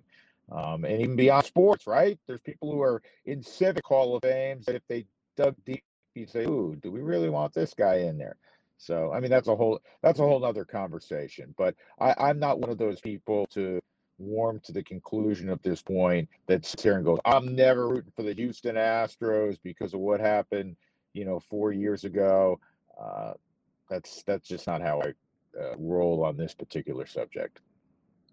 Um, 0.50 0.84
and 0.84 1.00
even 1.00 1.14
beyond 1.14 1.44
sports, 1.44 1.86
right? 1.86 2.18
There's 2.26 2.40
people 2.40 2.72
who 2.72 2.82
are 2.82 3.00
in 3.24 3.42
civic 3.42 3.86
Hall 3.86 4.16
of 4.16 4.22
Fames 4.22 4.66
that 4.66 4.74
if 4.74 4.82
they 4.88 5.06
dug 5.36 5.54
deep, 5.64 5.84
you'd 6.16 6.30
say, 6.30 6.44
"Ooh, 6.44 6.76
do 6.82 6.90
we 6.90 7.00
really 7.00 7.30
want 7.30 7.54
this 7.54 7.72
guy 7.72 7.98
in 7.98 8.18
there?" 8.18 8.36
So 8.80 9.12
I 9.12 9.20
mean 9.20 9.30
that's 9.30 9.48
a 9.48 9.54
whole 9.54 9.80
that's 10.02 10.18
a 10.20 10.22
whole 10.22 10.44
other 10.44 10.64
conversation. 10.64 11.54
But 11.58 11.74
I, 12.00 12.14
I'm 12.18 12.38
not 12.38 12.60
one 12.60 12.70
of 12.70 12.78
those 12.78 12.98
people 13.00 13.46
to 13.48 13.78
warm 14.16 14.58
to 14.60 14.72
the 14.72 14.82
conclusion 14.82 15.50
at 15.50 15.62
this 15.62 15.82
point 15.82 16.28
that 16.46 16.64
sits 16.64 16.82
here 16.82 16.96
and 16.96 17.04
goes, 17.04 17.18
I'm 17.26 17.54
never 17.54 17.88
rooting 17.88 18.12
for 18.16 18.22
the 18.22 18.32
Houston 18.34 18.76
Astros 18.76 19.58
because 19.62 19.92
of 19.92 20.00
what 20.00 20.18
happened, 20.18 20.76
you 21.12 21.26
know, 21.26 21.40
four 21.40 21.72
years 21.72 22.04
ago. 22.04 22.58
Uh, 22.98 23.34
that's 23.90 24.22
that's 24.22 24.48
just 24.48 24.66
not 24.66 24.80
how 24.80 25.02
I 25.02 25.60
uh, 25.60 25.76
roll 25.78 26.24
on 26.24 26.38
this 26.38 26.54
particular 26.54 27.06
subject. 27.06 27.60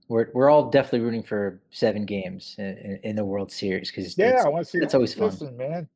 We're 0.08 0.30
we're 0.34 0.50
all 0.50 0.70
definitely 0.70 1.02
rooting 1.02 1.24
for 1.24 1.60
seven 1.72 2.06
games 2.06 2.56
in, 2.58 3.00
in 3.04 3.16
the 3.18 3.26
World 3.26 3.52
Series 3.52 3.91
because 3.91 4.18
yeah, 4.18 4.43
I 4.45 4.50
want 4.50 4.66
to 4.66 4.72
see. 4.72 4.78
It's 4.78 4.93
always 4.93 5.14
fun. 5.14 5.30
Listen, 5.30 5.58
man, 5.58 5.89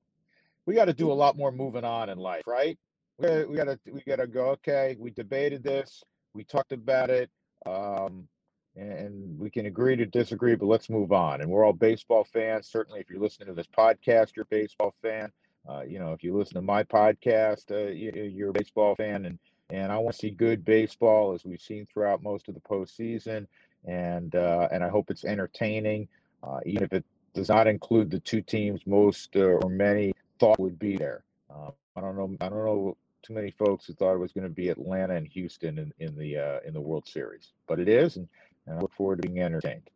we 0.65 0.75
got 0.75 0.85
to 0.85 0.93
do 0.93 1.09
a 1.09 1.13
lot 1.13 1.37
more 1.37 1.53
moving 1.53 1.85
on 1.85 2.09
in 2.09 2.17
life, 2.17 2.43
right? 2.45 2.77
We 3.21 3.55
gotta 3.55 3.79
we 3.91 4.01
gotta 4.01 4.27
go. 4.27 4.47
Okay, 4.49 4.95
we 4.99 5.11
debated 5.11 5.63
this, 5.63 6.03
we 6.33 6.43
talked 6.43 6.71
about 6.71 7.09
it, 7.09 7.29
um, 7.65 8.27
and 8.75 9.37
we 9.37 9.49
can 9.49 9.65
agree 9.65 9.95
to 9.95 10.05
disagree, 10.05 10.55
but 10.55 10.65
let's 10.65 10.89
move 10.89 11.11
on. 11.11 11.41
And 11.41 11.49
we're 11.49 11.65
all 11.65 11.73
baseball 11.73 12.23
fans. 12.23 12.67
Certainly, 12.67 13.01
if 13.01 13.09
you're 13.09 13.21
listening 13.21 13.47
to 13.49 13.53
this 13.53 13.67
podcast, 13.67 14.35
you're 14.35 14.43
a 14.43 14.55
baseball 14.55 14.93
fan. 15.01 15.31
Uh, 15.69 15.81
you 15.81 15.99
know, 15.99 16.13
if 16.13 16.23
you 16.23 16.35
listen 16.35 16.55
to 16.55 16.61
my 16.61 16.83
podcast, 16.83 17.71
uh, 17.71 17.91
you, 17.91 18.45
are 18.45 18.49
a 18.49 18.53
baseball 18.53 18.95
fan, 18.95 19.25
and 19.25 19.39
and 19.69 19.91
I 19.91 19.97
want 19.97 20.15
to 20.15 20.19
see 20.19 20.31
good 20.31 20.65
baseball 20.65 21.33
as 21.33 21.45
we've 21.45 21.61
seen 21.61 21.85
throughout 21.85 22.23
most 22.23 22.47
of 22.47 22.55
the 22.55 22.61
postseason, 22.61 23.45
and 23.85 24.35
uh, 24.35 24.67
and 24.71 24.83
I 24.83 24.89
hope 24.89 25.11
it's 25.11 25.25
entertaining, 25.25 26.07
uh, 26.43 26.59
even 26.65 26.83
if 26.83 26.93
it 26.93 27.05
does 27.33 27.49
not 27.49 27.67
include 27.67 28.11
the 28.11 28.19
two 28.19 28.41
teams 28.41 28.81
most 28.85 29.35
uh, 29.35 29.41
or 29.41 29.69
many 29.69 30.13
thought 30.39 30.59
would 30.59 30.79
be 30.79 30.97
there. 30.97 31.23
Uh, 31.49 31.71
I 31.95 32.01
don't 32.01 32.17
know. 32.17 32.35
I 32.41 32.49
don't 32.49 32.65
know 32.65 32.97
too 33.23 33.33
many 33.33 33.51
folks 33.51 33.85
who 33.85 33.93
thought 33.93 34.13
it 34.13 34.19
was 34.19 34.31
going 34.31 34.43
to 34.43 34.49
be 34.49 34.69
Atlanta 34.69 35.15
and 35.15 35.27
Houston 35.27 35.77
in, 35.77 35.93
in 35.99 36.15
the 36.17 36.37
uh, 36.37 36.59
in 36.65 36.73
the 36.73 36.81
World 36.81 37.07
Series, 37.07 37.51
but 37.67 37.79
it 37.79 37.87
is, 37.87 38.17
and, 38.17 38.27
and 38.65 38.77
I 38.77 38.81
look 38.81 38.93
forward 38.93 39.21
to 39.21 39.27
being 39.27 39.41
entertained. 39.41 39.89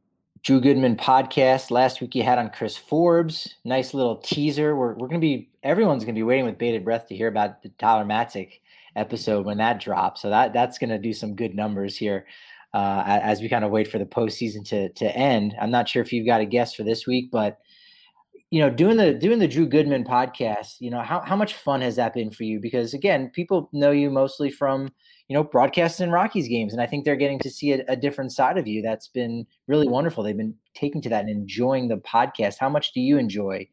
Drew 0.43 0.61
Goodman 0.61 0.95
podcast. 0.95 1.71
Last 1.71 2.01
week 2.01 2.13
you 2.13 2.21
had 2.21 2.37
on 2.37 2.51
Chris 2.51 2.77
Forbes. 2.77 3.55
Nice 3.63 3.95
little 3.95 4.17
teaser. 4.17 4.75
We're, 4.75 4.93
we're 4.93 5.07
going 5.07 5.19
to 5.19 5.25
be, 5.25 5.49
everyone's 5.63 6.03
going 6.03 6.13
to 6.13 6.19
be 6.19 6.23
waiting 6.23 6.45
with 6.45 6.59
bated 6.59 6.85
breath 6.85 7.07
to 7.07 7.15
hear 7.15 7.27
about 7.27 7.63
the 7.63 7.69
Tyler 7.79 8.05
Matzek 8.05 8.59
episode 8.95 9.43
when 9.45 9.57
that 9.57 9.79
drops. 9.79 10.21
So 10.21 10.29
that 10.29 10.53
that's 10.53 10.77
going 10.77 10.91
to 10.91 10.99
do 10.99 11.13
some 11.13 11.35
good 11.35 11.55
numbers 11.55 11.97
here 11.97 12.27
uh, 12.75 13.03
as 13.07 13.41
we 13.41 13.49
kind 13.49 13.65
of 13.65 13.71
wait 13.71 13.87
for 13.87 13.97
the 13.97 14.05
postseason 14.05 14.63
to 14.69 14.89
to 14.89 15.17
end. 15.17 15.55
I'm 15.59 15.71
not 15.71 15.89
sure 15.89 16.03
if 16.03 16.13
you've 16.13 16.27
got 16.27 16.41
a 16.41 16.45
guest 16.45 16.75
for 16.75 16.83
this 16.83 17.07
week, 17.07 17.31
but 17.31 17.59
you 18.51 18.59
know, 18.59 18.69
doing 18.69 18.97
the 18.97 19.13
doing 19.13 19.39
the 19.39 19.47
Drew 19.47 19.67
Goodman 19.67 20.03
podcast, 20.03 20.75
you 20.79 20.89
know, 20.89 21.01
how 21.01 21.21
how 21.21 21.35
much 21.35 21.55
fun 21.55 21.81
has 21.81 21.95
that 21.95 22.13
been 22.13 22.31
for 22.31 22.43
you? 22.43 22.59
Because 22.59 22.93
again, 22.93 23.29
people 23.33 23.69
know 23.73 23.91
you 23.91 24.09
mostly 24.09 24.51
from 24.51 24.89
you 25.27 25.33
know 25.33 25.43
broadcasting 25.43 26.11
Rockies 26.11 26.47
games, 26.47 26.71
and 26.71 26.81
I 26.81 26.85
think 26.85 27.05
they're 27.05 27.15
getting 27.15 27.39
to 27.39 27.49
see 27.49 27.73
a, 27.73 27.83
a 27.87 27.95
different 27.95 28.31
side 28.31 28.57
of 28.57 28.67
you. 28.67 28.81
That's 28.81 29.07
been 29.07 29.45
really 29.67 29.87
wonderful. 29.87 30.23
They've 30.23 30.37
been 30.37 30.55
taking 30.75 31.01
to 31.01 31.09
that 31.09 31.21
and 31.21 31.29
enjoying 31.29 31.87
the 31.87 31.97
podcast. 31.97 32.55
How 32.59 32.69
much 32.69 32.93
do 32.93 33.01
you 33.01 33.17
enjoy 33.17 33.67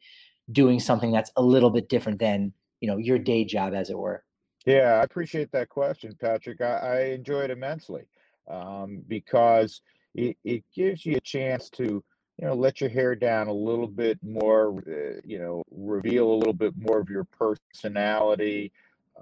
doing 0.51 0.81
something 0.81 1.13
that's 1.13 1.31
a 1.37 1.43
little 1.43 1.71
bit 1.71 1.89
different 1.89 2.19
than 2.19 2.53
you 2.81 2.89
know 2.89 2.97
your 2.97 3.19
day 3.19 3.45
job, 3.45 3.75
as 3.75 3.91
it 3.91 3.99
were? 3.99 4.25
Yeah, 4.65 4.99
I 5.01 5.03
appreciate 5.03 5.51
that 5.53 5.69
question, 5.69 6.17
Patrick. 6.21 6.61
I, 6.61 6.77
I 6.77 7.01
enjoy 7.07 7.41
it 7.41 7.51
immensely 7.51 8.03
um, 8.49 9.03
because 9.09 9.81
it, 10.15 10.37
it 10.45 10.65
gives 10.75 11.05
you 11.05 11.17
a 11.17 11.21
chance 11.21 11.69
to, 11.71 12.03
you 12.39 12.47
know, 12.47 12.55
let 12.55 12.81
your 12.81 12.91
hair 12.91 13.15
down 13.15 13.49
a 13.49 13.53
little 13.53 13.87
bit 13.87 14.19
more, 14.23 14.79
uh, 14.89 15.21
you 15.25 15.39
know, 15.39 15.63
reveal 15.71 16.33
a 16.33 16.35
little 16.35 16.53
bit 16.53 16.75
more 16.77 16.99
of 16.99 17.09
your 17.09 17.25
personality. 17.25 18.73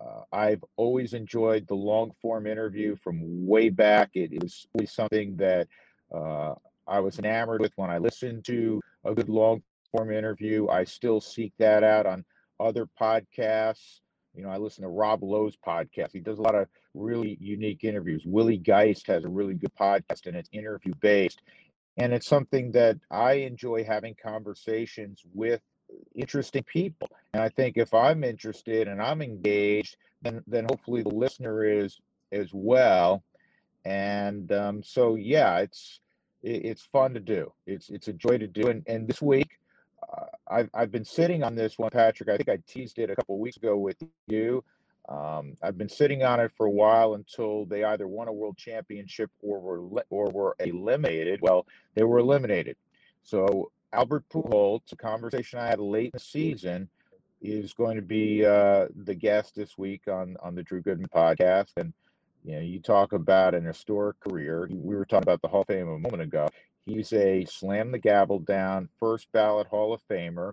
Uh, 0.00 0.22
I've 0.32 0.64
always 0.76 1.12
enjoyed 1.12 1.66
the 1.66 1.74
long 1.74 2.12
form 2.22 2.46
interview 2.46 2.96
from 2.96 3.46
way 3.46 3.68
back. 3.68 4.10
It, 4.14 4.32
always 4.74 4.92
something 4.92 5.36
that 5.36 5.68
uh, 6.14 6.54
I 6.86 7.00
was 7.00 7.18
enamored 7.18 7.60
with 7.60 7.72
when 7.76 7.90
I 7.90 7.98
listened 7.98 8.44
to 8.46 8.80
a 9.04 9.14
good 9.14 9.28
long 9.28 9.62
form 9.92 10.12
interview. 10.12 10.68
I 10.68 10.84
still 10.84 11.20
seek 11.20 11.52
that 11.58 11.82
out 11.82 12.06
on 12.06 12.24
other 12.58 12.88
podcasts. 13.00 14.00
You 14.34 14.44
know, 14.44 14.50
I 14.50 14.58
listen 14.58 14.82
to 14.82 14.88
Rob 14.88 15.22
Lowe's 15.24 15.56
podcast. 15.56 16.12
He 16.12 16.20
does 16.20 16.38
a 16.38 16.42
lot 16.42 16.54
of 16.54 16.68
really 16.94 17.36
unique 17.40 17.84
interviews. 17.84 18.22
Willie 18.24 18.58
Geist 18.58 19.06
has 19.08 19.24
a 19.24 19.28
really 19.28 19.54
good 19.54 19.74
podcast 19.74 20.26
and 20.26 20.36
it's 20.36 20.48
interview 20.52 20.92
based. 21.00 21.42
And 22.00 22.14
it's 22.14 22.26
something 22.26 22.72
that 22.72 22.96
I 23.10 23.32
enjoy 23.34 23.84
having 23.84 24.16
conversations 24.20 25.22
with 25.34 25.60
interesting 26.14 26.62
people. 26.62 27.10
And 27.34 27.42
I 27.42 27.50
think 27.50 27.76
if 27.76 27.92
I'm 27.92 28.24
interested 28.24 28.88
and 28.88 29.02
I'm 29.02 29.20
engaged, 29.20 29.96
then 30.22 30.42
then 30.46 30.64
hopefully 30.70 31.02
the 31.02 31.14
listener 31.14 31.62
is 31.64 32.00
as 32.32 32.50
well. 32.54 33.22
And 33.84 34.50
um, 34.50 34.82
so 34.82 35.16
yeah, 35.16 35.58
it's 35.58 36.00
it, 36.42 36.64
it's 36.64 36.82
fun 36.86 37.12
to 37.14 37.20
do. 37.20 37.52
It's 37.66 37.90
it's 37.90 38.08
a 38.08 38.14
joy 38.14 38.38
to 38.38 38.46
do. 38.46 38.68
And 38.68 38.82
and 38.86 39.06
this 39.06 39.20
week 39.20 39.58
uh, 40.10 40.24
I've, 40.48 40.70
I've 40.72 40.90
been 40.90 41.04
sitting 41.04 41.42
on 41.42 41.54
this 41.54 41.78
one, 41.78 41.90
Patrick. 41.90 42.30
I 42.30 42.38
think 42.38 42.48
I 42.48 42.58
teased 42.66 42.98
it 42.98 43.10
a 43.10 43.16
couple 43.16 43.38
weeks 43.38 43.58
ago 43.58 43.76
with 43.76 43.98
you. 44.26 44.64
Um, 45.10 45.56
I've 45.60 45.76
been 45.76 45.88
sitting 45.88 46.22
on 46.22 46.38
it 46.38 46.52
for 46.56 46.66
a 46.66 46.70
while 46.70 47.14
until 47.14 47.66
they 47.66 47.82
either 47.82 48.06
won 48.06 48.28
a 48.28 48.32
world 48.32 48.56
championship 48.56 49.30
or 49.42 49.58
were 49.58 50.04
or 50.08 50.30
were 50.30 50.56
eliminated. 50.60 51.40
Well, 51.42 51.66
they 51.94 52.04
were 52.04 52.20
eliminated. 52.20 52.76
So 53.24 53.72
Albert 53.92 54.24
Pujols, 54.32 54.92
a 54.92 54.96
conversation 54.96 55.58
I 55.58 55.66
had 55.66 55.80
late 55.80 56.06
in 56.06 56.10
the 56.14 56.20
season, 56.20 56.88
is 57.42 57.72
going 57.72 57.96
to 57.96 58.02
be 58.02 58.46
uh, 58.46 58.86
the 59.04 59.14
guest 59.14 59.56
this 59.56 59.76
week 59.76 60.02
on 60.06 60.36
on 60.40 60.54
the 60.54 60.62
Drew 60.62 60.80
Goodman 60.80 61.08
podcast. 61.08 61.72
And 61.76 61.92
you 62.44 62.54
know, 62.54 62.60
you 62.60 62.78
talk 62.80 63.12
about 63.12 63.56
an 63.56 63.64
historic 63.64 64.20
career. 64.20 64.68
We 64.70 64.94
were 64.94 65.04
talking 65.04 65.24
about 65.24 65.42
the 65.42 65.48
Hall 65.48 65.62
of 65.62 65.66
Fame 65.66 65.88
a 65.88 65.98
moment 65.98 66.22
ago. 66.22 66.48
He's 66.86 67.12
a 67.12 67.44
slam 67.46 67.90
the 67.90 67.98
gavel 67.98 68.38
down 68.38 68.88
first 69.00 69.30
ballot 69.32 69.66
Hall 69.66 69.92
of 69.92 70.00
Famer. 70.08 70.52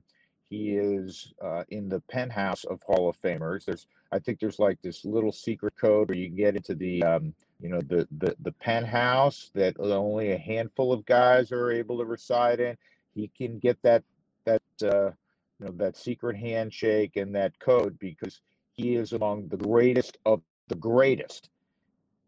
He 0.50 0.78
is 0.78 1.34
uh, 1.43 1.64
in 1.70 1.89
the 1.89 2.00
penthouse 2.02 2.64
of 2.64 2.82
Hall 2.84 3.10
of 3.10 3.22
Famers. 3.22 3.66
There's, 3.66 3.88
I 4.12 4.20
think, 4.20 4.39
there's 4.39 4.60
like 4.60 4.82
this 4.82 5.04
little 5.04 5.34
secret 5.34 5.74
code 5.76 6.10
where 6.10 6.18
you 6.18 6.28
can 6.28 6.38
get 6.38 6.56
into 6.56 6.74
the, 6.74 7.04
um, 7.04 7.34
you 7.60 7.70
know, 7.70 7.82
the 7.82 8.08
the 8.18 8.36
the 8.39 8.54
penthouse 8.54 9.52
that 9.56 9.78
only 9.80 10.32
a 10.32 10.38
handful 10.38 10.93
of 10.93 11.06
guys 11.06 11.52
are 11.52 11.72
able 11.72 11.98
to 11.98 12.06
reside 12.06 12.60
in. 12.62 12.78
He 13.14 13.30
can 13.38 13.60
get 13.60 13.82
that 13.82 14.04
that 14.45 14.62
uh, 14.84 15.12
you 15.60 15.66
know 15.66 15.72
that 15.74 15.98
secret 15.98 16.38
handshake 16.38 17.18
and 17.18 17.36
that 17.36 17.60
code 17.60 17.98
because 18.00 18.41
he 18.72 18.95
is 18.95 19.14
among 19.14 19.48
the 19.48 19.58
greatest 19.58 20.18
of 20.26 20.41
the 20.68 20.76
greatest. 20.76 21.50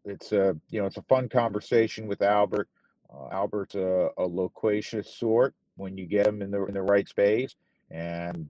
It's 0.04 0.32
a 0.32 0.56
you 0.68 0.80
know 0.80 0.86
it's 0.86 0.96
a 0.96 1.02
fun 1.02 1.28
conversation 1.28 2.06
with 2.06 2.22
Albert. 2.22 2.68
Uh, 3.12 3.28
Albert's 3.32 3.74
a, 3.74 4.10
a, 4.18 4.24
loquacious 4.24 5.12
sort 5.12 5.52
when 5.76 5.98
you 5.98 6.06
get 6.06 6.26
him 6.26 6.42
in 6.42 6.50
the 6.50 6.64
in 6.66 6.74
the 6.74 6.82
right 6.82 7.08
space, 7.08 7.56
and 7.90 8.48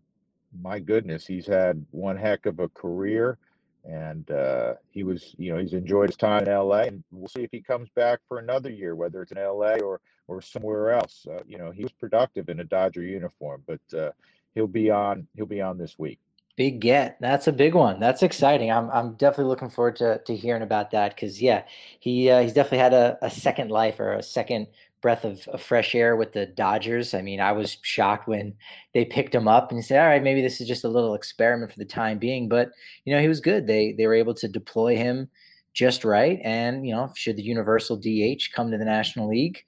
my 0.63 0.79
goodness, 0.79 1.27
he's 1.27 1.47
had 1.47 1.85
one 1.91 2.17
heck 2.17 2.47
of 2.47 2.59
a 2.59 2.69
career, 2.69 3.39
and 3.85 4.31
uh, 4.31 4.75
he 4.91 5.05
was 5.05 5.35
you 5.39 5.53
know 5.53 5.59
he's 5.59 5.73
enjoyed 5.73 6.11
his 6.11 6.17
time 6.17 6.43
in 6.43 6.49
L.A. 6.49 6.87
and 6.87 7.05
we'll 7.11 7.29
see 7.29 7.43
if 7.43 7.51
he 7.51 7.61
comes 7.61 7.89
back 7.91 8.21
for 8.29 8.39
another 8.39 8.71
year, 8.71 8.95
whether 8.95 9.23
it's 9.23 9.33
in 9.33 9.39
L.A. 9.39 9.81
or 9.81 10.01
or 10.29 10.43
somewhere 10.43 10.91
else. 10.91 11.27
Uh, 11.31 11.43
you 11.47 11.59
know 11.59 11.71
he 11.71 11.83
was 11.83 11.93
productive 11.93 12.49
in 12.49 12.61
a 12.61 12.65
Dodger 12.65 13.03
uniform, 13.03 13.63
but 13.67 13.99
uh, 13.99 14.11
he'll 14.55 14.67
be 14.67 14.91
on 14.91 15.27
he'll 15.35 15.47
be 15.47 15.61
on 15.61 15.79
this 15.79 15.99
week. 15.99 16.19
Big 16.57 16.81
get. 16.81 17.17
That's 17.21 17.47
a 17.47 17.53
big 17.53 17.75
one. 17.75 18.01
That's 18.01 18.23
exciting. 18.23 18.71
I'm 18.71 18.91
I'm 18.91 19.15
definitely 19.15 19.51
looking 19.51 19.71
forward 19.71 19.97
to 19.97 20.19
to 20.27 20.37
hearing 20.37 20.63
about 20.63 20.91
that 20.91 21.15
because 21.15 21.41
yeah, 21.41 21.63
he 22.01 22.29
uh, 22.29 22.43
he's 22.43 22.53
definitely 22.53 22.79
had 22.79 22.93
a, 22.93 23.19
a 23.23 23.31
second 23.31 23.71
life 23.71 23.99
or 24.01 24.15
a 24.15 24.23
second 24.23 24.67
breath 25.01 25.25
of, 25.25 25.47
of, 25.49 25.63
fresh 25.63 25.95
air 25.95 26.17
with 26.17 26.33
the 26.33 26.47
Dodgers. 26.47 27.15
I 27.15 27.23
mean, 27.23 27.41
I 27.41 27.53
was 27.53 27.79
shocked 27.83 28.29
when 28.29 28.55
they 28.95 29.05
picked 29.05 29.35
him 29.35 29.49
up 29.49 29.73
and 29.73 29.85
said, 29.85 30.01
"All 30.01 30.09
right, 30.09 30.23
maybe 30.23 30.43
this 30.43 30.61
is 30.61 30.69
just 30.69 30.85
a 30.85 30.89
little 30.89 31.15
experiment 31.15 31.73
for 31.73 31.79
the 31.79 31.85
time 31.85 32.19
being." 32.19 32.49
But 32.49 32.71
you 33.05 33.15
know, 33.15 33.21
he 33.21 33.29
was 33.29 33.41
good. 33.41 33.67
They 33.67 33.93
they 33.93 34.07
were 34.07 34.15
able 34.15 34.35
to 34.35 34.49
deploy 34.49 34.97
him 34.97 35.29
just 35.73 36.05
right, 36.05 36.39
and 36.45 36.87
you 36.87 36.95
know, 36.95 37.13
should 37.17 37.37
the 37.37 37.43
universal 37.43 37.97
DH 37.97 38.53
come 38.53 38.71
to 38.71 38.79
the 38.79 38.85
National 38.85 39.29
League, 39.29 39.65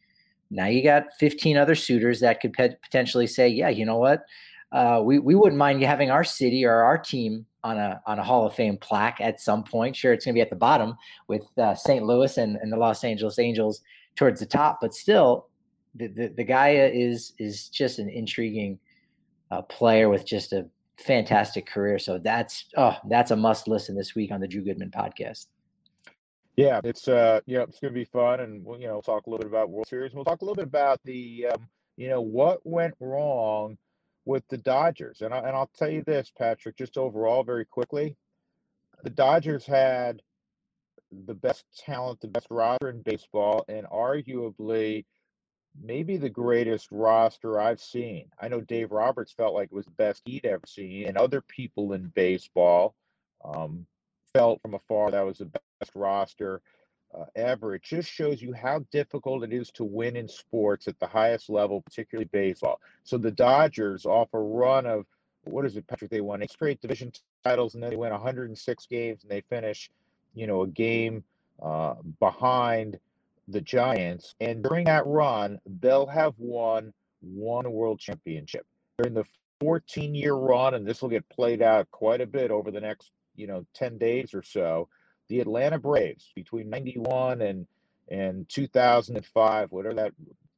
now 0.51 0.67
you 0.67 0.83
got 0.83 1.07
15 1.19 1.57
other 1.57 1.75
suitors 1.75 2.21
that 2.21 2.41
could 2.41 2.53
pe- 2.53 2.77
potentially 2.83 3.27
say, 3.27 3.49
"Yeah, 3.49 3.69
you 3.69 3.87
know 3.87 3.99
what." 3.99 4.25
uh, 4.73 5.03
we 5.05 5.19
we 5.19 5.35
wouldn't 5.35 5.59
mind 5.59 5.83
having 5.83 6.11
our 6.11 6.25
city 6.25 6.65
or 6.65 6.83
our 6.83 6.99
team 6.99 7.47
on 7.63 7.77
a 7.77 8.01
on 8.07 8.19
a 8.19 8.25
Hall 8.25 8.47
of 8.47 8.55
Fame 8.55 8.79
plaque 8.79 9.21
at 9.21 9.41
some 9.41 9.63
point. 9.63 9.95
Sure, 9.95 10.13
it's 10.13 10.25
going 10.25 10.35
to 10.35 10.39
be 10.39 10.43
at 10.43 10.51
the 10.51 10.57
bottom 10.57 10.97
with 11.29 11.43
uh, 11.59 11.75
St. 11.75 12.05
Louis 12.05 12.37
and, 12.39 12.57
and 12.57 12.73
the 12.73 12.77
Los 12.77 13.05
Angeles 13.05 13.39
Angels 13.39 13.83
towards 14.17 14.41
the 14.41 14.47
top, 14.47 14.79
but 14.81 14.95
still, 14.95 15.49
the 15.95 16.09
the, 16.09 16.29
the 16.29 16.45
guy 16.45 16.71
is 16.71 17.33
is 17.39 17.69
just 17.69 17.99
an 17.99 18.09
intriguing 18.09 18.79
uh, 19.51 19.63
player 19.63 20.09
with 20.09 20.27
just 20.27 20.53
a 20.53 20.67
fantastic 20.99 21.67
career. 21.67 21.99
So 21.99 22.19
that's 22.19 22.67
oh 22.77 22.97
that's 23.09 23.31
a 23.31 23.37
must 23.37 23.69
listen 23.69 23.97
this 23.97 24.15
week 24.15 24.31
on 24.31 24.41
the 24.41 24.49
Drew 24.49 24.63
Goodman 24.63 24.91
podcast. 24.91 25.47
Yeah, 26.57 26.81
it's 26.85 27.09
uh 27.09 27.41
yeah 27.47 27.63
it's 27.63 27.81
to 27.81 27.91
be 27.91 28.05
fun, 28.05 28.41
and 28.41 28.65
we'll 28.65 28.81
you 28.81 28.89
know 28.89 29.01
talk 29.01 29.27
a 29.27 29.31
little 29.31 29.43
bit 29.43 29.51
about 29.51 29.71
World 29.71 29.89
Series. 29.89 30.13
We'll 30.15 30.25
talk 30.25 30.43
a 30.43 30.45
little 30.45 30.57
bit 30.57 30.67
about 30.67 31.01
the 31.05 31.49
um, 31.53 31.69
you 31.97 32.09
know 32.09 32.21
what 32.21 32.65
went 32.67 32.95
wrong 33.01 33.77
with 34.25 34.47
the 34.49 34.59
Dodgers. 34.59 35.23
And, 35.23 35.35
I, 35.35 35.39
and 35.39 35.49
I'll 35.49 35.71
tell 35.77 35.91
you 35.91 36.05
this, 36.05 36.33
Patrick, 36.39 36.77
just 36.77 36.97
overall, 36.97 37.43
very 37.43 37.65
quickly, 37.65 38.17
the 39.03 39.11
Dodgers 39.11 39.67
had 39.67 40.23
the 41.27 41.35
best 41.35 41.65
talent, 41.79 42.21
the 42.21 42.29
best 42.29 42.47
roster 42.51 42.91
in 42.91 43.03
baseball, 43.03 43.65
and 43.69 43.87
arguably 43.87 45.05
maybe 45.81 46.17
the 46.17 46.29
greatest 46.29 46.89
roster 46.91 47.61
I've 47.61 47.81
seen. 47.81 48.27
I 48.41 48.49
know 48.49 48.61
Dave 48.61 48.93
Roberts 48.93 49.33
felt 49.33 49.55
like 49.55 49.71
it 49.71 49.75
was 49.75 49.87
the 49.87 49.93
best 49.93 50.23
he'd 50.25 50.45
ever 50.45 50.67
seen, 50.67 51.07
and 51.07 51.17
other 51.17 51.41
people 51.41 51.93
in 51.93 52.13
baseball 52.15 52.95
um, 53.45 53.87
felt 54.33 54.61
from 54.63 54.75
afar 54.75 55.11
that 55.11 55.27
was 55.27 55.39
the 55.39 55.51
best 55.81 55.93
roster 55.95 56.61
uh, 57.19 57.25
ever. 57.37 57.75
It 57.75 57.83
just 57.83 58.09
shows 58.09 58.41
you 58.41 58.53
how 58.53 58.85
difficult 58.91 59.45
it 59.45 59.53
is 59.53 59.71
to 59.73 59.85
win 59.85 60.17
in 60.17 60.29
sports 60.29 60.89
at 60.89 60.99
the 60.99 61.07
highest 61.07 61.51
level, 61.51 61.83
particularly 61.83 62.29
baseball. 62.33 62.81
So 63.05 63.19
the 63.19 63.31
Dodgers, 63.31 64.07
off 64.07 64.29
a 64.33 64.39
run 64.39 64.87
of 64.87 65.07
what 65.45 65.67
is 65.67 65.77
it, 65.77 65.87
Patrick? 65.87 66.11
They 66.11 66.21
won 66.21 66.43
eight 66.43 66.53
straight 66.53 66.81
division 66.81 67.13
titles, 67.45 67.75
and 67.75 67.83
then 67.83 67.91
they 67.91 67.97
win 67.97 68.13
106 68.13 68.87
games, 68.87 69.23
and 69.23 69.31
they 69.31 69.41
finish, 69.41 69.91
you 70.35 70.47
know, 70.47 70.63
a 70.63 70.69
game 70.69 71.25
uh, 71.63 71.95
behind 72.21 72.99
the 73.49 73.61
Giants. 73.61 74.35
And 74.41 74.63
during 74.63 74.85
that 74.87 75.07
run, 75.07 75.61
they'll 75.81 76.07
have 76.07 76.35
won 76.39 76.93
one 77.21 77.71
world 77.71 78.01
championship 78.01 78.67
during 78.99 79.15
the 79.15 79.25
14 79.61 80.15
year 80.15 80.35
run, 80.35 80.75
and 80.75 80.87
this 80.87 81.03
will 81.03 81.09
get 81.09 81.29
played 81.29 81.63
out 81.63 81.91
quite 81.91 82.21
a 82.21 82.27
bit 82.27 82.51
over 82.51 82.71
the 82.71 82.81
next, 82.81 83.11
you 83.37 83.47
know, 83.47 83.65
10 83.75 83.99
days 83.99 84.35
or 84.35 84.43
so 84.43 84.89
the 85.33 85.41
Atlanta 85.41 85.79
Braves 85.79 86.31
between 86.35 86.69
91 86.69 87.41
and 87.41 87.67
and 88.11 88.47
2005, 88.51 89.73
whatever 89.73 89.95
that 89.95 90.13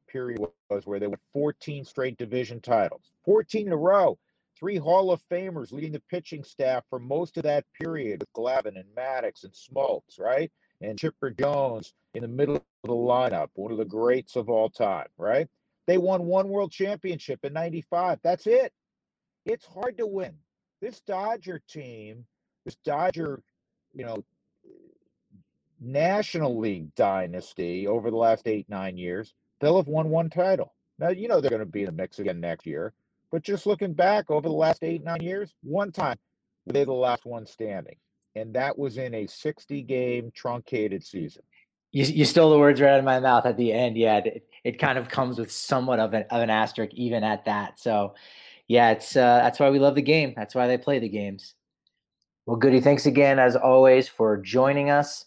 period 0.09 0.41
was, 0.69 0.85
where 0.87 0.99
they 0.99 1.07
won 1.07 1.19
14 1.33 1.85
straight 1.85 2.19
division 2.19 2.61
titles, 2.61 3.13
14 3.25 3.69
in 3.69 3.73
a 3.73 3.77
row. 3.77 4.19
Three 4.59 4.77
Hall 4.77 5.11
of 5.11 5.23
Famers 5.29 5.73
leading 5.73 5.93
the 5.93 6.03
pitching 6.11 6.45
staff 6.45 6.85
for 6.89 6.99
most 6.99 7.37
of 7.37 7.43
that 7.43 7.65
period 7.81 8.21
with 8.21 8.33
Glavine 8.33 8.79
and 8.79 8.95
Maddux 8.97 9.45
and 9.45 9.53
Smoltz, 9.53 10.19
right? 10.19 10.51
And 10.81 10.99
Chipper 10.99 11.31
Jones 11.31 11.95
in 12.15 12.23
the 12.23 12.29
middle 12.29 12.57
of 12.57 12.63
the 12.85 12.93
lineup, 12.93 13.49
one 13.55 13.73
of 13.73 13.79
the 13.79 13.85
greats 13.85 14.37
of 14.37 14.49
all 14.49 14.71
time, 14.71 15.09
right? 15.19 15.49
They 15.87 15.99
won 15.99 16.25
one 16.25 16.49
world 16.49 16.73
championship 16.73 17.45
in 17.45 17.53
95. 17.53 18.21
That's 18.23 18.47
it. 18.47 18.73
It's 19.45 19.67
hard 19.67 19.99
to 19.99 20.07
win. 20.07 20.35
This 20.81 21.01
Dodger 21.01 21.61
team, 21.69 22.25
this 22.65 22.77
Dodger, 22.85 23.43
you 23.95 24.05
know, 24.05 24.25
National 25.81 26.59
League 26.59 26.95
dynasty 26.95 27.87
over 27.87 28.11
the 28.11 28.17
last 28.17 28.47
eight, 28.47 28.69
nine 28.69 28.97
years, 28.97 29.35
they'll 29.61 29.77
have 29.77 29.89
won 29.89 30.09
one 30.09 30.31
title. 30.31 30.73
Now, 30.99 31.11
you 31.11 31.29
know 31.29 31.41
they're 31.41 31.51
going 31.51 31.61
to 31.61 31.67
be 31.67 31.81
in 31.81 31.87
the 31.87 31.93
mix 31.93 32.19
again 32.19 32.41
next 32.41 32.67
year. 32.67 32.93
But 33.35 33.43
just 33.43 33.67
looking 33.67 33.95
back 33.95 34.31
over 34.31 34.47
the 34.47 34.55
last 34.55 34.85
eight, 34.85 35.03
nine 35.03 35.21
years, 35.21 35.53
one 35.65 35.91
time 35.91 36.17
they're 36.67 36.85
the 36.85 36.93
last 36.93 37.27
one 37.27 37.47
standing. 37.47 37.97
And 38.37 38.55
that 38.55 38.79
was 38.79 38.97
in 38.97 39.13
a 39.13 39.27
60 39.27 39.83
game 39.83 40.31
truncated 40.33 41.05
season. 41.05 41.43
You, 41.91 42.05
you 42.05 42.27
stole 42.27 42.53
the 42.53 42.61
words 42.61 42.81
right 42.81 42.93
out 42.93 43.01
of 43.01 43.05
my 43.05 43.19
mouth 43.19 43.45
at 43.45 43.57
the 43.57 43.73
end. 43.73 43.97
Yeah, 43.97 44.19
it, 44.19 44.47
it 44.63 44.79
kind 44.79 44.99
of 44.99 45.09
comes 45.09 45.37
with 45.37 45.51
somewhat 45.51 45.99
of 45.99 46.15
an, 46.15 46.27
of 46.31 46.43
an 46.43 46.51
asterisk, 46.51 46.95
even 46.95 47.25
at 47.25 47.45
that. 47.47 47.81
So, 47.81 48.15
yeah, 48.69 48.93
it's 48.93 49.17
uh, 49.17 49.41
that's 49.43 49.59
why 49.59 49.69
we 49.69 49.81
love 49.81 49.97
the 49.97 50.03
game. 50.03 50.33
That's 50.37 50.55
why 50.55 50.69
they 50.69 50.79
play 50.79 51.01
the 51.01 51.09
games. 51.09 51.57
Well, 52.47 52.57
Goody, 52.57 52.81
thanks 52.81 53.07
again, 53.07 53.41
as 53.41 53.57
always, 53.57 54.07
for 54.07 54.37
joining 54.37 54.91
us. 54.91 55.25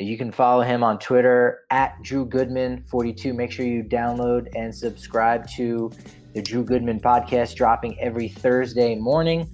You 0.00 0.18
can 0.18 0.32
follow 0.32 0.62
him 0.62 0.82
on 0.82 0.98
Twitter 0.98 1.60
at 1.70 2.02
Drew 2.02 2.26
Goodman42. 2.26 3.36
Make 3.36 3.52
sure 3.52 3.64
you 3.64 3.84
download 3.84 4.48
and 4.56 4.74
subscribe 4.74 5.48
to 5.50 5.92
the 6.36 6.42
Drew 6.42 6.62
Goodman 6.62 7.00
podcast, 7.00 7.54
dropping 7.54 7.98
every 7.98 8.28
Thursday 8.28 8.94
morning. 8.94 9.48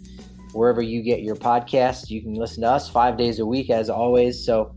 Wherever 0.53 0.83
you 0.83 1.01
get 1.01 1.22
your 1.22 1.37
podcasts, 1.37 2.11
you 2.11 2.20
can 2.20 2.35
listen 2.35 2.62
to 2.62 2.70
us 2.70 2.91
five 2.91 3.16
days 3.16 3.39
a 3.39 3.47
week, 3.47 3.70
as 3.70 3.89
always. 3.89 4.45
So, 4.45 4.74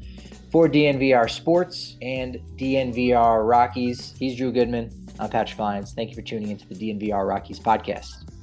for 0.51 0.69
DNVR 0.69 1.27
Sports 1.27 1.97
and 2.03 2.37
DNVR 2.57 3.49
Rockies, 3.49 4.13
he's 4.19 4.37
Drew 4.37 4.51
Goodman. 4.51 4.91
I'm 5.19 5.31
Patrick 5.31 5.57
Lyons. 5.57 5.93
Thank 5.93 6.11
you 6.11 6.15
for 6.15 6.21
tuning 6.21 6.51
into 6.51 6.67
the 6.67 6.75
DNVR 6.75 7.27
Rockies 7.27 7.59
podcast. 7.59 8.34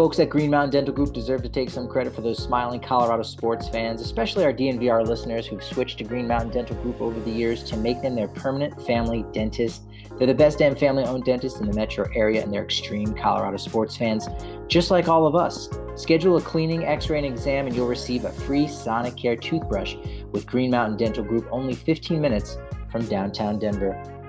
Folks 0.00 0.18
at 0.18 0.30
Green 0.30 0.50
Mountain 0.50 0.70
Dental 0.70 0.94
Group 0.94 1.12
deserve 1.12 1.42
to 1.42 1.48
take 1.50 1.68
some 1.68 1.86
credit 1.86 2.14
for 2.14 2.22
those 2.22 2.42
smiling 2.42 2.80
Colorado 2.80 3.22
sports 3.22 3.68
fans, 3.68 4.00
especially 4.00 4.46
our 4.46 4.52
DNVR 4.54 5.06
listeners 5.06 5.46
who've 5.46 5.62
switched 5.62 5.98
to 5.98 6.04
Green 6.04 6.26
Mountain 6.26 6.52
Dental 6.52 6.74
Group 6.76 7.02
over 7.02 7.20
the 7.20 7.30
years 7.30 7.62
to 7.64 7.76
make 7.76 8.00
them 8.00 8.14
their 8.14 8.28
permanent 8.28 8.80
family 8.86 9.26
dentist. 9.34 9.82
They're 10.16 10.26
the 10.26 10.32
best 10.32 10.56
damn 10.56 10.74
family 10.74 11.04
owned 11.04 11.24
dentist 11.24 11.60
in 11.60 11.66
the 11.66 11.74
metro 11.74 12.08
area, 12.14 12.42
and 12.42 12.50
they're 12.50 12.64
extreme 12.64 13.12
Colorado 13.12 13.58
sports 13.58 13.94
fans, 13.94 14.26
just 14.68 14.90
like 14.90 15.06
all 15.06 15.26
of 15.26 15.36
us. 15.36 15.68
Schedule 15.96 16.38
a 16.38 16.40
cleaning, 16.40 16.86
x 16.86 17.10
ray, 17.10 17.18
and 17.18 17.26
exam, 17.26 17.66
and 17.66 17.76
you'll 17.76 17.86
receive 17.86 18.24
a 18.24 18.32
free 18.32 18.64
Sonicare 18.64 19.38
toothbrush 19.38 19.96
with 20.32 20.46
Green 20.46 20.70
Mountain 20.70 20.96
Dental 20.96 21.22
Group 21.22 21.46
only 21.50 21.74
15 21.74 22.18
minutes 22.18 22.56
from 22.90 23.04
downtown 23.04 23.58
Denver. 23.58 24.19